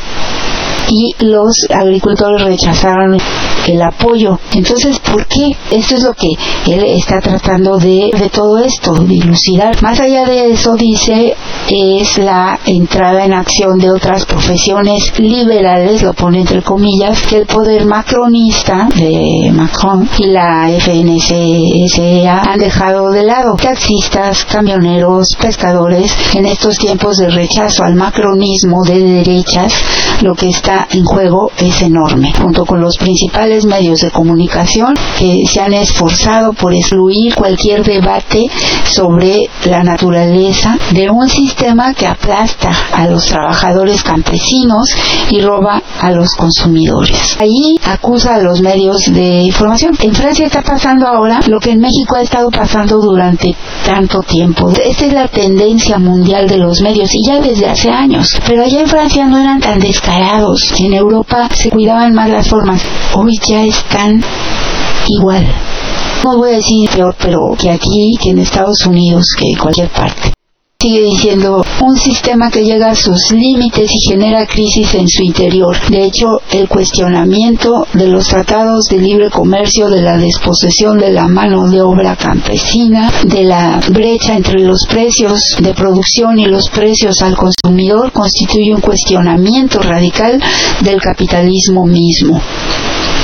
y 0.90 1.14
los 1.24 1.66
agricultores 1.70 2.42
rechazaron 2.42 3.18
el 3.66 3.82
apoyo. 3.82 4.38
Entonces, 4.54 4.98
¿por 4.98 5.26
qué? 5.26 5.56
Esto 5.70 5.96
es 5.96 6.02
lo 6.02 6.14
que 6.14 6.28
él 6.66 6.84
está 6.84 7.20
tratando 7.20 7.78
de, 7.78 8.10
todo 8.32 8.58
esto, 8.58 8.94
dilucidar. 8.94 9.80
Más 9.82 10.00
allá 10.00 10.24
de 10.24 10.52
eso, 10.52 10.74
dice, 10.74 11.34
es 11.68 12.18
la 12.18 12.58
entrada 12.66 13.24
en 13.24 13.32
acción 13.32 13.78
de 13.78 13.90
otras 13.90 14.24
profesiones 14.26 15.18
liberales, 15.18 16.02
lo 16.02 16.12
pone 16.14 16.40
entre 16.40 16.62
comillas, 16.62 17.22
que 17.22 17.36
el 17.36 17.46
poder 17.46 17.84
macronista 17.84 18.88
de 18.94 19.50
Macron 19.52 20.08
y 20.18 20.26
la 20.26 20.68
FNCSA 20.78 22.42
han 22.52 22.58
dejado 22.58 23.10
de 23.10 23.24
lado. 23.24 23.56
Taxistas, 23.60 24.44
camioneros, 24.44 25.36
pescadores, 25.40 26.14
en 26.34 26.46
estos 26.46 26.78
tiempos 26.78 27.18
de 27.18 27.28
rechazo 27.30 27.84
al 27.84 27.94
macronismo 27.94 28.82
de 28.84 29.02
derechas, 29.02 29.74
lo 30.22 30.34
que 30.34 30.48
está 30.48 30.77
en 30.90 31.04
juego 31.04 31.50
es 31.58 31.82
enorme, 31.82 32.32
junto 32.40 32.64
con 32.64 32.80
los 32.80 32.96
principales 32.98 33.64
medios 33.64 34.00
de 34.00 34.10
comunicación 34.10 34.94
que 35.18 35.44
se 35.46 35.60
han 35.60 35.72
esforzado 35.72 36.52
por 36.52 36.74
excluir 36.74 37.34
cualquier 37.34 37.84
debate 37.84 38.46
sobre 38.84 39.48
la 39.64 39.82
naturaleza 39.82 40.76
de 40.92 41.10
un 41.10 41.28
sistema 41.28 41.94
que 41.94 42.06
aplasta 42.06 42.70
a 42.92 43.06
los 43.06 43.26
trabajadores 43.26 44.02
campesinos 44.02 44.88
y 45.30 45.40
roba 45.40 45.82
a 46.00 46.10
los 46.12 46.32
consumidores. 46.32 47.36
Allí 47.40 47.76
acusa 47.84 48.34
a 48.34 48.40
los 48.40 48.60
medios 48.60 49.02
de 49.12 49.42
información. 49.42 49.96
En 50.00 50.14
Francia 50.14 50.46
está 50.46 50.62
pasando 50.62 51.06
ahora 51.06 51.40
lo 51.46 51.60
que 51.60 51.70
en 51.70 51.80
México 51.80 52.16
ha 52.16 52.22
estado 52.22 52.50
pasando 52.50 53.00
durante 53.00 53.54
tanto 53.84 54.20
tiempo. 54.20 54.70
Esta 54.70 55.06
es 55.06 55.12
la 55.12 55.28
tendencia 55.28 55.98
mundial 55.98 56.48
de 56.48 56.58
los 56.58 56.80
medios 56.80 57.14
y 57.14 57.20
ya 57.26 57.40
desde 57.40 57.68
hace 57.68 57.90
años. 57.90 58.36
Pero 58.46 58.64
allá 58.64 58.80
en 58.80 58.88
Francia 58.88 59.26
no 59.26 59.38
eran 59.38 59.60
tan 59.60 59.78
descarados 59.78 60.67
en 60.78 60.94
Europa 60.94 61.48
se 61.54 61.70
cuidaban 61.70 62.14
más 62.14 62.30
las 62.30 62.48
formas. 62.48 62.82
Hoy 63.14 63.38
ya 63.48 63.64
están 63.64 64.22
igual. 65.08 65.46
No 66.24 66.36
voy 66.36 66.50
a 66.50 66.56
decir 66.56 66.90
peor, 66.90 67.14
pero 67.20 67.54
que 67.58 67.70
aquí, 67.70 68.16
que 68.20 68.30
en 68.30 68.38
Estados 68.38 68.86
Unidos, 68.86 69.26
que 69.38 69.50
en 69.50 69.58
cualquier 69.58 69.88
parte 69.88 70.37
sigue 70.80 71.02
diciendo 71.02 71.60
un 71.80 71.96
sistema 71.96 72.52
que 72.52 72.62
llega 72.62 72.90
a 72.90 72.94
sus 72.94 73.32
límites 73.32 73.90
y 73.92 74.10
genera 74.10 74.46
crisis 74.46 74.94
en 74.94 75.08
su 75.08 75.24
interior. 75.24 75.76
De 75.90 76.04
hecho, 76.04 76.40
el 76.52 76.68
cuestionamiento 76.68 77.84
de 77.94 78.06
los 78.06 78.28
tratados 78.28 78.84
de 78.88 78.98
libre 78.98 79.28
comercio, 79.28 79.88
de 79.88 80.02
la 80.02 80.16
desposesión 80.16 80.96
de 80.98 81.10
la 81.10 81.26
mano 81.26 81.68
de 81.68 81.82
obra 81.82 82.14
campesina, 82.14 83.10
de 83.24 83.42
la 83.42 83.80
brecha 83.90 84.36
entre 84.36 84.60
los 84.60 84.86
precios 84.88 85.56
de 85.60 85.74
producción 85.74 86.38
y 86.38 86.46
los 86.46 86.68
precios 86.68 87.22
al 87.22 87.36
consumidor 87.36 88.12
constituye 88.12 88.72
un 88.72 88.80
cuestionamiento 88.80 89.80
radical 89.80 90.40
del 90.84 91.00
capitalismo 91.00 91.86
mismo. 91.86 92.40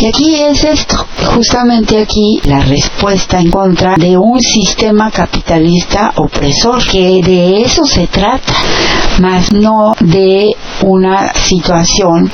Y 0.00 0.06
aquí 0.06 0.34
es 0.34 0.64
esto, 0.64 1.06
justamente 1.34 2.02
aquí 2.02 2.40
la 2.44 2.60
respuesta 2.60 3.38
en 3.38 3.50
contra 3.50 3.94
de 3.96 4.16
un 4.18 4.40
sistema 4.40 5.10
capitalista 5.10 6.12
opresor, 6.16 6.84
que 6.84 7.20
de 7.24 7.62
eso 7.62 7.84
se 7.84 8.06
trata, 8.08 8.52
más 9.20 9.52
no 9.52 9.94
de 10.00 10.50
una 10.82 11.32
situación 11.34 12.30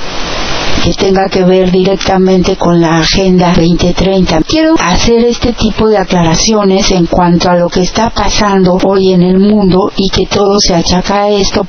que 0.82 0.94
tenga 0.94 1.28
que 1.28 1.44
ver 1.44 1.70
directamente 1.70 2.56
con 2.56 2.80
la 2.80 2.98
Agenda 2.98 3.52
2030. 3.54 4.40
Quiero 4.48 4.74
hacer 4.78 5.24
este 5.24 5.52
tipo 5.52 5.88
de 5.88 5.98
aclaraciones 5.98 6.90
en 6.90 7.06
cuanto 7.06 7.50
a 7.50 7.56
lo 7.56 7.68
que 7.68 7.82
está 7.82 8.10
pasando 8.10 8.78
hoy 8.84 9.12
en 9.12 9.22
el 9.22 9.38
mundo 9.38 9.92
y 9.96 10.08
que 10.08 10.26
todo 10.26 10.58
se 10.58 10.74
achaca 10.74 11.24
a 11.24 11.28
esto 11.28 11.66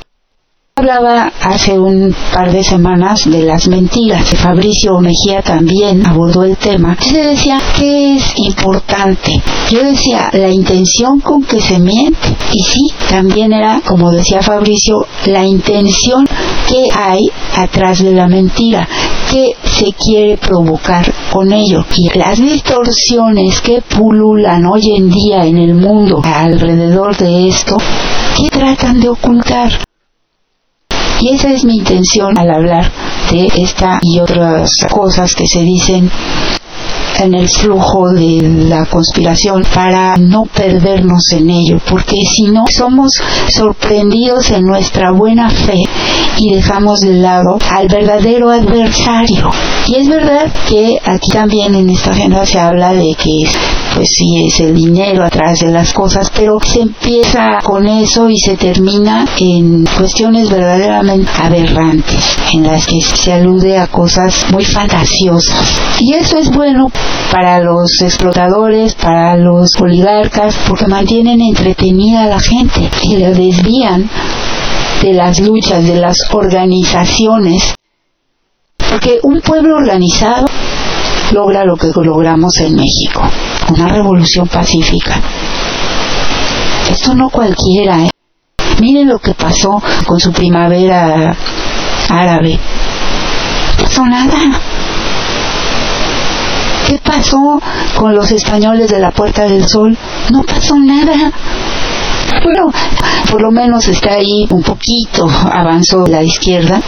Hablaba 0.82 1.32
hace 1.40 1.78
un 1.78 2.12
par 2.34 2.50
de 2.50 2.64
semanas 2.64 3.30
de 3.30 3.44
las 3.44 3.68
mentiras. 3.68 4.34
Fabricio 4.34 4.98
Mejía 4.98 5.40
también 5.40 6.04
abordó 6.04 6.42
el 6.42 6.56
tema. 6.56 6.96
Se 6.98 7.22
decía 7.22 7.60
que 7.76 8.16
es 8.16 8.24
importante. 8.38 9.30
Yo 9.70 9.84
decía 9.84 10.28
la 10.32 10.48
intención 10.48 11.20
con 11.20 11.44
que 11.44 11.60
se 11.60 11.78
miente. 11.78 12.36
Y 12.52 12.64
sí, 12.64 12.92
también 13.08 13.52
era, 13.52 13.80
como 13.86 14.10
decía 14.10 14.42
Fabricio, 14.42 15.06
la 15.26 15.46
intención 15.46 16.26
que 16.68 16.88
hay 16.92 17.30
atrás 17.54 18.02
de 18.02 18.14
la 18.14 18.26
mentira, 18.26 18.88
que 19.30 19.54
se 19.62 19.92
quiere 19.92 20.36
provocar 20.36 21.14
con 21.32 21.52
ello. 21.52 21.84
Y 21.96 22.18
las 22.18 22.40
distorsiones 22.40 23.60
que 23.60 23.82
pululan 23.82 24.66
hoy 24.66 24.96
en 24.96 25.08
día 25.08 25.46
en 25.46 25.58
el 25.58 25.74
mundo 25.74 26.20
alrededor 26.24 27.16
de 27.16 27.46
esto, 27.46 27.76
¿qué 28.36 28.48
tratan 28.50 28.98
de 28.98 29.10
ocultar? 29.10 29.70
Y 31.22 31.34
esa 31.34 31.52
es 31.52 31.64
mi 31.64 31.76
intención 31.76 32.36
al 32.36 32.50
hablar 32.50 32.90
de 33.30 33.46
esta 33.56 34.00
y 34.02 34.18
otras 34.18 34.72
cosas 34.90 35.36
que 35.36 35.46
se 35.46 35.60
dicen 35.60 36.10
en 37.20 37.34
el 37.34 37.48
flujo 37.48 38.10
de 38.10 38.40
la 38.68 38.86
conspiración 38.86 39.62
para 39.72 40.16
no 40.16 40.42
perdernos 40.46 41.30
en 41.30 41.50
ello, 41.50 41.78
porque 41.88 42.16
si 42.28 42.50
no 42.50 42.64
somos 42.68 43.12
sorprendidos 43.56 44.50
en 44.50 44.64
nuestra 44.64 45.12
buena 45.12 45.48
fe 45.48 45.78
y 46.38 46.54
dejamos 46.56 46.98
de 46.98 47.14
lado 47.14 47.56
al 47.70 47.86
verdadero 47.86 48.50
adversario. 48.50 49.48
Y 49.86 50.00
es 50.00 50.08
verdad 50.08 50.52
que 50.68 50.98
aquí 51.04 51.28
también 51.30 51.76
en 51.76 51.88
esta 51.90 52.10
agenda 52.10 52.44
se 52.44 52.58
habla 52.58 52.92
de 52.94 53.14
que 53.14 53.44
pues 53.94 54.08
sí 54.10 54.46
es 54.46 54.60
el 54.60 54.74
dinero 54.74 55.24
atrás 55.24 55.58
de 55.60 55.70
las 55.70 55.92
cosas, 55.92 56.30
pero 56.34 56.58
se 56.64 56.80
empieza 56.80 57.58
con 57.62 57.86
eso 57.86 58.28
y 58.28 58.38
se 58.38 58.56
termina 58.56 59.26
en 59.38 59.84
cuestiones 59.84 60.50
verdaderamente 60.50 61.30
aberrantes, 61.38 62.36
en 62.52 62.62
las 62.64 62.86
que 62.86 63.00
se 63.00 63.32
alude 63.32 63.78
a 63.78 63.86
cosas 63.86 64.46
muy 64.50 64.64
fantasiosas. 64.64 65.80
Y 66.00 66.14
eso 66.14 66.38
es 66.38 66.50
bueno 66.50 66.90
para 67.30 67.60
los 67.60 68.00
explotadores, 68.00 68.94
para 68.94 69.36
los 69.36 69.70
oligarcas, 69.80 70.56
porque 70.68 70.86
mantienen 70.86 71.40
entretenida 71.40 72.24
a 72.24 72.28
la 72.28 72.40
gente 72.40 72.90
y 73.02 73.16
la 73.16 73.30
desvían 73.30 74.08
de 75.02 75.12
las 75.12 75.40
luchas, 75.40 75.84
de 75.84 75.96
las 75.96 76.16
organizaciones. 76.32 77.74
Porque 78.76 79.18
un 79.22 79.40
pueblo 79.40 79.76
organizado 79.76 80.46
logra 81.32 81.64
lo 81.64 81.76
que 81.76 81.88
logramos 81.94 82.58
en 82.60 82.74
México, 82.76 83.22
una 83.72 83.88
revolución 83.88 84.46
pacífica. 84.48 85.20
Esto 86.90 87.14
no 87.14 87.30
cualquiera, 87.30 88.04
¿eh? 88.04 88.10
Miren 88.80 89.08
lo 89.08 89.18
que 89.18 89.34
pasó 89.34 89.82
con 90.06 90.18
su 90.18 90.32
primavera 90.32 91.36
árabe. 92.08 92.58
No 93.78 93.84
pasó 93.84 94.04
nada. 94.06 94.38
¿Qué 96.86 96.98
pasó 96.98 97.60
con 97.96 98.14
los 98.14 98.30
españoles 98.32 98.90
de 98.90 98.98
la 98.98 99.10
Puerta 99.10 99.44
del 99.44 99.66
Sol? 99.68 99.96
No 100.30 100.42
pasó 100.42 100.76
nada. 100.78 101.32
Bueno, 102.42 102.72
por 103.30 103.40
lo 103.40 103.50
menos 103.50 103.86
está 103.88 104.14
ahí 104.14 104.46
un 104.50 104.62
poquito, 104.62 105.28
avanzó 105.28 106.06
la 106.06 106.22
izquierda, 106.22 106.80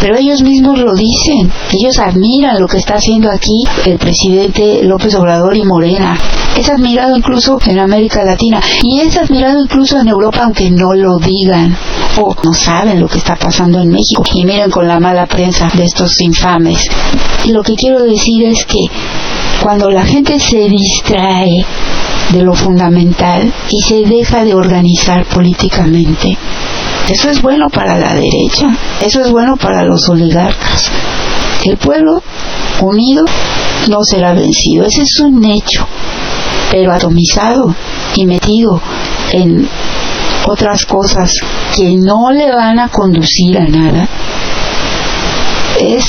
pero 0.00 0.16
ellos 0.16 0.42
mismos 0.42 0.78
lo 0.78 0.94
dicen, 0.94 1.52
ellos 1.72 1.98
admiran 1.98 2.60
lo 2.60 2.66
que 2.66 2.78
está 2.78 2.94
haciendo 2.94 3.30
aquí 3.30 3.64
el 3.86 3.98
presidente 3.98 4.82
López 4.82 5.14
Obrador 5.14 5.56
y 5.56 5.64
Morena. 5.64 6.18
Es 6.56 6.68
admirado 6.68 7.16
incluso 7.16 7.58
en 7.66 7.78
América 7.78 8.24
Latina 8.24 8.60
y 8.82 9.00
es 9.00 9.16
admirado 9.16 9.62
incluso 9.62 9.98
en 9.98 10.08
Europa 10.08 10.40
aunque 10.44 10.70
no 10.70 10.94
lo 10.94 11.18
digan 11.18 11.76
o 12.18 12.34
no 12.42 12.52
saben 12.52 13.00
lo 13.00 13.08
que 13.08 13.18
está 13.18 13.36
pasando 13.36 13.80
en 13.80 13.88
México. 13.88 14.24
Y 14.34 14.44
miren 14.44 14.70
con 14.70 14.88
la 14.88 14.98
mala 14.98 15.26
prensa 15.26 15.68
de 15.74 15.84
estos 15.84 16.20
infames. 16.20 16.88
Lo 17.46 17.62
que 17.62 17.74
quiero 17.74 18.02
decir 18.02 18.44
es 18.44 18.64
que 18.64 18.80
cuando 19.62 19.90
la 19.90 20.04
gente 20.04 20.38
se 20.40 20.68
distrae 20.68 21.64
de 22.32 22.42
lo 22.42 22.54
fundamental 22.54 23.52
y 23.70 23.80
se 23.82 24.02
deja 24.02 24.44
de 24.44 24.54
organizar 24.54 25.26
políticamente. 25.26 26.36
Eso 27.10 27.28
es 27.28 27.42
bueno 27.42 27.68
para 27.68 27.98
la 27.98 28.14
derecha, 28.14 28.68
eso 29.04 29.20
es 29.20 29.32
bueno 29.32 29.56
para 29.56 29.84
los 29.84 30.08
oligarcas. 30.08 30.92
El 31.64 31.76
pueblo 31.76 32.22
unido 32.80 33.24
no 33.88 34.04
será 34.04 34.32
vencido, 34.32 34.86
ese 34.86 35.02
es 35.02 35.18
un 35.18 35.44
hecho, 35.44 35.84
pero 36.70 36.92
atomizado 36.92 37.74
y 38.14 38.26
metido 38.26 38.80
en 39.32 39.68
otras 40.46 40.86
cosas 40.86 41.34
que 41.74 41.96
no 41.96 42.30
le 42.30 42.54
van 42.54 42.78
a 42.78 42.88
conducir 42.88 43.58
a 43.58 43.66
nada, 43.66 44.08
es 45.80 46.04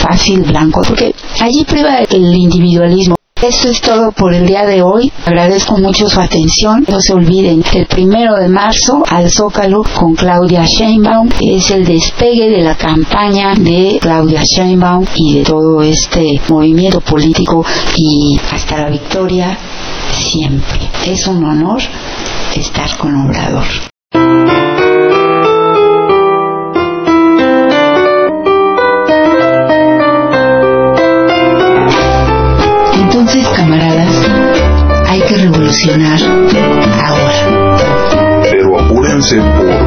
fácil 0.00 0.40
blanco, 0.42 0.82
porque 0.84 1.14
allí 1.40 1.64
priva 1.64 1.98
el 2.10 2.34
individualismo. 2.34 3.19
Esto 3.42 3.70
es 3.70 3.80
todo 3.80 4.12
por 4.12 4.34
el 4.34 4.46
día 4.46 4.66
de 4.66 4.82
hoy. 4.82 5.10
Agradezco 5.24 5.78
mucho 5.78 6.06
su 6.10 6.20
atención. 6.20 6.84
No 6.86 7.00
se 7.00 7.14
olviden, 7.14 7.64
el 7.72 7.86
primero 7.86 8.36
de 8.36 8.48
marzo 8.48 9.02
al 9.08 9.30
Zócalo 9.30 9.82
con 9.94 10.14
Claudia 10.14 10.66
Sheinbaum 10.66 11.30
es 11.40 11.70
el 11.70 11.86
despegue 11.86 12.50
de 12.50 12.60
la 12.60 12.74
campaña 12.74 13.54
de 13.54 13.98
Claudia 13.98 14.42
Sheinbaum 14.44 15.06
y 15.16 15.38
de 15.38 15.44
todo 15.44 15.82
este 15.82 16.38
movimiento 16.50 17.00
político 17.00 17.64
y 17.96 18.38
hasta 18.52 18.76
la 18.76 18.90
victoria 18.90 19.56
siempre. 20.12 20.90
Es 21.06 21.26
un 21.26 21.42
honor 21.42 21.80
estar 22.54 22.94
con 22.98 23.26
Obrador. 23.26 23.64
Pero 38.42 38.78
apúrense 38.78 39.40
porque 39.56 39.79